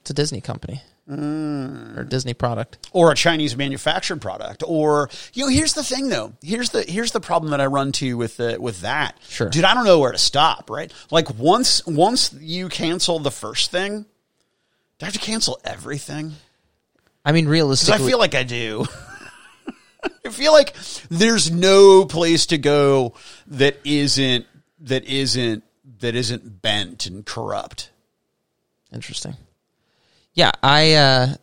It's 0.00 0.10
a 0.10 0.14
Disney 0.14 0.40
company. 0.40 0.82
Mm. 1.08 1.96
Or 1.96 2.02
a 2.02 2.06
Disney 2.06 2.34
product. 2.34 2.90
or 2.92 3.10
a 3.10 3.14
Chinese 3.14 3.56
manufactured 3.56 4.20
product, 4.20 4.62
or 4.66 5.08
you 5.32 5.46
know, 5.46 5.50
here's 5.50 5.72
the 5.72 5.82
thing 5.82 6.10
though. 6.10 6.34
Here's 6.42 6.68
the 6.68 6.82
here's 6.82 7.12
the 7.12 7.20
problem 7.20 7.50
that 7.52 7.62
I 7.62 7.66
run 7.66 7.92
to 7.92 8.14
with 8.18 8.36
the, 8.36 8.58
with 8.60 8.82
that. 8.82 9.16
Sure. 9.26 9.48
dude, 9.48 9.64
I 9.64 9.72
don't 9.72 9.86
know 9.86 10.00
where 10.00 10.12
to 10.12 10.18
stop. 10.18 10.68
Right, 10.68 10.92
like 11.10 11.34
once 11.38 11.86
once 11.86 12.34
you 12.34 12.68
cancel 12.68 13.20
the 13.20 13.30
first 13.30 13.70
thing, 13.70 14.02
do 14.02 14.06
I 15.00 15.04
have 15.06 15.14
to 15.14 15.18
cancel 15.18 15.58
everything? 15.64 16.34
I 17.24 17.32
mean, 17.32 17.48
realistically, 17.48 18.04
I 18.04 18.06
feel 18.06 18.18
like 18.18 18.34
I 18.34 18.42
do. 18.42 18.84
I 20.26 20.28
feel 20.28 20.52
like 20.52 20.76
there's 21.08 21.50
no 21.50 22.04
place 22.04 22.44
to 22.46 22.58
go 22.58 23.14
that 23.46 23.78
isn't 23.82 24.44
that 24.80 25.06
isn't 25.06 25.64
that 26.00 26.14
isn't 26.14 26.62
bent 26.62 27.06
and 27.06 27.24
corrupt. 27.24 27.90
Interesting. 28.92 29.36
Yeah, 30.34 30.52
I 30.62 30.94
uh 30.94 31.34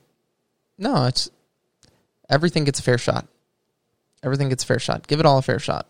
no, 0.77 1.05
it's 1.05 1.29
everything 2.29 2.63
gets 2.63 2.79
a 2.79 2.83
fair 2.83 2.97
shot. 2.97 3.27
Everything 4.23 4.49
gets 4.49 4.63
a 4.63 4.67
fair 4.67 4.79
shot. 4.79 5.07
Give 5.07 5.19
it 5.19 5.25
all 5.25 5.37
a 5.37 5.41
fair 5.41 5.59
shot. 5.59 5.87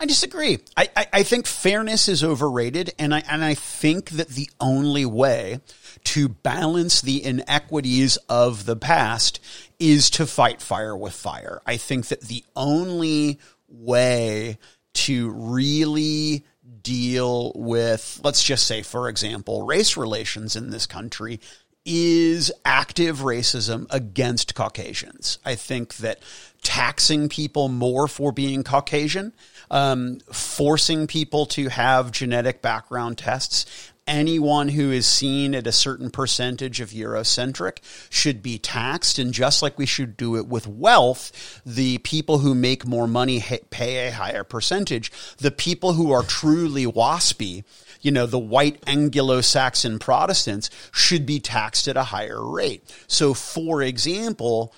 I 0.00 0.06
disagree. 0.06 0.60
I, 0.76 0.88
I, 0.96 1.06
I 1.12 1.22
think 1.22 1.46
fairness 1.46 2.08
is 2.08 2.24
overrated, 2.24 2.94
and 2.98 3.14
I 3.14 3.22
and 3.28 3.44
I 3.44 3.54
think 3.54 4.10
that 4.10 4.28
the 4.28 4.48
only 4.60 5.04
way 5.04 5.60
to 6.04 6.28
balance 6.28 7.00
the 7.00 7.22
inequities 7.22 8.16
of 8.28 8.64
the 8.64 8.76
past 8.76 9.40
is 9.78 10.10
to 10.10 10.26
fight 10.26 10.62
fire 10.62 10.96
with 10.96 11.12
fire. 11.12 11.60
I 11.66 11.76
think 11.76 12.08
that 12.08 12.22
the 12.22 12.44
only 12.56 13.38
way 13.68 14.58
to 14.94 15.30
really 15.30 16.44
deal 16.82 17.52
with, 17.54 18.20
let's 18.22 18.42
just 18.42 18.66
say, 18.66 18.82
for 18.82 19.08
example, 19.08 19.64
race 19.64 19.96
relations 19.96 20.56
in 20.56 20.70
this 20.70 20.86
country 20.86 21.40
is 21.84 22.52
active 22.64 23.20
racism 23.20 23.86
against 23.90 24.54
Caucasians. 24.54 25.38
I 25.44 25.54
think 25.54 25.96
that 25.96 26.20
taxing 26.62 27.28
people 27.28 27.68
more 27.68 28.08
for 28.08 28.30
being 28.30 28.62
Caucasian, 28.62 29.32
um, 29.70 30.18
forcing 30.30 31.06
people 31.06 31.46
to 31.46 31.68
have 31.68 32.12
genetic 32.12 32.60
background 32.60 33.16
tests, 33.16 33.64
anyone 34.08 34.70
who 34.70 34.90
is 34.90 35.06
seen 35.06 35.54
at 35.54 35.66
a 35.66 35.72
certain 35.72 36.10
percentage 36.10 36.80
of 36.80 36.90
Eurocentric 36.90 37.78
should 38.10 38.42
be 38.42 38.58
taxed. 38.58 39.18
And 39.18 39.32
just 39.32 39.62
like 39.62 39.78
we 39.78 39.86
should 39.86 40.16
do 40.16 40.36
it 40.36 40.48
with 40.48 40.66
wealth, 40.66 41.60
the 41.64 41.98
people 41.98 42.38
who 42.38 42.54
make 42.54 42.86
more 42.86 43.06
money 43.06 43.44
pay 43.70 44.08
a 44.08 44.12
higher 44.12 44.42
percentage. 44.42 45.12
The 45.36 45.52
people 45.52 45.92
who 45.92 46.10
are 46.10 46.22
truly 46.22 46.86
waspy, 46.86 47.62
you 48.00 48.10
know, 48.10 48.26
the 48.26 48.38
white 48.38 48.82
Anglo-Saxon 48.86 49.98
Protestants 49.98 50.70
should 50.90 51.26
be 51.26 51.38
taxed 51.38 51.86
at 51.86 51.96
a 51.96 52.04
higher 52.04 52.44
rate. 52.44 52.82
So, 53.06 53.34
for 53.34 53.82
example, 53.82 54.72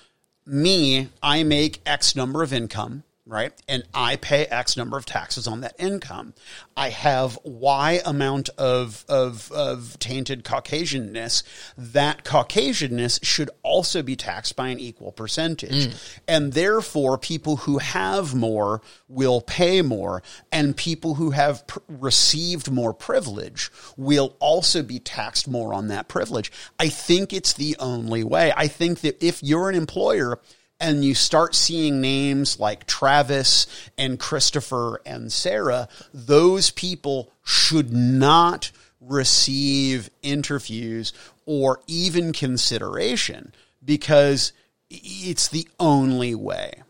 me, 0.44 1.08
I 1.22 1.44
make 1.44 1.80
X 1.86 2.16
number 2.16 2.42
of 2.42 2.52
income, 2.52 3.04
right? 3.30 3.52
And 3.68 3.84
I 3.94 4.16
pay 4.16 4.44
X 4.46 4.76
number 4.76 4.96
of 4.96 5.06
taxes 5.06 5.46
on 5.46 5.60
that 5.60 5.76
income. 5.78 6.34
I 6.76 6.88
have 6.88 7.38
Y 7.44 8.00
amount 8.04 8.48
of, 8.58 9.04
of, 9.08 9.50
of 9.52 9.96
tainted 10.00 10.42
Caucasianness. 10.42 11.44
That 11.78 12.24
Caucasianness 12.24 13.24
should 13.24 13.48
also 13.62 14.02
be 14.02 14.16
taxed 14.16 14.56
by 14.56 14.68
an 14.68 14.80
equal 14.80 15.12
percentage. 15.12 15.86
Mm. 15.86 16.18
And 16.26 16.52
therefore, 16.54 17.18
people 17.18 17.56
who 17.58 17.78
have 17.78 18.34
more 18.34 18.82
will 19.06 19.40
pay 19.40 19.80
more, 19.80 20.24
and 20.50 20.76
people 20.76 21.14
who 21.14 21.30
have 21.30 21.64
pr- 21.68 21.78
received 21.86 22.70
more 22.70 22.92
privilege 22.92 23.70
will 23.96 24.36
also 24.40 24.82
be 24.82 24.98
taxed 24.98 25.46
more 25.46 25.72
on 25.72 25.86
that 25.88 26.08
privilege. 26.08 26.50
I 26.80 26.88
think 26.88 27.32
it's 27.32 27.52
the 27.52 27.76
only 27.78 28.24
way. 28.24 28.52
I 28.56 28.66
think 28.66 29.02
that 29.02 29.22
if 29.24 29.40
you're 29.40 29.70
an 29.70 29.76
employer, 29.76 30.40
and 30.80 31.04
you 31.04 31.14
start 31.14 31.54
seeing 31.54 32.00
names 32.00 32.58
like 32.58 32.86
Travis 32.86 33.66
and 33.98 34.18
Christopher 34.18 35.00
and 35.04 35.30
Sarah, 35.30 35.88
those 36.12 36.70
people 36.70 37.32
should 37.44 37.92
not 37.92 38.72
receive 39.00 40.10
interviews 40.22 41.12
or 41.46 41.80
even 41.86 42.32
consideration 42.32 43.52
because 43.84 44.52
it's 44.88 45.48
the 45.48 45.68
only 45.78 46.34
way. 46.34 46.82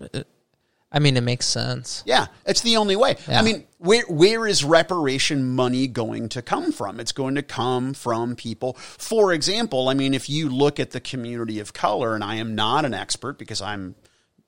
Uh, 0.00 0.22
I 0.94 1.00
mean, 1.00 1.16
it 1.16 1.22
makes 1.22 1.46
sense. 1.46 2.04
Yeah, 2.06 2.26
it's 2.46 2.60
the 2.60 2.76
only 2.76 2.94
way. 2.94 3.16
Yeah. 3.28 3.40
I 3.40 3.42
mean, 3.42 3.66
where 3.78 4.04
where 4.04 4.46
is 4.46 4.62
reparation 4.62 5.44
money 5.56 5.88
going 5.88 6.28
to 6.30 6.40
come 6.40 6.70
from? 6.70 7.00
It's 7.00 7.10
going 7.10 7.34
to 7.34 7.42
come 7.42 7.94
from 7.94 8.36
people. 8.36 8.74
For 8.74 9.32
example, 9.32 9.88
I 9.88 9.94
mean, 9.94 10.14
if 10.14 10.30
you 10.30 10.48
look 10.48 10.78
at 10.78 10.92
the 10.92 11.00
community 11.00 11.58
of 11.58 11.72
color, 11.72 12.14
and 12.14 12.22
I 12.22 12.36
am 12.36 12.54
not 12.54 12.84
an 12.84 12.94
expert 12.94 13.40
because 13.40 13.60
I'm, 13.60 13.96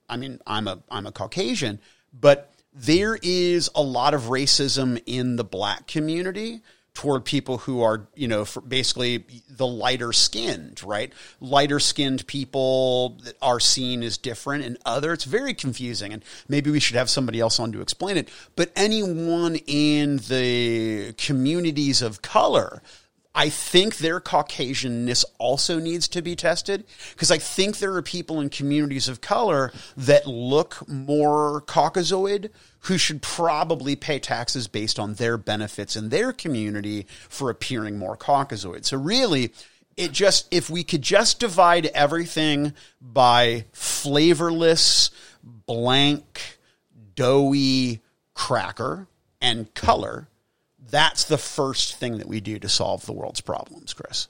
I 0.07 0.15
mean, 0.15 0.39
I'm 0.47 0.69
a 0.69 0.81
I'm 0.89 1.05
a 1.05 1.11
Caucasian, 1.11 1.81
but 2.13 2.53
there 2.73 3.19
is 3.21 3.69
a 3.75 3.83
lot 3.83 4.13
of 4.13 4.23
racism 4.23 5.01
in 5.05 5.35
the 5.35 5.43
black 5.43 5.85
community 5.85 6.61
toward 6.97 7.23
people 7.23 7.59
who 7.59 7.83
are, 7.83 8.07
you 8.15 8.27
know, 8.27 8.43
basically 8.67 9.23
the 9.51 9.67
lighter 9.67 10.11
skinned, 10.11 10.83
right? 10.83 11.13
Lighter 11.39 11.79
skinned 11.79 12.25
people 12.25 13.19
that 13.23 13.35
are 13.39 13.59
seen 13.59 14.01
as 14.01 14.17
different 14.17 14.65
and 14.65 14.79
other. 14.83 15.13
It's 15.13 15.23
very 15.23 15.53
confusing. 15.53 16.11
And 16.11 16.25
maybe 16.47 16.71
we 16.71 16.79
should 16.79 16.95
have 16.95 17.07
somebody 17.07 17.39
else 17.39 17.59
on 17.59 17.71
to 17.73 17.81
explain 17.81 18.17
it. 18.17 18.29
But 18.55 18.71
anyone 18.75 19.57
in 19.67 20.17
the 20.17 21.13
communities 21.19 22.01
of 22.01 22.23
color, 22.23 22.81
I 23.35 23.49
think 23.49 23.97
their 23.97 24.19
Caucasianness 24.19 25.23
also 25.37 25.77
needs 25.77 26.07
to 26.07 26.23
be 26.23 26.35
tested 26.35 26.83
because 27.11 27.29
I 27.29 27.37
think 27.37 27.77
there 27.77 27.93
are 27.93 28.01
people 28.01 28.41
in 28.41 28.49
communities 28.49 29.07
of 29.07 29.21
color 29.21 29.71
that 29.97 30.25
look 30.25 30.89
more 30.89 31.61
Caucasoid 31.61 32.49
who 32.87 32.97
should 32.97 33.21
probably 33.21 33.95
pay 33.97 34.17
taxes 34.17 34.67
based 34.67 34.97
on 34.97 35.15
their 35.15 35.37
benefits 35.37 35.97
in 35.97 36.07
their 36.07 36.31
community 36.31 37.05
for 37.27 37.49
appearing 37.49 37.97
more 37.97 38.15
Caucasoid. 38.15 38.85
So 38.85 38.97
really, 38.97 39.51
it 39.97 40.13
just 40.13 40.47
if 40.51 40.69
we 40.69 40.85
could 40.85 41.01
just 41.01 41.39
divide 41.39 41.87
everything 41.87 42.73
by 43.01 43.65
flavorless, 43.73 45.11
blank, 45.43 46.57
doughy 47.15 47.99
cracker 48.33 49.07
and 49.41 49.73
color, 49.73 50.29
that's 50.89 51.25
the 51.25 51.37
first 51.37 51.95
thing 51.95 52.19
that 52.19 52.27
we 52.27 52.39
do 52.39 52.57
to 52.57 52.69
solve 52.69 53.05
the 53.05 53.11
world's 53.11 53.41
problems, 53.41 53.93
Chris. 53.93 54.29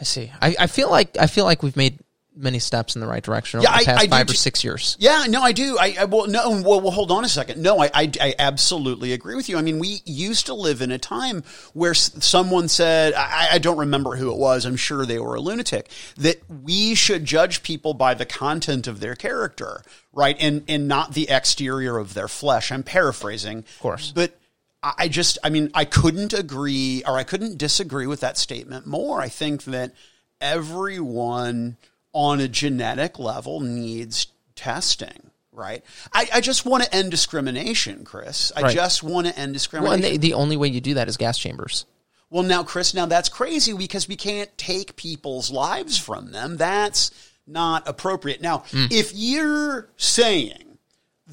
I 0.00 0.04
see. 0.04 0.30
I, 0.40 0.54
I 0.60 0.66
feel 0.68 0.90
like 0.90 1.16
I 1.18 1.26
feel 1.26 1.44
like 1.44 1.64
we've 1.64 1.76
made 1.76 1.98
many 2.36 2.58
steps 2.58 2.94
in 2.94 3.00
the 3.00 3.06
right 3.06 3.22
direction 3.22 3.58
over 3.58 3.64
Yeah, 3.64 3.78
the 3.78 3.84
past 3.86 4.00
I 4.02 4.04
do 4.06 4.10
five 4.10 4.30
or 4.30 4.34
six 4.34 4.62
years. 4.62 4.96
Yeah, 5.00 5.24
no, 5.28 5.42
I 5.42 5.52
do. 5.52 5.78
I, 5.80 5.96
I 6.00 6.04
well, 6.04 6.26
no, 6.26 6.50
well, 6.62 6.80
well, 6.80 6.90
hold 6.90 7.10
on 7.10 7.24
a 7.24 7.28
second. 7.28 7.62
No, 7.62 7.80
I, 7.80 7.90
I, 7.94 8.10
I 8.20 8.34
absolutely 8.38 9.12
agree 9.12 9.34
with 9.34 9.48
you. 9.48 9.56
I 9.56 9.62
mean, 9.62 9.78
we 9.78 10.02
used 10.04 10.46
to 10.46 10.54
live 10.54 10.82
in 10.82 10.90
a 10.92 10.98
time 10.98 11.44
where 11.72 11.92
s- 11.92 12.12
someone 12.24 12.68
said, 12.68 13.14
I, 13.14 13.48
I 13.52 13.58
don't 13.58 13.78
remember 13.78 14.16
who 14.16 14.30
it 14.30 14.36
was. 14.36 14.64
I'm 14.66 14.76
sure 14.76 15.06
they 15.06 15.18
were 15.18 15.34
a 15.34 15.40
lunatic. 15.40 15.88
That 16.18 16.42
we 16.62 16.94
should 16.94 17.24
judge 17.24 17.62
people 17.62 17.94
by 17.94 18.14
the 18.14 18.26
content 18.26 18.86
of 18.86 19.00
their 19.00 19.14
character, 19.14 19.82
right, 20.12 20.36
and 20.38 20.62
and 20.68 20.86
not 20.86 21.14
the 21.14 21.28
exterior 21.30 21.96
of 21.98 22.14
their 22.14 22.28
flesh. 22.28 22.70
I'm 22.70 22.82
paraphrasing, 22.82 23.58
of 23.60 23.78
course. 23.80 24.12
but 24.14 24.38
I 24.82 25.08
just, 25.08 25.38
I 25.42 25.48
mean, 25.50 25.70
I 25.74 25.84
couldn't 25.84 26.32
agree 26.32 27.02
or 27.04 27.16
I 27.18 27.24
couldn't 27.24 27.58
disagree 27.58 28.06
with 28.06 28.20
that 28.20 28.36
statement 28.38 28.86
more. 28.86 29.20
I 29.20 29.28
think 29.28 29.64
that 29.64 29.92
everyone 30.40 31.76
on 32.16 32.40
a 32.40 32.48
genetic 32.48 33.18
level 33.18 33.60
needs 33.60 34.28
testing, 34.54 35.30
right? 35.52 35.84
I, 36.14 36.26
I 36.32 36.40
just 36.40 36.64
want 36.64 36.82
to 36.82 36.94
end 36.94 37.10
discrimination, 37.10 38.04
Chris. 38.04 38.52
I 38.56 38.62
Right. 38.62 38.74
just 38.74 39.02
want 39.02 39.26
to 39.26 39.34
end 39.34 39.36
Well, 39.36 39.44
and 39.44 39.52
discrimination. 39.52 40.12
the, 40.12 40.16
the 40.16 40.32
only 40.32 40.56
way 40.56 40.68
you 40.68 40.80
do 40.80 40.94
that 40.94 41.08
is 41.08 41.18
gas 41.18 41.38
chambers. 41.38 41.84
Well, 42.30 42.42
now, 42.42 42.64
Chris, 42.64 42.94
now 42.94 43.04
that's 43.04 43.28
crazy 43.28 43.74
because 43.74 44.08
we 44.08 44.16
can't 44.16 44.48
take 44.56 44.96
people's 44.96 45.50
lives 45.50 45.98
from 45.98 46.32
them. 46.32 46.56
That's 46.56 47.10
not 47.46 47.86
appropriate. 47.86 48.40
Now, 48.40 48.64
hmm. 48.70 48.86
if 48.90 49.12
you're 49.14 49.90
saying 49.98 50.78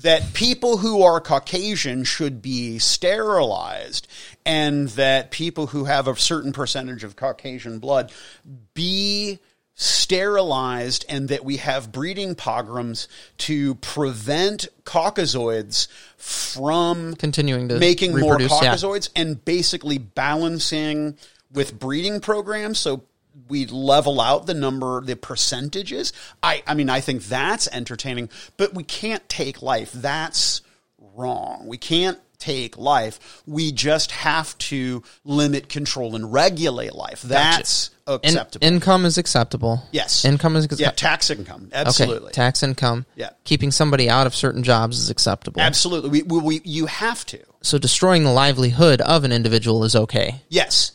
that 0.02 0.34
people 0.34 0.78
who 0.78 1.02
are 1.02 1.22
Caucasian 1.22 2.04
should 2.04 2.42
be 2.42 2.78
sterilized 2.78 4.08
and 4.46 4.90
that 4.90 5.32
people 5.32 5.68
who 5.68 5.86
have 5.86 6.10
a 6.10 6.16
certain 6.18 6.52
percentage 6.52 7.06
of 7.06 7.16
Caucasian 7.16 7.80
blood 7.80 8.12
be 8.74 9.40
sterilized 9.76 11.06
and 11.10 11.30
that 11.30 11.44
we 11.44 11.58
have 11.58 11.92
breeding 11.92 12.36
pogroms 12.36 13.08
to 13.38 13.76
prevent 13.76 14.68
caucasoids 14.84 15.88
from 16.18 17.16
Continuing 17.16 17.68
to 17.70 17.80
making 17.80 18.12
more 18.12 18.34
reproduce, 18.34 18.52
yeah. 18.62 18.76
caucasoids 18.76 19.10
and 19.16 19.44
basically 19.44 19.98
balancing 19.98 21.18
with 21.52 21.78
breeding 21.80 22.20
programs. 22.20 22.78
So 22.80 23.04
we 23.48 23.66
level 23.66 24.22
out 24.22 24.46
the 24.46 24.54
number 24.54 25.02
the 25.02 25.16
percentages. 25.16 26.14
I 26.44 26.62
i 26.68 26.76
mean 26.76 26.90
i 26.90 27.00
think 27.00 27.24
that's 27.24 27.68
entertaining 27.72 28.30
but 28.58 28.74
we 28.76 28.84
can't 28.84 29.28
take 29.28 29.62
life. 29.62 29.92
That's 29.92 30.62
wrong. 31.16 31.68
We 31.68 31.78
can't 31.78 32.20
take 32.44 32.78
life 32.78 33.42
we 33.48 33.72
just 33.72 34.12
have 34.12 34.58
to 34.58 35.02
limit 35.24 35.70
control 35.70 36.16
and 36.16 36.32
regulate 36.34 36.94
life 36.94 37.22
that's 37.22 37.90
In- 38.08 38.14
acceptable 38.16 38.68
income 38.68 39.06
is 39.06 39.18
acceptable. 39.18 39.82
yes 39.92 40.26
Income 40.26 40.56
is 40.58 40.66
acceptable. 40.66 40.86
yeah 40.88 40.92
tax 40.92 41.30
income 41.30 41.64
Okay, 41.72 41.80
absolutely 41.82 42.32
tax 42.34 42.62
income. 42.64 43.06
Yeah. 43.16 43.30
Keeping 43.46 43.72
somebody 43.72 44.10
out 44.10 44.28
of 44.28 44.36
certain 44.36 44.64
jobs 44.64 45.00
is 45.00 45.10
acceptable. 45.10 45.62
absolutely 45.62 46.10
we, 46.10 46.24
we, 46.24 46.40
we 46.42 46.62
you 46.66 46.86
have 46.88 47.26
to 47.28 47.40
So 47.62 47.78
destroying 47.78 48.24
the 48.26 48.32
livelihood 48.34 49.00
of 49.02 49.24
an 49.24 49.32
individual 49.32 49.84
is 49.86 49.96
okay, 49.96 50.42
yes 50.50 50.92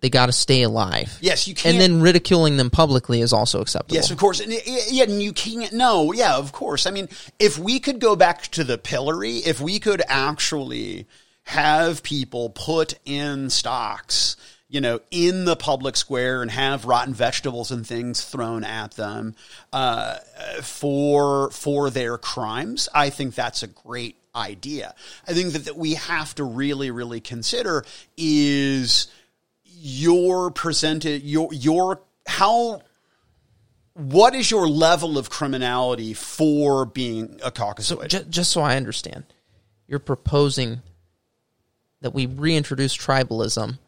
they 0.00 0.10
got 0.10 0.26
to 0.26 0.32
stay 0.32 0.62
alive. 0.62 1.16
yes 1.20 1.48
you 1.48 1.54
can't 1.54 1.74
And 1.74 1.80
then 1.80 2.00
ridiculing 2.00 2.56
them 2.56 2.70
publicly 2.70 3.20
is 3.20 3.32
also 3.32 3.60
acceptable. 3.60 3.94
Yes, 3.94 4.10
of 4.10 4.18
course. 4.18 4.40
And, 4.40 4.52
yeah, 4.52 5.04
and 5.04 5.22
you 5.22 5.32
can't. 5.32 5.72
No, 5.72 6.12
yeah, 6.12 6.36
of 6.36 6.52
course. 6.52 6.86
I 6.86 6.90
mean, 6.90 7.08
if 7.38 7.58
we 7.58 7.80
could 7.80 8.00
go 8.00 8.16
back 8.16 8.42
to 8.48 8.64
the 8.64 8.78
pillory, 8.78 9.38
if 9.38 9.60
we 9.60 9.78
could 9.78 10.02
actually 10.08 11.06
have 11.44 12.02
people 12.02 12.50
put 12.50 12.94
in 13.04 13.50
stocks, 13.50 14.36
you 14.68 14.80
know, 14.80 15.00
in 15.10 15.44
the 15.44 15.56
public 15.56 15.96
square 15.96 16.42
and 16.42 16.50
have 16.50 16.84
rotten 16.84 17.14
vegetables 17.14 17.70
and 17.70 17.86
things 17.86 18.24
thrown 18.24 18.64
at 18.64 18.92
them 18.92 19.34
uh, 19.72 20.16
for 20.62 21.50
for 21.52 21.88
their 21.90 22.18
crimes, 22.18 22.88
I 22.92 23.10
think 23.10 23.34
that's 23.34 23.62
a 23.62 23.68
great 23.68 24.16
idea. 24.34 24.94
I 25.26 25.32
think 25.32 25.52
that, 25.52 25.64
that 25.66 25.76
we 25.76 25.94
have 25.94 26.34
to 26.34 26.44
really, 26.44 26.90
really 26.90 27.20
consider 27.20 27.84
is 28.16 29.08
your 29.78 30.50
presented 30.50 31.22
your 31.22 31.52
your 31.52 32.00
how 32.26 32.80
what 33.94 34.34
is 34.34 34.50
your 34.50 34.68
level 34.68 35.16
of 35.16 35.30
criminality 35.30 36.12
for 36.12 36.84
being 36.84 37.40
a 37.42 37.50
Caucasoid? 37.50 38.08
J- 38.08 38.24
just 38.28 38.50
so 38.50 38.60
I 38.60 38.76
understand, 38.76 39.24
you're 39.86 39.98
proposing 39.98 40.82
that 42.02 42.12
we 42.12 42.26
reintroduce 42.26 42.96
tribalism. 42.96 43.78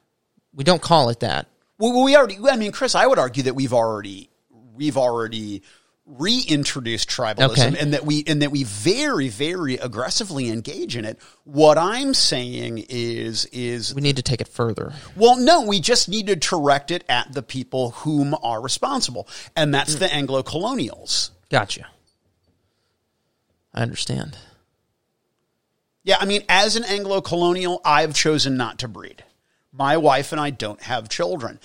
We 0.55 0.65
don't 0.65 0.81
call 0.81 1.11
it 1.11 1.21
that. 1.21 1.47
well, 1.79 2.03
we 2.03 2.17
already. 2.17 2.39
I 2.51 2.57
mean, 2.57 2.73
Chris, 2.73 2.95
I 2.95 3.07
would 3.07 3.19
argue 3.19 3.43
that 3.45 3.55
we've 3.55 3.75
already 3.75 4.31
we've 4.75 4.97
already 4.97 5.63
reintroduced 6.09 7.09
tribalism, 7.09 7.51
Okay. 7.51 7.79
and 7.79 7.93
that 7.93 8.05
we 8.07 8.25
and 8.27 8.41
that 8.43 8.51
we 8.51 8.65
very 8.65 9.29
very 9.29 9.75
aggressively 9.75 10.49
engage 10.49 10.97
in 10.97 11.05
it. 11.05 11.19
What 11.45 11.77
I'm 11.79 12.15
saying 12.15 12.87
is 12.89 13.45
is 13.47 13.95
We 13.95 14.01
need 14.01 14.17
to 14.17 14.23
take 14.23 14.41
it 14.41 14.49
further. 14.49 14.93
Well, 15.17 15.37
no, 15.37 15.63
we 15.67 15.81
just 15.81 16.09
need 16.09 16.27
to 16.29 16.37
direct 16.37 16.91
it 16.91 17.05
at 17.09 17.33
the 17.33 17.43
people 17.43 17.91
whom 17.91 18.35
are 18.43 18.61
responsible, 18.61 19.29
and 19.55 19.73
that's 19.75 19.97
the 19.97 20.13
Anglo 20.13 20.43
colonials. 20.43 21.31
Gotcha. 21.51 21.87
I 23.75 23.83
understand. 23.83 24.37
Yeah, 26.05 26.17
I 26.21 26.25
mean, 26.25 26.43
as 26.49 26.75
an 26.77 26.85
Anglo 26.85 27.21
colonial, 27.21 27.81
I've 27.85 28.15
chosen 28.15 28.57
not 28.57 28.79
to 28.79 28.89
breed. 28.89 29.25
My 29.73 29.99
wife 29.99 30.33
and 30.33 30.41
I 30.41 30.51
don't 30.51 30.81
have 30.83 31.09
children. 31.11 31.61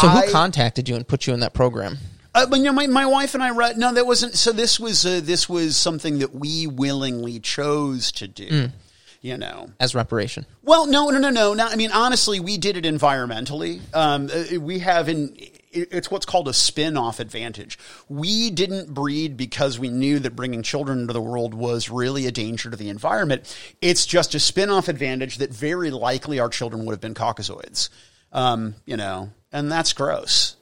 So 0.00 0.06
I- 0.08 0.26
who 0.26 0.32
contacted 0.32 0.88
you 0.88 0.94
and 0.94 1.06
put 1.06 1.26
you 1.26 1.34
in 1.34 1.40
that 1.40 1.52
program? 1.54 1.98
Uh, 2.34 2.46
but 2.46 2.58
you 2.58 2.64
know, 2.64 2.72
my, 2.72 2.86
my 2.86 3.06
wife 3.06 3.34
and 3.34 3.42
I 3.42 3.50
read. 3.50 3.78
No, 3.78 3.92
that 3.94 4.06
wasn't. 4.06 4.34
So 4.34 4.52
this 4.52 4.80
was 4.80 5.06
uh, 5.06 5.20
this 5.22 5.48
was 5.48 5.76
something 5.76 6.18
that 6.18 6.34
we 6.34 6.66
willingly 6.66 7.40
chose 7.40 8.10
to 8.12 8.28
do. 8.28 8.70
You 9.20 9.38
know. 9.38 9.70
As 9.80 9.94
reparation. 9.94 10.44
Well, 10.62 10.86
no, 10.86 11.08
no, 11.08 11.18
no, 11.18 11.30
no. 11.30 11.54
no 11.54 11.66
I 11.66 11.76
mean, 11.76 11.92
honestly, 11.92 12.40
we 12.40 12.58
did 12.58 12.76
it 12.76 12.84
environmentally. 12.84 13.80
Um, 13.94 14.28
uh, 14.30 14.60
we 14.60 14.80
have 14.80 15.08
in 15.08 15.34
it's 15.74 16.10
what's 16.10 16.26
called 16.26 16.48
a 16.48 16.52
spin-off 16.52 17.20
advantage. 17.20 17.78
We 18.08 18.50
didn't 18.50 18.92
breed 18.94 19.36
because 19.36 19.78
we 19.78 19.88
knew 19.88 20.18
that 20.20 20.36
bringing 20.36 20.62
children 20.62 21.00
into 21.00 21.12
the 21.12 21.20
world 21.20 21.54
was 21.54 21.90
really 21.90 22.26
a 22.26 22.30
danger 22.32 22.70
to 22.70 22.76
the 22.76 22.88
environment. 22.88 23.56
It's 23.80 24.06
just 24.06 24.34
a 24.34 24.40
spin-off 24.40 24.88
advantage 24.88 25.38
that 25.38 25.52
very 25.52 25.90
likely 25.90 26.38
our 26.38 26.48
children 26.48 26.84
would 26.84 26.92
have 26.92 27.00
been 27.00 27.14
Caucasoids. 27.14 27.88
Um, 28.32 28.74
you 28.84 28.96
know, 28.96 29.30
and 29.52 29.70
that's 29.70 29.92
gross. 29.92 30.56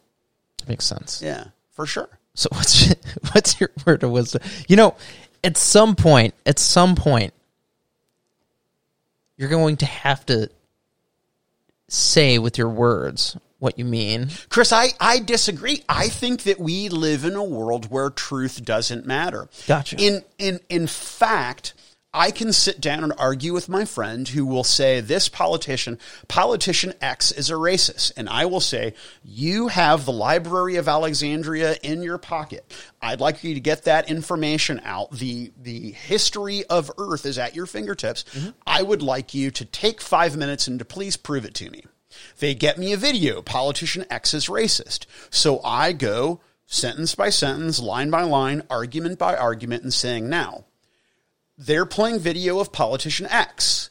Makes 0.68 0.84
sense. 0.84 1.22
Yeah, 1.22 1.46
for 1.82 1.86
sure. 1.86 2.08
So 2.34 2.48
what's 2.52 2.94
what's 3.32 3.60
your 3.60 3.70
word 3.84 4.04
of 4.04 4.12
wisdom? 4.12 4.40
You 4.68 4.76
know, 4.76 4.94
at 5.42 5.56
some 5.56 5.96
point, 5.96 6.34
at 6.46 6.60
some 6.60 6.94
point, 6.94 7.34
you're 9.36 9.48
going 9.48 9.78
to 9.78 9.86
have 9.86 10.24
to 10.26 10.48
say 11.88 12.38
with 12.38 12.56
your 12.56 12.68
words 12.68 13.36
what 13.58 13.78
you 13.78 13.84
mean. 13.84 14.28
Chris, 14.48 14.72
I, 14.72 14.90
I 15.00 15.18
disagree. 15.18 15.82
I 15.88 16.08
think 16.08 16.44
that 16.44 16.60
we 16.60 16.88
live 16.88 17.24
in 17.24 17.34
a 17.34 17.44
world 17.44 17.90
where 17.90 18.10
truth 18.10 18.64
doesn't 18.64 19.04
matter. 19.04 19.48
Gotcha. 19.66 19.96
In 19.98 20.22
in 20.38 20.60
in 20.68 20.86
fact, 20.86 21.74
I 22.14 22.30
can 22.30 22.52
sit 22.52 22.78
down 22.78 23.04
and 23.04 23.12
argue 23.16 23.54
with 23.54 23.70
my 23.70 23.86
friend 23.86 24.28
who 24.28 24.44
will 24.44 24.64
say 24.64 25.00
this 25.00 25.30
politician, 25.30 25.98
politician 26.28 26.92
X 27.00 27.32
is 27.32 27.48
a 27.48 27.54
racist. 27.54 28.12
And 28.18 28.28
I 28.28 28.44
will 28.44 28.60
say, 28.60 28.92
you 29.24 29.68
have 29.68 30.04
the 30.04 30.12
Library 30.12 30.76
of 30.76 30.88
Alexandria 30.88 31.76
in 31.82 32.02
your 32.02 32.18
pocket. 32.18 32.70
I'd 33.00 33.20
like 33.20 33.42
you 33.42 33.54
to 33.54 33.60
get 33.60 33.84
that 33.84 34.10
information 34.10 34.80
out. 34.84 35.10
The 35.12 35.52
the 35.60 35.92
history 35.92 36.64
of 36.66 36.90
Earth 36.98 37.24
is 37.24 37.38
at 37.38 37.56
your 37.56 37.66
fingertips. 37.66 38.24
Mm-hmm. 38.24 38.50
I 38.66 38.82
would 38.82 39.02
like 39.02 39.32
you 39.32 39.50
to 39.50 39.64
take 39.64 40.02
five 40.02 40.36
minutes 40.36 40.66
and 40.66 40.78
to 40.80 40.84
please 40.84 41.16
prove 41.16 41.46
it 41.46 41.54
to 41.54 41.70
me. 41.70 41.84
They 42.40 42.54
get 42.54 42.76
me 42.76 42.92
a 42.92 42.98
video. 42.98 43.40
Politician 43.40 44.04
X 44.10 44.34
is 44.34 44.48
racist. 44.48 45.06
So 45.30 45.62
I 45.64 45.92
go 45.92 46.40
sentence 46.66 47.14
by 47.14 47.30
sentence, 47.30 47.80
line 47.80 48.10
by 48.10 48.22
line, 48.22 48.62
argument 48.68 49.18
by 49.18 49.34
argument, 49.34 49.82
and 49.82 49.94
saying, 49.94 50.28
now, 50.28 50.64
they're 51.58 51.86
playing 51.86 52.18
video 52.20 52.58
of 52.58 52.72
politician 52.72 53.26
X. 53.26 53.90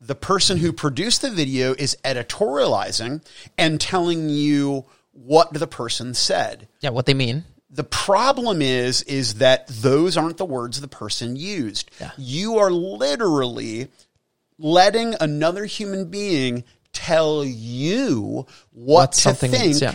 The 0.00 0.14
person 0.14 0.58
who 0.58 0.72
produced 0.72 1.22
the 1.22 1.30
video 1.30 1.74
is 1.74 1.96
editorializing 2.04 3.24
and 3.56 3.80
telling 3.80 4.28
you 4.28 4.84
what 5.12 5.52
the 5.52 5.66
person 5.66 6.14
said. 6.14 6.68
Yeah, 6.80 6.90
what 6.90 7.06
they 7.06 7.14
mean. 7.14 7.44
The 7.70 7.84
problem 7.84 8.60
is 8.60 9.02
is 9.02 9.34
that 9.34 9.66
those 9.68 10.16
aren't 10.16 10.38
the 10.38 10.44
words 10.44 10.80
the 10.80 10.88
person 10.88 11.36
used. 11.36 11.90
Yeah. 12.00 12.10
You 12.18 12.58
are 12.58 12.70
literally 12.70 13.88
letting 14.58 15.14
another 15.20 15.64
human 15.64 16.06
being 16.06 16.64
tell 16.92 17.44
you 17.44 18.46
what, 18.72 19.00
What 19.00 19.12
to 19.12 19.34
think, 19.34 19.52
means, 19.52 19.80
yeah. 19.80 19.94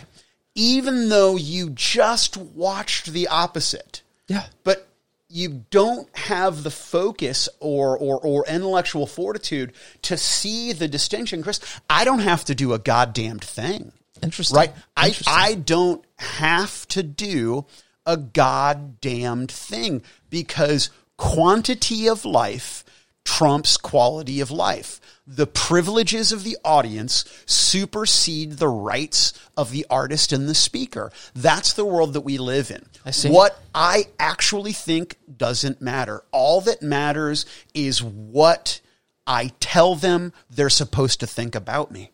even 0.56 1.10
though 1.10 1.36
you 1.36 1.70
just 1.70 2.38
watched 2.38 3.14
the 3.14 3.28
opposite. 3.28 4.02
Yeah. 4.28 4.46
But 4.64 4.88
you 5.30 5.66
don't 5.70 6.08
have 6.16 6.64
the 6.64 6.72
focus 6.72 7.50
or, 7.60 7.98
or, 7.98 8.20
or 8.20 8.46
intellectual 8.48 9.06
fortitude 9.06 9.74
to 10.04 10.18
see 10.18 10.72
the 10.74 10.88
distinction. 10.88 11.44
Chris, 11.44 11.60
I 11.90 12.06
don't 12.06 12.20
have 12.20 12.46
to 12.46 12.56
do 12.56 12.74
a 12.74 12.80
goddamned 12.80 13.44
thing. 13.44 13.92
Interesting. 14.24 14.56
Right? 14.56 14.74
I, 14.96 15.16
I 15.28 15.56
don't 15.56 16.04
have 16.18 16.88
to 16.90 17.04
do 17.04 17.66
a 18.06 18.18
goddamned 18.18 19.52
thing 19.52 20.02
because 20.30 20.90
quantity 21.18 22.08
of 22.08 22.24
life 22.26 22.86
trumps 23.28 23.76
quality 23.76 24.40
of 24.40 24.50
life. 24.50 25.02
The 25.28 25.46
privileges 25.46 26.32
of 26.32 26.46
the 26.46 26.58
audience 26.64 27.26
supersede 27.46 28.54
the 28.54 28.70
rights 28.70 29.34
of 29.58 29.72
the 29.72 29.86
artist 29.90 30.32
and 30.32 30.48
the 30.48 30.56
speaker. 30.56 31.12
That's 31.36 31.74
the 31.74 31.84
world 31.84 32.14
that 32.14 32.22
we 32.22 32.38
live 32.38 32.72
in. 32.72 32.86
I 33.06 33.12
see. 33.12 33.30
What 33.30 33.62
I 33.76 34.06
actually 34.18 34.72
think 34.72 35.18
doesn't 35.38 35.82
matter. 35.82 36.24
All 36.32 36.62
that 36.62 36.82
matters 36.82 37.46
is 37.74 38.02
what 38.02 38.80
I 39.28 39.52
tell 39.60 39.96
them 39.96 40.32
they're 40.50 40.70
supposed 40.70 41.20
to 41.20 41.28
think 41.28 41.54
about 41.54 41.92
me. 41.92 42.12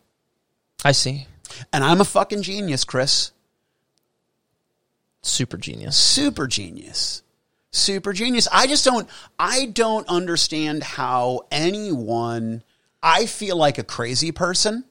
I 0.84 0.90
see. 0.90 1.28
And 1.72 1.84
I'm 1.84 2.00
a 2.00 2.04
fucking 2.04 2.42
genius, 2.42 2.82
Chris. 2.82 3.30
Super 5.22 5.56
genius. 5.56 5.96
super 5.96 6.48
genius 6.48 7.22
super 7.74 8.12
genius 8.12 8.46
i 8.52 8.66
just 8.66 8.84
don't 8.84 9.08
i 9.38 9.66
don't 9.66 10.08
understand 10.08 10.82
how 10.82 11.40
anyone 11.50 12.62
i 13.02 13.26
feel 13.26 13.56
like 13.56 13.78
a 13.78 13.84
crazy 13.84 14.30
person 14.32 14.84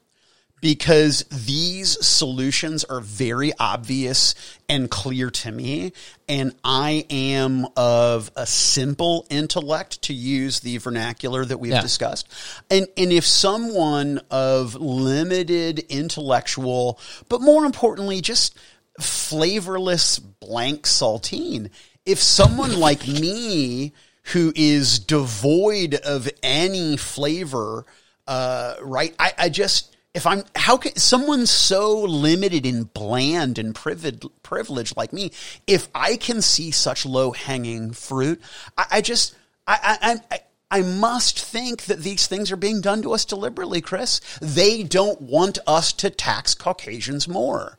because 0.62 1.24
these 1.30 2.06
solutions 2.06 2.86
are 2.86 3.02
very 3.02 3.52
obvious 3.60 4.34
and 4.70 4.90
clear 4.90 5.30
to 5.30 5.52
me 5.52 5.94
and 6.28 6.54
i 6.64 7.06
am 7.10 7.66
of 7.78 8.30
a 8.36 8.46
simple 8.46 9.26
intellect 9.30 10.02
to 10.02 10.14
use 10.14 10.60
the 10.60 10.78
vernacular 10.78 11.46
that 11.46 11.60
we've 11.60 11.72
Yeah. 11.72 11.82
discussed 11.82 12.28
and 12.70 12.88
and 12.98 13.12
if 13.14 13.26
someone 13.26 14.20
of 14.30 14.76
limited 14.76 15.80
intellectual 15.90 17.00
but 17.30 17.40
more 17.42 17.66
importantly 17.66 18.20
just 18.20 18.58
flavorless 19.00 20.20
blank 20.20 20.84
saltine. 20.84 21.70
If 22.06 22.20
someone 22.20 22.80
like 22.80 23.08
me, 23.08 23.94
who 24.32 24.54
is 24.56 25.00
devoid 25.00 25.96
of 25.96 26.30
any 26.42 26.98
flavor, 26.98 27.86
uh, 28.28 28.76
right? 28.82 29.14
I, 29.20 29.34
I 29.38 29.50
just, 29.50 29.96
if 30.14 30.26
I'm, 30.26 30.44
how 30.56 30.78
can 30.78 30.96
someone 30.96 31.46
so 31.46 32.02
limited 32.02 32.66
and 32.66 32.94
bland 32.94 33.58
and 33.58 33.76
privileged, 33.76 34.26
privileged 34.42 34.96
like 34.96 35.12
me, 35.12 35.32
if 35.68 35.88
I 35.94 36.16
can 36.16 36.42
see 36.42 36.72
such 36.72 37.06
low 37.06 37.32
hanging 37.32 37.92
fruit, 37.92 38.42
I, 38.78 38.86
I 38.92 39.02
just, 39.02 39.36
I, 39.68 39.98
I, 40.02 40.36
I, 40.36 40.40
I 40.80 40.82
must 40.82 41.40
think 41.40 41.84
that 41.84 42.00
these 42.00 42.28
things 42.28 42.52
are 42.52 42.58
being 42.58 42.82
done 42.82 43.02
to 43.04 43.14
us 43.14 43.26
deliberately, 43.26 43.82
Chris. 43.82 44.22
They 44.42 44.84
don't 44.84 45.22
want 45.22 45.60
us 45.68 45.94
to 45.94 46.10
tax 46.10 46.56
Caucasians 46.56 47.28
more. 47.28 47.78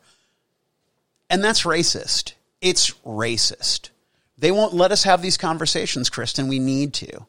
And 1.29 1.43
that's 1.43 1.63
racist. 1.63 2.35
It's 2.61 2.91
racist. 3.05 3.91
They 4.39 4.51
won't 4.51 4.75
let 4.75 4.93
us 4.93 5.05
have 5.05 5.23
these 5.23 5.37
conversations, 5.37 6.11
Kristen. 6.11 6.49
We 6.49 6.59
need 6.59 6.93
to. 6.95 7.27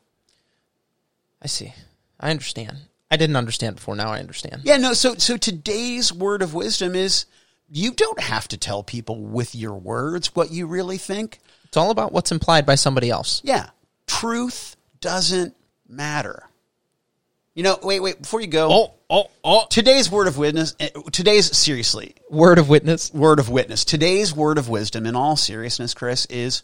I 1.41 1.47
see. 1.47 1.73
I 2.19 2.31
understand. 2.31 2.77
I 3.11 3.17
didn't 3.17 3.35
understand 3.35 3.75
before. 3.75 3.95
Now 3.95 4.11
I 4.11 4.19
understand. 4.19 4.61
Yeah, 4.63 4.77
no, 4.77 4.93
so 4.93 5.15
so 5.15 5.37
today's 5.37 6.11
word 6.11 6.41
of 6.41 6.53
wisdom 6.53 6.95
is 6.95 7.25
you 7.69 7.91
don't 7.91 8.19
have 8.19 8.47
to 8.49 8.57
tell 8.57 8.83
people 8.83 9.21
with 9.21 9.53
your 9.55 9.73
words 9.73 10.35
what 10.35 10.51
you 10.51 10.65
really 10.65 10.97
think. 10.97 11.39
It's 11.65 11.77
all 11.77 11.91
about 11.91 12.11
what's 12.11 12.31
implied 12.31 12.65
by 12.65 12.75
somebody 12.75 13.09
else. 13.09 13.41
Yeah. 13.43 13.69
Truth 14.07 14.75
doesn't 15.01 15.55
matter. 15.87 16.43
You 17.53 17.63
know, 17.63 17.77
wait, 17.81 18.01
wait, 18.01 18.21
before 18.21 18.41
you 18.41 18.47
go. 18.47 18.67
Oh, 18.71 18.93
oh, 19.09 19.29
oh. 19.43 19.65
Today's 19.69 20.11
word 20.11 20.27
of 20.27 20.37
witness, 20.37 20.75
eh, 20.79 20.89
today's, 21.11 21.55
seriously, 21.57 22.15
Word 22.29 22.59
of 22.59 22.67
witness. 22.69 23.13
word 23.13 23.39
of 23.39 23.49
witness. 23.49 23.85
Today's 23.85 24.35
word 24.35 24.57
of 24.57 24.67
wisdom, 24.67 25.05
in 25.05 25.15
all 25.15 25.35
seriousness, 25.37 25.93
Chris, 25.93 26.25
is 26.25 26.63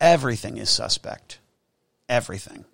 everything 0.00 0.56
is 0.56 0.70
suspect. 0.70 1.38
Everything. 2.08 2.64